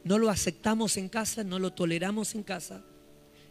No 0.04 0.18
lo 0.18 0.30
aceptamos 0.30 0.98
en 0.98 1.10
casa, 1.10 1.44
no 1.44 1.60
lo 1.60 1.74
toleramos 1.74 2.34
en 2.36 2.44
casa 2.44 2.84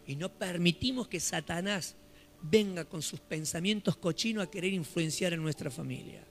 y 0.07 0.17
no 0.17 0.29
permitimos 0.29 1.09
que 1.09 1.21
Satanás 1.21 1.95
venga 2.43 2.85
con 2.85 3.03
sus 3.03 3.21
pensamientos 3.21 3.97
cochinos 3.97 4.45
a 4.45 4.51
querer 4.51 4.73
influenciar 4.73 5.33
en 5.33 5.43
nuestra 5.43 5.71
familia. 5.71 6.25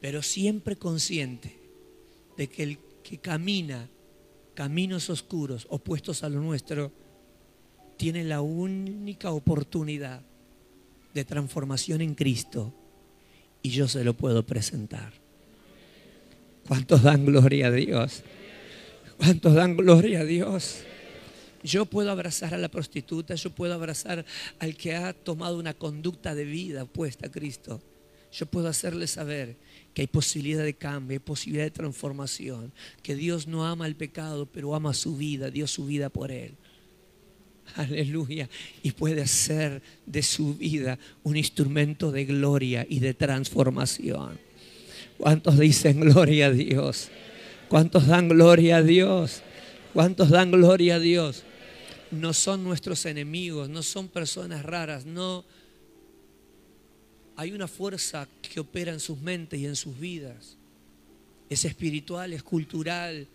Pero 0.00 0.22
siempre 0.22 0.76
consciente 0.76 1.56
de 2.36 2.48
que 2.48 2.62
el 2.62 2.78
que 3.02 3.18
camina 3.18 3.88
caminos 4.54 5.08
oscuros 5.08 5.66
opuestos 5.70 6.22
a 6.24 6.28
lo 6.28 6.40
nuestro 6.40 6.92
tiene 7.96 8.24
la 8.24 8.40
única 8.40 9.30
oportunidad 9.30 10.22
de 11.14 11.24
transformación 11.24 12.00
en 12.00 12.14
Cristo 12.14 12.72
y 13.62 13.70
yo 13.70 13.88
se 13.88 14.04
lo 14.04 14.14
puedo 14.14 14.44
presentar. 14.44 15.12
¿Cuántos 16.66 17.02
dan 17.02 17.24
gloria 17.24 17.68
a 17.68 17.70
Dios? 17.70 18.22
¿Cuántos 19.18 19.52
dan 19.54 19.76
gloria 19.76 20.20
a 20.20 20.24
Dios? 20.24 20.78
Yo 21.64 21.86
puedo 21.86 22.10
abrazar 22.10 22.54
a 22.54 22.58
la 22.58 22.68
prostituta, 22.68 23.34
yo 23.34 23.50
puedo 23.50 23.74
abrazar 23.74 24.24
al 24.60 24.76
que 24.76 24.94
ha 24.94 25.12
tomado 25.12 25.58
una 25.58 25.74
conducta 25.74 26.36
de 26.36 26.44
vida 26.44 26.84
opuesta 26.84 27.26
a 27.26 27.30
Cristo. 27.30 27.82
Yo 28.32 28.46
puedo 28.46 28.68
hacerle 28.68 29.08
saber 29.08 29.56
que 29.92 30.02
hay 30.02 30.06
posibilidad 30.06 30.62
de 30.62 30.74
cambio, 30.74 31.16
hay 31.16 31.18
posibilidad 31.18 31.64
de 31.64 31.72
transformación, 31.72 32.72
que 33.02 33.16
Dios 33.16 33.48
no 33.48 33.66
ama 33.66 33.86
el 33.88 33.96
pecado, 33.96 34.46
pero 34.46 34.74
ama 34.74 34.94
su 34.94 35.16
vida, 35.16 35.50
dio 35.50 35.66
su 35.66 35.86
vida 35.86 36.10
por 36.10 36.30
él. 36.30 36.54
Aleluya. 37.74 38.48
Y 38.82 38.92
puede 38.92 39.22
hacer 39.22 39.82
de 40.06 40.22
su 40.22 40.54
vida 40.54 40.98
un 41.24 41.36
instrumento 41.36 42.12
de 42.12 42.24
gloria 42.24 42.86
y 42.88 43.00
de 43.00 43.14
transformación. 43.14 44.38
¿Cuántos 45.18 45.58
dicen 45.58 46.00
gloria 46.00 46.46
a 46.46 46.50
Dios? 46.52 47.10
¿Cuántos 47.68 48.06
dan 48.06 48.28
gloria 48.28 48.78
a 48.78 48.82
Dios? 48.82 49.42
¿Cuántos 49.92 50.30
dan 50.30 50.50
gloria 50.50 50.94
a 50.94 50.98
Dios? 50.98 51.42
No 52.10 52.32
son 52.32 52.64
nuestros 52.64 53.04
enemigos, 53.04 53.68
no 53.68 53.82
son 53.82 54.08
personas 54.08 54.64
raras, 54.64 55.04
no. 55.04 55.44
Hay 57.36 57.52
una 57.52 57.68
fuerza 57.68 58.26
que 58.40 58.60
opera 58.60 58.92
en 58.92 59.00
sus 59.00 59.18
mentes 59.20 59.60
y 59.60 59.66
en 59.66 59.76
sus 59.76 59.98
vidas. 59.98 60.56
Es 61.50 61.66
espiritual, 61.66 62.32
es 62.32 62.42
cultural, 62.42 63.26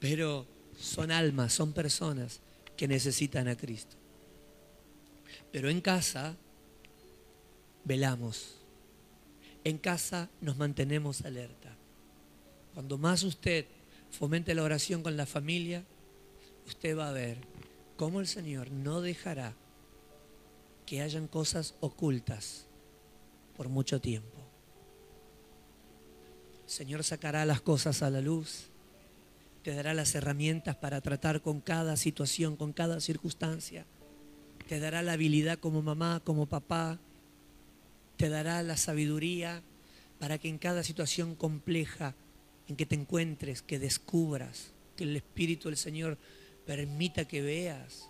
pero 0.00 0.46
son 0.78 1.10
almas, 1.10 1.52
son 1.52 1.72
personas 1.72 2.40
que 2.76 2.88
necesitan 2.88 3.48
a 3.48 3.56
Cristo. 3.56 3.96
Pero 5.50 5.68
en 5.68 5.82
casa 5.82 6.34
velamos. 7.84 8.54
En 9.62 9.76
casa 9.76 10.30
nos 10.40 10.56
mantenemos 10.56 11.22
alerta. 11.22 11.76
Cuando 12.74 12.98
más 12.98 13.22
usted 13.22 13.66
fomente 14.10 14.54
la 14.54 14.62
oración 14.62 15.02
con 15.02 15.16
la 15.16 15.26
familia, 15.26 15.84
usted 16.66 16.96
va 16.96 17.08
a 17.08 17.12
ver 17.12 17.38
cómo 17.96 18.20
el 18.20 18.26
Señor 18.26 18.70
no 18.70 19.00
dejará 19.00 19.54
que 20.86 21.02
hayan 21.02 21.28
cosas 21.28 21.74
ocultas 21.80 22.66
por 23.56 23.68
mucho 23.68 24.00
tiempo. 24.00 24.38
El 26.64 26.70
Señor 26.70 27.04
sacará 27.04 27.44
las 27.44 27.60
cosas 27.60 28.02
a 28.02 28.10
la 28.10 28.20
luz 28.20 28.72
te 29.62 29.74
dará 29.74 29.94
las 29.94 30.14
herramientas 30.14 30.74
para 30.76 31.00
tratar 31.00 31.40
con 31.40 31.60
cada 31.60 31.96
situación, 31.96 32.56
con 32.56 32.72
cada 32.72 33.00
circunstancia. 33.00 33.86
Te 34.68 34.80
dará 34.80 35.02
la 35.02 35.12
habilidad 35.12 35.58
como 35.58 35.82
mamá, 35.82 36.20
como 36.24 36.46
papá. 36.46 36.98
Te 38.16 38.28
dará 38.28 38.62
la 38.62 38.76
sabiduría 38.76 39.62
para 40.18 40.38
que 40.38 40.48
en 40.48 40.58
cada 40.58 40.82
situación 40.82 41.36
compleja 41.36 42.14
en 42.72 42.76
que 42.76 42.86
te 42.86 42.94
encuentres, 42.94 43.62
que 43.62 43.78
descubras, 43.78 44.72
que 44.96 45.04
el 45.04 45.16
Espíritu 45.16 45.68
del 45.68 45.76
Señor 45.76 46.18
permita 46.66 47.26
que 47.26 47.42
veas. 47.42 48.08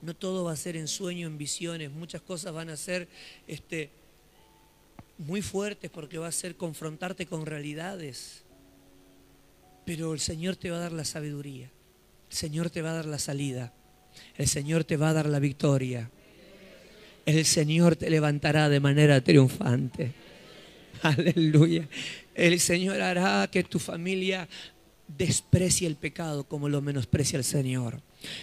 No 0.00 0.14
todo 0.14 0.44
va 0.44 0.52
a 0.52 0.56
ser 0.56 0.76
en 0.76 0.88
sueño, 0.88 1.26
en 1.26 1.38
visiones, 1.38 1.90
muchas 1.90 2.22
cosas 2.22 2.52
van 2.52 2.70
a 2.70 2.76
ser 2.76 3.08
este, 3.46 3.90
muy 5.18 5.42
fuertes 5.42 5.90
porque 5.90 6.18
va 6.18 6.28
a 6.28 6.32
ser 6.32 6.56
confrontarte 6.56 7.26
con 7.26 7.46
realidades 7.46 8.44
pero 9.84 10.12
el 10.12 10.20
Señor 10.20 10.56
te 10.56 10.70
va 10.70 10.76
a 10.76 10.80
dar 10.80 10.92
la 10.92 11.04
sabiduría. 11.04 11.70
El 12.30 12.36
Señor 12.36 12.70
te 12.70 12.82
va 12.82 12.92
a 12.92 12.94
dar 12.94 13.06
la 13.06 13.18
salida. 13.18 13.72
El 14.36 14.46
Señor 14.46 14.84
te 14.84 14.96
va 14.96 15.10
a 15.10 15.12
dar 15.12 15.26
la 15.26 15.38
victoria. 15.38 16.10
El 17.26 17.44
Señor 17.44 17.96
te 17.96 18.10
levantará 18.10 18.68
de 18.68 18.80
manera 18.80 19.20
triunfante. 19.22 20.12
Aleluya. 21.16 21.88
El 22.34 22.60
Señor 22.60 23.00
hará 23.00 23.48
que 23.50 23.64
tu 23.64 23.78
familia 23.78 24.48
desprecie 25.08 25.86
el 25.86 25.96
pecado 25.96 26.44
como 26.44 26.68
lo 26.68 26.80
menosprecia 26.80 27.36
el 27.36 27.44
Señor. 27.44 28.00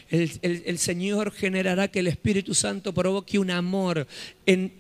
El, 0.10 0.78
Señor 0.78 1.32
generará 1.32 1.88
que 1.88 2.00
el 2.00 2.08
Espíritu 2.08 2.54
Santo 2.54 2.94
provoque 2.94 3.40
un 3.40 3.50
amor 3.50 4.08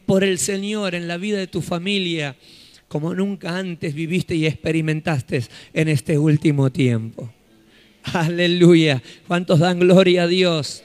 por 0.06 0.26
el 0.26 0.38
Señor 0.38 0.94
en 0.94 1.08
la 1.08 1.18
vida 1.18 1.38
de 1.38 1.48
tu 1.48 1.62
familia 1.62 2.36
como 2.90 3.14
nunca 3.14 3.58
antes 3.58 3.94
viviste 3.94 4.36
y 4.36 4.48
experimentaste 4.48 5.44
en 5.74 5.88
este 5.88 6.18
último 6.18 6.72
tiempo. 6.72 7.32
Aleluya. 8.04 9.02
¿Cuántos 9.28 9.60
dan 9.60 9.80
gloria 9.80 10.24
a 10.24 10.28
Dios? 10.28 10.84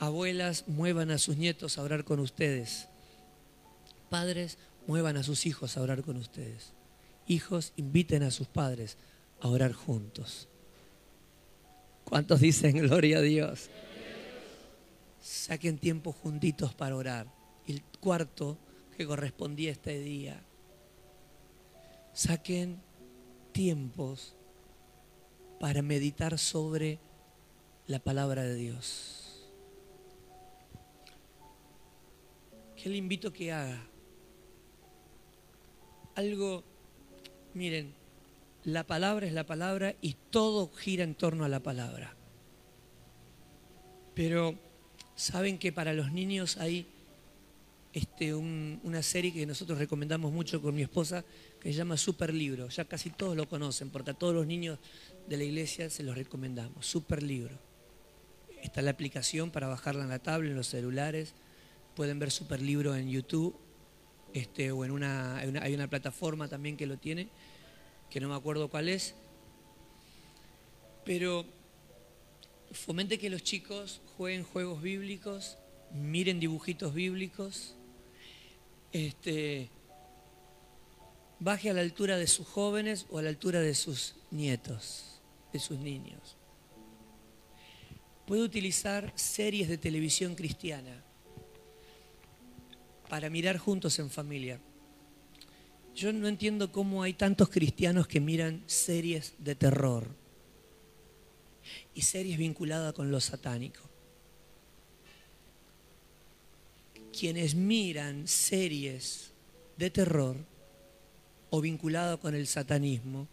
Abuelas, 0.00 0.64
muevan 0.66 1.10
a 1.12 1.18
sus 1.18 1.36
nietos 1.36 1.78
a 1.78 1.82
orar 1.82 2.04
con 2.04 2.18
ustedes. 2.18 2.88
Padres, 4.10 4.58
muevan 4.86 5.16
a 5.16 5.22
sus 5.22 5.46
hijos 5.46 5.76
a 5.76 5.82
orar 5.82 6.02
con 6.02 6.16
ustedes. 6.16 6.72
Hijos, 7.26 7.72
inviten 7.76 8.22
a 8.22 8.30
sus 8.30 8.46
padres 8.46 8.96
a 9.40 9.48
orar 9.48 9.72
juntos. 9.72 10.48
¿Cuántos 12.04 12.40
dicen 12.40 12.76
gloria 12.78 13.18
a 13.18 13.22
Dios? 13.22 13.68
Saquen 15.20 15.78
tiempo 15.78 16.12
juntitos 16.12 16.74
para 16.74 16.96
orar. 16.96 17.26
El 17.66 17.82
cuarto 18.00 18.58
que 18.96 19.06
correspondía 19.06 19.70
a 19.70 19.72
este 19.72 19.98
día 19.98 20.40
saquen 22.12 22.80
tiempos 23.52 24.34
para 25.60 25.82
meditar 25.82 26.38
sobre 26.38 26.98
la 27.86 27.98
palabra 27.98 28.42
de 28.42 28.54
Dios. 28.54 29.50
¿Qué 32.76 32.88
le 32.88 32.96
invito 32.96 33.32
que 33.32 33.52
haga? 33.52 33.82
Algo, 36.16 36.64
miren, 37.54 37.92
la 38.64 38.84
palabra 38.84 39.26
es 39.26 39.32
la 39.32 39.46
palabra 39.46 39.94
y 40.02 40.16
todo 40.30 40.72
gira 40.72 41.04
en 41.04 41.14
torno 41.14 41.44
a 41.44 41.48
la 41.48 41.60
palabra. 41.60 42.16
Pero 44.14 44.56
saben 45.14 45.58
que 45.58 45.72
para 45.72 45.92
los 45.92 46.10
niños 46.10 46.56
hay 46.56 46.86
este, 47.92 48.34
una 48.34 49.02
serie 49.02 49.32
que 49.32 49.46
nosotros 49.46 49.78
recomendamos 49.78 50.32
mucho 50.32 50.60
con 50.60 50.74
mi 50.74 50.82
esposa, 50.82 51.24
que 51.60 51.70
se 51.70 51.78
llama 51.78 51.96
Super 51.96 52.32
Libro. 52.34 52.68
Ya 52.68 52.86
casi 52.86 53.10
todos 53.10 53.36
lo 53.36 53.48
conocen, 53.48 53.90
porque 53.90 54.10
a 54.10 54.14
todos 54.14 54.34
los 54.34 54.46
niños 54.46 54.78
de 55.28 55.36
la 55.36 55.44
iglesia 55.44 55.88
se 55.90 56.02
los 56.02 56.16
recomendamos. 56.16 56.86
Super 56.86 57.22
Libro. 57.22 57.58
Está 58.62 58.82
la 58.82 58.90
aplicación 58.90 59.50
para 59.50 59.68
bajarla 59.68 60.02
en 60.02 60.10
la 60.10 60.18
tablet, 60.18 60.50
en 60.50 60.56
los 60.56 60.66
celulares. 60.66 61.34
Pueden 61.94 62.18
ver 62.18 62.30
Super 62.30 62.60
Libro 62.60 62.96
en 62.96 63.10
YouTube. 63.10 63.54
Este, 64.36 64.70
o 64.70 64.84
en 64.84 64.90
una, 64.90 65.38
hay 65.38 65.72
una 65.72 65.88
plataforma 65.88 66.46
también 66.46 66.76
que 66.76 66.84
lo 66.84 66.98
tiene, 66.98 67.30
que 68.10 68.20
no 68.20 68.28
me 68.28 68.34
acuerdo 68.34 68.68
cuál 68.68 68.90
es. 68.90 69.14
Pero 71.06 71.46
fomente 72.70 73.18
que 73.18 73.30
los 73.30 73.42
chicos 73.42 74.02
jueguen 74.18 74.44
juegos 74.44 74.82
bíblicos, 74.82 75.56
miren 75.90 76.38
dibujitos 76.38 76.92
bíblicos, 76.92 77.76
este, 78.92 79.70
baje 81.38 81.70
a 81.70 81.72
la 81.72 81.80
altura 81.80 82.18
de 82.18 82.26
sus 82.26 82.46
jóvenes 82.46 83.06
o 83.08 83.16
a 83.16 83.22
la 83.22 83.30
altura 83.30 83.60
de 83.60 83.74
sus 83.74 84.16
nietos, 84.30 85.18
de 85.54 85.60
sus 85.60 85.78
niños. 85.78 86.36
Puede 88.26 88.42
utilizar 88.42 89.14
series 89.14 89.70
de 89.70 89.78
televisión 89.78 90.34
cristiana 90.34 91.05
para 93.08 93.30
mirar 93.30 93.58
juntos 93.58 93.98
en 93.98 94.10
familia. 94.10 94.60
Yo 95.94 96.12
no 96.12 96.28
entiendo 96.28 96.72
cómo 96.72 97.02
hay 97.02 97.14
tantos 97.14 97.48
cristianos 97.48 98.06
que 98.06 98.20
miran 98.20 98.62
series 98.66 99.34
de 99.38 99.54
terror 99.54 100.08
y 101.94 102.02
series 102.02 102.38
vinculadas 102.38 102.92
con 102.92 103.10
lo 103.10 103.20
satánico. 103.20 103.86
quienes 107.16 107.54
miran 107.54 108.28
series 108.28 109.30
de 109.78 109.88
terror 109.88 110.36
o 111.48 111.60
vinculadas 111.62 112.18
con 112.18 112.34
el 112.34 112.46
satanismo, 112.46 113.26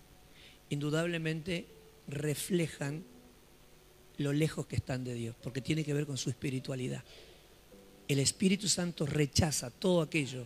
indudablemente 0.69 1.67
reflejan 2.07 3.03
lo 4.17 4.31
lejos 4.31 4.67
que 4.67 4.77
están 4.77 5.03
de 5.03 5.15
Dios, 5.15 5.35
porque 5.43 5.59
tiene 5.59 5.83
que 5.83 5.93
ver 5.93 6.05
con 6.05 6.17
su 6.17 6.29
espiritualidad. 6.29 7.03
El 8.07 8.19
Espíritu 8.19 8.67
Santo 8.67 9.05
rechaza 9.05 9.69
todo 9.69 10.01
aquello 10.01 10.45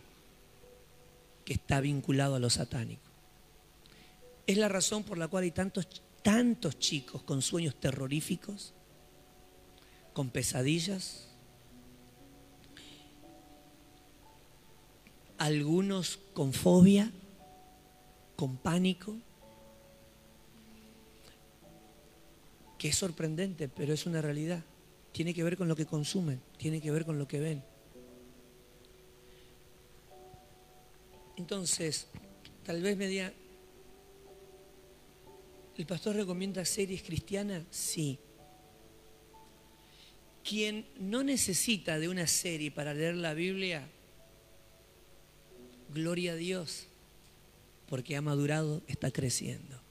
que 1.43 1.53
está 1.53 1.79
vinculado 1.79 2.35
a 2.35 2.39
lo 2.39 2.49
satánico. 2.49 3.01
Es 4.45 4.57
la 4.57 4.69
razón 4.69 5.03
por 5.03 5.17
la 5.17 5.27
cual 5.27 5.43
hay 5.43 5.51
tantos, 5.51 5.87
tantos 6.21 6.77
chicos 6.79 7.21
con 7.23 7.41
sueños 7.41 7.75
terroríficos, 7.75 8.73
con 10.13 10.29
pesadillas, 10.29 11.27
algunos 15.37 16.19
con 16.33 16.53
fobia, 16.53 17.11
con 18.35 18.57
pánico, 18.57 19.15
que 22.77 22.89
es 22.89 22.95
sorprendente, 22.95 23.67
pero 23.67 23.93
es 23.93 24.05
una 24.05 24.21
realidad. 24.21 24.63
Tiene 25.17 25.33
que 25.33 25.43
ver 25.43 25.57
con 25.57 25.67
lo 25.67 25.75
que 25.75 25.87
consumen, 25.87 26.39
tiene 26.59 26.79
que 26.79 26.91
ver 26.91 27.03
con 27.03 27.17
lo 27.17 27.27
que 27.27 27.39
ven. 27.39 27.63
Entonces, 31.37 32.05
tal 32.63 32.83
vez 32.83 32.95
me 32.95 33.07
diga, 33.07 33.33
¿el 35.75 35.87
pastor 35.87 36.17
recomienda 36.17 36.63
series 36.65 37.01
cristianas? 37.01 37.63
Sí. 37.71 38.19
Quien 40.43 40.85
no 40.99 41.23
necesita 41.23 41.97
de 41.97 42.09
una 42.09 42.27
serie 42.27 42.69
para 42.69 42.93
leer 42.93 43.15
la 43.15 43.33
Biblia, 43.33 43.87
gloria 45.95 46.33
a 46.33 46.35
Dios, 46.35 46.85
porque 47.89 48.15
ha 48.15 48.21
madurado, 48.21 48.83
está 48.85 49.09
creciendo. 49.09 49.81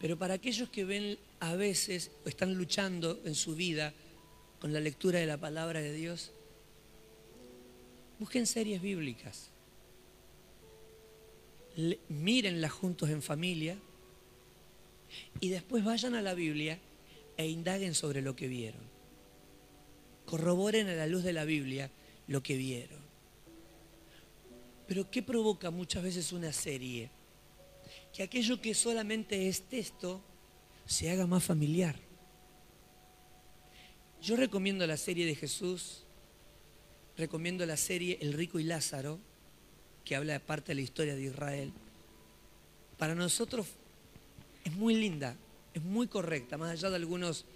Pero 0.00 0.18
para 0.18 0.34
aquellos 0.34 0.70
que 0.70 0.84
ven 0.84 1.18
a 1.40 1.54
veces 1.54 2.10
o 2.24 2.28
están 2.28 2.54
luchando 2.54 3.20
en 3.24 3.34
su 3.34 3.54
vida 3.54 3.92
con 4.58 4.72
la 4.72 4.80
lectura 4.80 5.20
de 5.20 5.26
la 5.26 5.36
palabra 5.36 5.80
de 5.80 5.92
Dios, 5.92 6.32
busquen 8.18 8.46
series 8.46 8.80
bíblicas. 8.80 9.50
Mírenlas 12.08 12.72
juntos 12.72 13.10
en 13.10 13.20
familia 13.20 13.76
y 15.38 15.50
después 15.50 15.84
vayan 15.84 16.14
a 16.14 16.22
la 16.22 16.34
Biblia 16.34 16.78
e 17.36 17.46
indaguen 17.48 17.94
sobre 17.94 18.22
lo 18.22 18.34
que 18.34 18.48
vieron. 18.48 18.82
Corroboren 20.24 20.88
a 20.88 20.94
la 20.94 21.06
luz 21.06 21.24
de 21.24 21.34
la 21.34 21.44
Biblia 21.44 21.90
lo 22.26 22.42
que 22.42 22.56
vieron. 22.56 23.00
Pero 24.88 25.10
¿qué 25.10 25.22
provoca 25.22 25.70
muchas 25.70 26.02
veces 26.02 26.32
una 26.32 26.52
serie? 26.52 27.10
Que 28.12 28.22
aquello 28.22 28.60
que 28.60 28.74
solamente 28.74 29.48
es 29.48 29.62
texto 29.62 30.20
se 30.86 31.10
haga 31.10 31.26
más 31.26 31.44
familiar. 31.44 31.96
Yo 34.22 34.36
recomiendo 34.36 34.86
la 34.86 34.96
serie 34.96 35.24
de 35.24 35.34
Jesús, 35.34 36.04
recomiendo 37.16 37.64
la 37.64 37.76
serie 37.76 38.18
El 38.20 38.32
rico 38.32 38.58
y 38.58 38.64
Lázaro, 38.64 39.18
que 40.04 40.16
habla 40.16 40.34
de 40.34 40.40
parte 40.40 40.68
de 40.68 40.74
la 40.76 40.80
historia 40.82 41.14
de 41.14 41.22
Israel. 41.22 41.72
Para 42.98 43.14
nosotros 43.14 43.66
es 44.64 44.72
muy 44.74 44.94
linda, 44.94 45.36
es 45.72 45.82
muy 45.82 46.06
correcta, 46.06 46.58
más 46.58 46.72
allá 46.72 46.90
de 46.90 46.96
algunos 46.96 47.46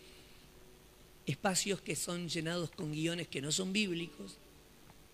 espacios 1.26 1.80
que 1.80 1.96
son 1.96 2.28
llenados 2.28 2.70
con 2.70 2.92
guiones 2.92 3.28
que 3.28 3.42
no 3.42 3.50
son 3.50 3.72
bíblicos, 3.72 4.38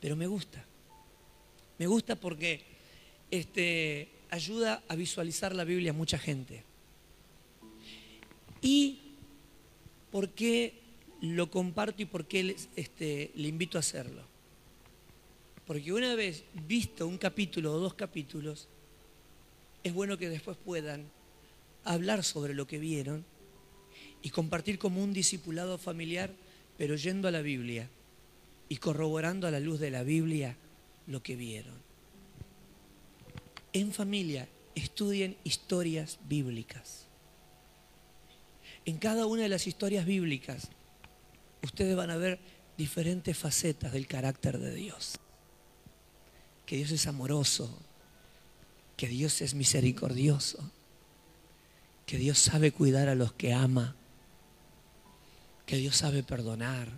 pero 0.01 0.16
me 0.16 0.26
gusta. 0.26 0.64
Me 1.78 1.86
gusta 1.86 2.16
porque 2.16 2.62
este, 3.30 4.09
ayuda 4.31 4.83
a 4.89 4.95
visualizar 4.95 5.55
la 5.55 5.64
Biblia 5.64 5.91
a 5.91 5.95
mucha 5.95 6.18
gente. 6.18 6.64
¿Y 8.62 8.99
por 10.11 10.31
qué 10.31 10.74
lo 11.20 11.51
comparto 11.51 12.03
y 12.03 12.07
por 12.07 12.26
qué 12.26 12.57
este, 12.76 13.31
le 13.35 13.49
invito 13.49 13.78
a 13.78 13.81
hacerlo? 13.81 14.22
Porque 15.66 15.93
una 15.93 16.14
vez 16.14 16.45
visto 16.66 17.07
un 17.07 17.18
capítulo 17.18 17.72
o 17.72 17.78
dos 17.78 17.95
capítulos, 17.95 18.68
es 19.83 19.95
bueno 19.95 20.18
que 20.18 20.28
después 20.28 20.57
puedan 20.57 21.09
hablar 21.85 22.24
sobre 22.24 22.55
lo 22.55 22.66
que 22.66 22.78
vieron 22.78 23.24
y 24.22 24.31
compartir 24.31 24.78
como 24.78 25.03
un 25.03 25.12
discipulado 25.12 25.78
familiar, 25.78 26.31
pero 26.76 26.97
yendo 26.97 27.28
a 27.28 27.31
la 27.31 27.41
Biblia 27.41 27.89
y 28.68 28.76
corroborando 28.76 29.47
a 29.47 29.51
la 29.51 29.61
luz 29.61 29.81
de 29.81 29.91
la 29.91 30.03
Biblia 30.03 30.57
lo 31.07 31.22
que 31.22 31.37
vieron. 31.37 31.89
En 33.73 33.93
familia, 33.93 34.49
estudien 34.75 35.37
historias 35.45 36.18
bíblicas. 36.29 37.07
En 38.85 38.99
cada 38.99 39.27
una 39.27 39.43
de 39.43 39.49
las 39.49 39.66
historias 39.66 40.07
bíblicas, 40.07 40.68
ustedes 41.62 41.95
van 41.95 42.11
a 42.11 42.16
ver 42.16 42.41
diferentes 42.77 43.37
facetas 43.37 43.93
del 43.93 44.07
carácter 44.07 44.59
de 44.59 44.75
Dios. 44.75 45.18
Que 46.66 46.77
Dios 46.77 46.91
es 46.91 47.07
amoroso, 47.07 47.79
que 48.97 49.07
Dios 49.07 49.41
es 49.43 49.55
misericordioso, 49.55 50.71
que 52.07 52.18
Dios 52.18 52.39
sabe 52.39 52.73
cuidar 52.73 53.09
a 53.09 53.14
los 53.14 53.33
que 53.33 53.53
ama, 53.53 53.95
que 55.66 55.77
Dios 55.77 55.97
sabe 55.97 56.23
perdonar, 56.23 56.89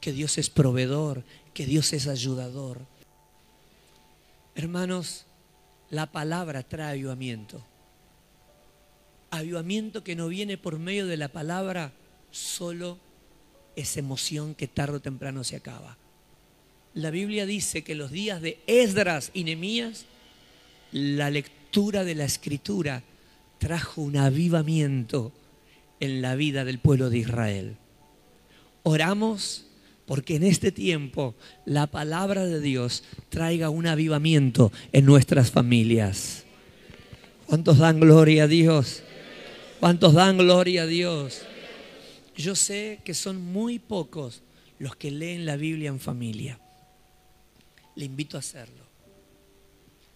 que 0.00 0.12
Dios 0.12 0.38
es 0.38 0.50
proveedor, 0.50 1.24
que 1.54 1.66
Dios 1.66 1.92
es 1.92 2.06
ayudador. 2.06 2.78
Hermanos, 4.54 5.26
la 5.90 6.06
palabra 6.06 6.62
trae 6.62 6.90
avivamiento 6.92 7.64
avivamiento 9.30 10.02
que 10.02 10.16
no 10.16 10.28
viene 10.28 10.58
por 10.58 10.78
medio 10.78 11.06
de 11.06 11.16
la 11.16 11.28
palabra, 11.28 11.92
solo 12.30 12.98
es 13.76 13.96
emoción 13.96 14.54
que 14.54 14.68
tarde 14.68 14.96
o 14.96 15.00
temprano 15.00 15.44
se 15.44 15.56
acaba. 15.56 15.96
La 16.94 17.10
Biblia 17.10 17.46
dice 17.46 17.84
que 17.84 17.94
los 17.94 18.10
días 18.10 18.42
de 18.42 18.60
Esdras 18.66 19.30
y 19.32 19.44
Nemías, 19.44 20.06
la 20.92 21.30
lectura 21.30 22.02
de 22.04 22.16
la 22.16 22.24
escritura 22.24 23.04
trajo 23.58 24.02
un 24.02 24.16
avivamiento 24.16 25.32
en 26.00 26.20
la 26.20 26.34
vida 26.34 26.64
del 26.64 26.80
pueblo 26.80 27.10
de 27.10 27.18
Israel. 27.18 27.76
Oramos 28.82 29.66
porque 30.10 30.34
en 30.34 30.42
este 30.42 30.72
tiempo 30.72 31.36
la 31.64 31.86
palabra 31.86 32.44
de 32.44 32.60
Dios 32.60 33.04
traiga 33.28 33.70
un 33.70 33.86
avivamiento 33.86 34.72
en 34.90 35.06
nuestras 35.06 35.52
familias. 35.52 36.42
¿Cuántos 37.46 37.78
dan 37.78 38.00
gloria 38.00 38.42
a 38.42 38.46
Dios? 38.48 39.04
¿Cuántos 39.78 40.14
dan 40.14 40.36
gloria 40.36 40.82
a 40.82 40.86
Dios? 40.86 41.42
Yo 42.36 42.56
sé 42.56 42.98
que 43.04 43.14
son 43.14 43.40
muy 43.40 43.78
pocos 43.78 44.42
los 44.80 44.96
que 44.96 45.12
leen 45.12 45.46
la 45.46 45.54
Biblia 45.54 45.90
en 45.90 46.00
familia. 46.00 46.58
Le 47.94 48.04
invito 48.04 48.36
a 48.36 48.40
hacerlo. 48.40 48.82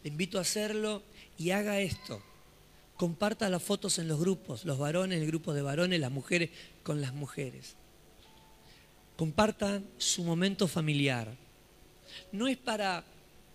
Le 0.02 0.10
invito 0.10 0.38
a 0.38 0.40
hacerlo 0.40 1.04
y 1.38 1.50
haga 1.50 1.78
esto. 1.78 2.20
Comparta 2.96 3.48
las 3.48 3.62
fotos 3.62 4.00
en 4.00 4.08
los 4.08 4.18
grupos, 4.18 4.64
los 4.64 4.76
varones, 4.76 5.20
el 5.20 5.28
grupo 5.28 5.54
de 5.54 5.62
varones, 5.62 6.00
las 6.00 6.10
mujeres 6.10 6.50
con 6.82 7.00
las 7.00 7.14
mujeres. 7.14 7.76
Compartan 9.16 9.84
su 9.98 10.24
momento 10.24 10.66
familiar. 10.68 11.34
No 12.32 12.48
es 12.48 12.56
para 12.56 13.04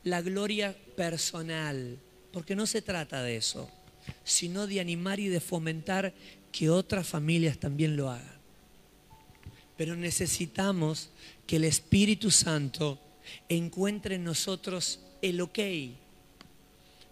la 0.03 0.21
gloria 0.21 0.75
personal, 0.95 1.97
porque 2.31 2.55
no 2.55 2.65
se 2.65 2.81
trata 2.81 3.21
de 3.23 3.37
eso 3.37 3.69
sino 4.23 4.67
de 4.67 4.79
animar 4.79 5.19
y 5.19 5.27
de 5.27 5.39
fomentar 5.39 6.13
que 6.51 6.69
otras 6.69 7.07
familias 7.07 7.57
también 7.57 7.95
lo 7.95 8.09
hagan. 8.09 8.39
Pero 9.77 9.95
necesitamos 9.95 11.09
que 11.47 11.57
el 11.57 11.63
Espíritu 11.63 12.31
Santo 12.31 12.99
encuentre 13.47 14.15
en 14.15 14.23
nosotros 14.23 14.99
el 15.21 15.41
ok, 15.41 15.59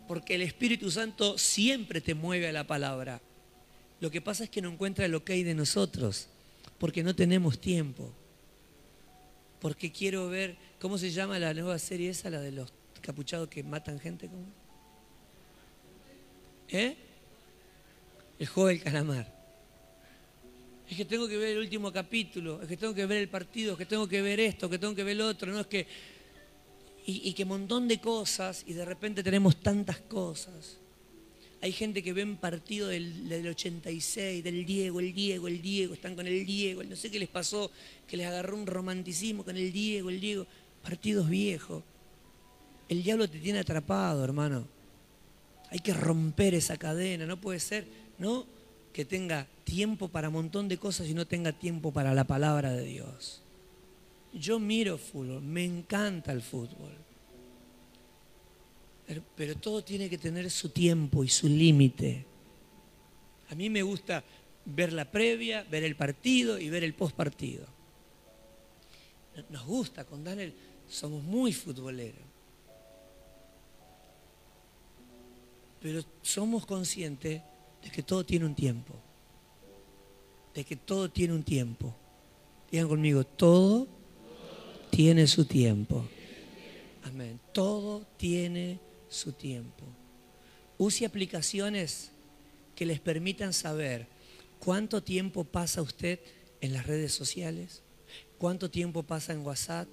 porque 0.08 0.36
el 0.36 0.42
Espíritu 0.42 0.90
Santo 0.92 1.38
siempre 1.38 2.02
te 2.02 2.14
mueve 2.14 2.48
a 2.48 2.54
la 2.54 2.66
palabra. 2.66 3.22
Lo 4.00 4.12
que 4.12 4.22
pasa 4.22 4.44
es 4.44 4.50
que 4.50 4.62
no 4.62 4.72
encuentra 4.72 5.06
el 5.06 5.16
ok 5.16 5.30
de 5.30 5.54
nosotros, 5.54 6.28
porque 6.78 7.04
no 7.04 7.16
tenemos 7.16 7.60
tiempo. 7.60 8.12
Porque 9.60 9.92
quiero 9.92 10.30
ver, 10.30 10.56
¿cómo 10.80 10.98
se 10.98 11.12
llama 11.12 11.40
la 11.40 11.54
nueva 11.54 11.80
serie 11.80 12.10
esa, 12.10 12.30
la 12.30 12.40
de 12.40 12.52
los 12.52 12.72
capuchados 13.02 13.50
que 13.50 13.64
matan 13.64 14.00
gente? 14.00 14.28
¿Cómo? 14.28 14.46
¿Eh? 16.70 16.96
El 18.40 18.48
juego 18.48 18.70
del 18.70 18.82
calamar. 18.82 19.38
Es 20.90 20.96
que 20.96 21.06
tengo 21.06 21.28
que 21.28 21.38
ver 21.38 21.50
el 21.50 21.58
último 21.58 21.92
capítulo, 21.92 22.62
es 22.62 22.68
que 22.68 22.78
tengo 22.78 22.94
que 22.94 23.06
ver 23.06 23.18
el 23.18 23.30
partido, 23.30 23.74
es 23.74 23.78
que 23.78 23.86
tengo 23.86 24.08
que 24.08 24.22
ver 24.22 24.40
esto, 24.40 24.70
que 24.70 24.80
tengo 24.80 24.96
que 24.96 25.04
ver 25.04 25.14
el 25.14 25.22
otro, 25.22 25.52
no 25.52 25.60
es 25.60 25.68
que. 25.68 25.88
Y, 27.10 27.32
que 27.34 27.44
un 27.44 27.50
montón 27.50 27.88
de 27.88 28.02
cosas, 28.02 28.66
y 28.68 28.74
de 28.74 28.84
repente 28.84 29.24
tenemos 29.24 29.62
tantas 29.62 29.98
cosas. 30.00 30.78
Hay 31.62 31.72
gente 31.72 32.04
que 32.04 32.14
ven 32.14 32.38
partido 32.38 32.88
del, 32.90 33.28
del 33.30 33.48
86, 33.48 34.44
del 34.44 34.66
Diego, 34.66 35.00
el 35.00 35.14
Diego, 35.14 35.48
el 35.48 35.62
Diego, 35.62 35.94
están 35.94 36.16
con 36.16 36.28
el 36.28 36.46
Diego, 36.46 36.84
no 36.84 36.96
sé 36.96 37.10
qué 37.10 37.20
les 37.20 37.30
pasó, 37.30 37.72
que 38.08 38.16
les 38.16 38.28
agarró 38.28 38.56
un 38.56 38.68
romanticismo 38.68 39.44
con 39.44 39.58
el 39.58 39.72
Diego, 39.72 40.10
el 40.10 40.20
Diego. 40.20 40.46
Partidos 40.84 41.30
viejos. 41.30 41.84
El 42.88 43.04
diablo 43.04 43.28
te 43.28 43.40
tiene 43.40 43.60
atrapado, 43.60 44.24
hermano. 44.24 44.68
Hay 45.70 45.80
que 45.80 45.94
romper 45.94 46.54
esa 46.54 46.78
cadena, 46.78 47.26
no 47.26 47.42
puede 47.42 47.60
ser, 47.60 47.86
¿no? 48.20 48.46
que 48.98 49.06
tenga 49.06 49.46
tiempo 49.64 50.08
para 50.08 50.30
un 50.30 50.34
montón 50.34 50.68
de 50.68 50.80
cosas 50.80 51.08
y 51.08 51.14
no 51.14 51.28
tenga 51.28 51.52
tiempo 51.52 51.92
para 51.92 52.16
la 52.16 52.24
palabra 52.24 52.72
de 52.72 52.84
Dios. 52.84 53.44
Yo 54.34 54.58
miro 54.58 54.98
fútbol, 54.98 55.40
me 55.44 55.64
encanta 55.64 56.32
el 56.32 56.42
fútbol. 56.42 56.94
Pero, 59.36 59.56
todo 59.56 59.84
tiene 59.84 60.10
que 60.10 60.18
tener 60.18 60.52
su 60.52 60.70
tiempo 60.70 61.24
y 61.24 61.30
su 61.30 61.48
límite. 61.48 62.26
A 63.50 63.56
mí 63.56 63.70
me 63.70 63.82
gusta 63.82 64.22
ver 64.66 64.92
la 64.92 65.10
previa, 65.10 65.64
ver 65.64 65.86
el 65.86 65.96
partido 65.96 66.60
y 66.60 66.70
ver 66.70 66.84
el 66.84 66.94
post 66.94 67.16
partido. 67.16 67.66
Nos 69.50 69.66
gusta, 69.66 70.04
con 70.04 70.24
Daniel 70.24 70.54
somos 70.90 71.24
muy 71.24 71.54
futboleros. 71.54 72.26
Pero 75.80 76.04
somos 76.22 76.66
conscientes 76.66 77.42
de 77.82 77.92
que 77.92 78.04
todo 78.04 78.26
tiene 78.26 78.46
un 78.46 78.56
tiempo. 78.56 78.94
De 80.54 80.66
que 80.66 80.76
todo 80.76 81.10
tiene 81.10 81.34
un 81.34 81.44
tiempo. 81.44 81.96
Digan 82.70 82.90
conmigo, 82.90 83.24
todo 83.24 83.88
tiene 84.90 85.28
su 85.28 85.46
tiempo. 85.46 86.06
Amén. 87.04 87.40
Todo 87.54 88.06
tiene 88.18 88.87
su 89.10 89.32
tiempo. 89.32 89.84
Use 90.78 91.06
aplicaciones 91.06 92.12
que 92.76 92.86
les 92.86 93.00
permitan 93.00 93.54
saber 93.54 94.08
cuánto 94.60 95.02
tiempo 95.02 95.44
pasa 95.44 95.82
usted 95.82 96.20
en 96.62 96.74
las 96.74 96.86
redes 96.86 97.14
sociales, 97.14 97.82
cuánto 98.38 98.70
tiempo 98.70 99.04
pasa 99.04 99.34
en 99.34 99.46
WhatsApp, 99.46 99.88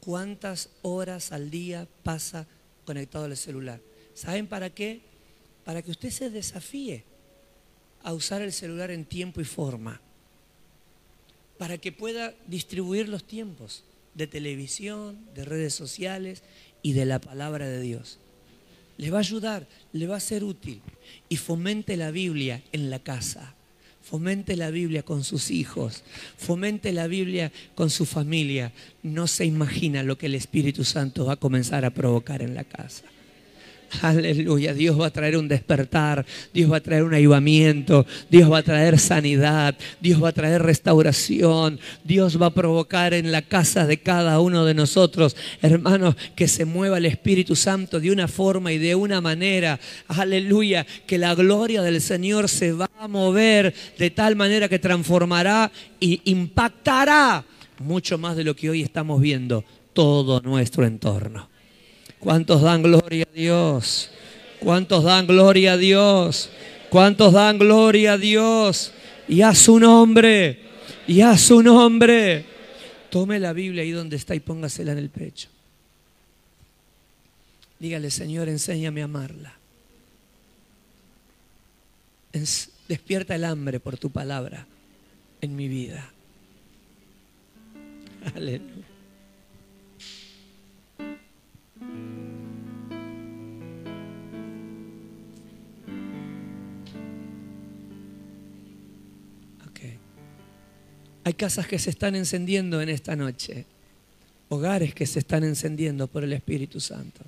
cuántas 0.00 0.70
horas 0.82 1.32
al 1.32 1.50
día 1.50 1.88
pasa 2.02 2.46
conectado 2.84 3.24
al 3.24 3.36
celular. 3.36 3.80
¿Saben 4.14 4.46
para 4.46 4.70
qué? 4.70 5.00
Para 5.64 5.82
que 5.82 5.90
usted 5.90 6.10
se 6.10 6.30
desafíe 6.30 7.04
a 8.02 8.12
usar 8.12 8.42
el 8.42 8.52
celular 8.52 8.90
en 8.90 9.04
tiempo 9.04 9.40
y 9.40 9.44
forma. 9.44 10.00
Para 11.58 11.78
que 11.78 11.92
pueda 11.92 12.34
distribuir 12.46 13.08
los 13.08 13.24
tiempos 13.24 13.82
de 14.14 14.26
televisión, 14.26 15.26
de 15.34 15.44
redes 15.44 15.74
sociales 15.74 16.42
y 16.86 16.92
de 16.92 17.04
la 17.04 17.20
palabra 17.20 17.66
de 17.66 17.80
Dios. 17.80 18.20
Le 18.96 19.10
va 19.10 19.18
a 19.18 19.26
ayudar, 19.26 19.66
le 19.92 20.06
va 20.06 20.18
a 20.18 20.20
ser 20.20 20.44
útil. 20.44 20.80
Y 21.28 21.34
fomente 21.34 21.96
la 21.96 22.12
Biblia 22.12 22.62
en 22.70 22.90
la 22.90 23.00
casa. 23.00 23.56
Fomente 24.02 24.54
la 24.54 24.70
Biblia 24.70 25.02
con 25.02 25.24
sus 25.24 25.50
hijos. 25.50 26.04
Fomente 26.36 26.92
la 26.92 27.08
Biblia 27.08 27.50
con 27.74 27.90
su 27.90 28.06
familia. 28.06 28.72
No 29.02 29.26
se 29.26 29.44
imagina 29.44 30.04
lo 30.04 30.16
que 30.16 30.26
el 30.26 30.36
Espíritu 30.36 30.84
Santo 30.84 31.24
va 31.24 31.32
a 31.32 31.40
comenzar 31.40 31.84
a 31.84 31.90
provocar 31.90 32.40
en 32.40 32.54
la 32.54 32.62
casa. 32.62 33.02
Aleluya, 34.02 34.74
Dios 34.74 35.00
va 35.00 35.06
a 35.06 35.10
traer 35.10 35.36
un 35.36 35.48
despertar, 35.48 36.26
Dios 36.52 36.70
va 36.70 36.78
a 36.78 36.82
traer 36.82 37.04
un 37.04 37.14
avivamiento, 37.14 38.04
Dios 38.28 38.50
va 38.50 38.58
a 38.58 38.62
traer 38.62 38.98
sanidad, 38.98 39.76
Dios 40.00 40.22
va 40.22 40.30
a 40.30 40.32
traer 40.32 40.62
restauración, 40.62 41.78
Dios 42.04 42.40
va 42.40 42.46
a 42.46 42.54
provocar 42.54 43.14
en 43.14 43.32
la 43.32 43.42
casa 43.42 43.86
de 43.86 43.98
cada 43.98 44.40
uno 44.40 44.64
de 44.64 44.74
nosotros, 44.74 45.36
hermanos, 45.62 46.16
que 46.34 46.48
se 46.48 46.64
mueva 46.64 46.98
el 46.98 47.06
Espíritu 47.06 47.54
Santo 47.54 48.00
de 48.00 48.10
una 48.10 48.28
forma 48.28 48.72
y 48.72 48.78
de 48.78 48.94
una 48.94 49.20
manera, 49.20 49.78
aleluya, 50.08 50.86
que 51.06 51.18
la 51.18 51.34
gloria 51.34 51.82
del 51.82 52.00
Señor 52.00 52.48
se 52.48 52.72
va 52.72 52.90
a 52.98 53.08
mover 53.08 53.74
de 53.98 54.10
tal 54.10 54.36
manera 54.36 54.68
que 54.68 54.78
transformará 54.78 55.70
e 56.00 56.20
impactará 56.24 57.44
mucho 57.78 58.18
más 58.18 58.36
de 58.36 58.44
lo 58.44 58.56
que 58.56 58.70
hoy 58.70 58.82
estamos 58.82 59.20
viendo 59.20 59.64
todo 59.92 60.40
nuestro 60.40 60.84
entorno. 60.84 61.55
¿Cuántos 62.18 62.62
dan 62.62 62.82
gloria 62.82 63.26
a 63.30 63.34
Dios? 63.34 64.10
¿Cuántos 64.60 65.04
dan 65.04 65.26
gloria 65.26 65.74
a 65.74 65.76
Dios? 65.76 66.50
¿Cuántos 66.90 67.32
dan 67.32 67.58
gloria 67.58 68.14
a 68.14 68.18
Dios? 68.18 68.92
Y 69.28 69.42
a 69.42 69.54
su 69.54 69.78
nombre, 69.78 70.60
y 71.06 71.20
a 71.20 71.36
su 71.36 71.62
nombre. 71.62 72.44
Tome 73.10 73.38
la 73.38 73.52
Biblia 73.52 73.82
ahí 73.82 73.90
donde 73.90 74.16
está 74.16 74.34
y 74.34 74.40
póngasela 74.40 74.92
en 74.92 74.98
el 74.98 75.10
pecho. 75.10 75.48
Dígale, 77.78 78.10
Señor, 78.10 78.48
enséñame 78.48 79.02
a 79.02 79.04
amarla. 79.04 79.54
Despierta 82.88 83.34
el 83.34 83.44
hambre 83.44 83.80
por 83.80 83.98
tu 83.98 84.10
palabra 84.10 84.66
en 85.40 85.56
mi 85.56 85.68
vida. 85.68 86.10
Aleluya. 88.34 88.75
Hay 101.26 101.34
casas 101.34 101.66
que 101.66 101.80
se 101.80 101.90
están 101.90 102.14
encendiendo 102.14 102.80
en 102.80 102.88
esta 102.88 103.16
noche, 103.16 103.64
hogares 104.48 104.94
que 104.94 105.06
se 105.06 105.18
están 105.18 105.42
encendiendo 105.42 106.06
por 106.06 106.22
el 106.22 106.32
Espíritu 106.32 106.78
Santo. 106.78 107.20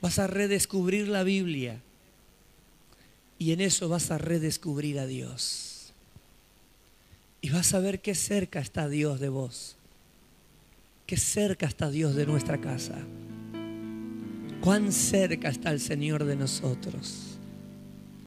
Vas 0.00 0.18
a 0.18 0.26
redescubrir 0.26 1.08
la 1.08 1.24
Biblia 1.24 1.78
y 3.38 3.52
en 3.52 3.60
eso 3.60 3.90
vas 3.90 4.10
a 4.10 4.16
redescubrir 4.16 4.98
a 4.98 5.06
Dios. 5.06 5.92
Y 7.42 7.50
vas 7.50 7.74
a 7.74 7.80
ver 7.80 8.00
qué 8.00 8.14
cerca 8.14 8.58
está 8.58 8.88
Dios 8.88 9.20
de 9.20 9.28
vos, 9.28 9.76
qué 11.06 11.18
cerca 11.18 11.66
está 11.66 11.90
Dios 11.90 12.14
de 12.14 12.24
nuestra 12.24 12.62
casa, 12.62 12.96
cuán 14.62 14.90
cerca 14.90 15.50
está 15.50 15.70
el 15.70 15.80
Señor 15.80 16.24
de 16.24 16.36
nosotros. 16.36 17.27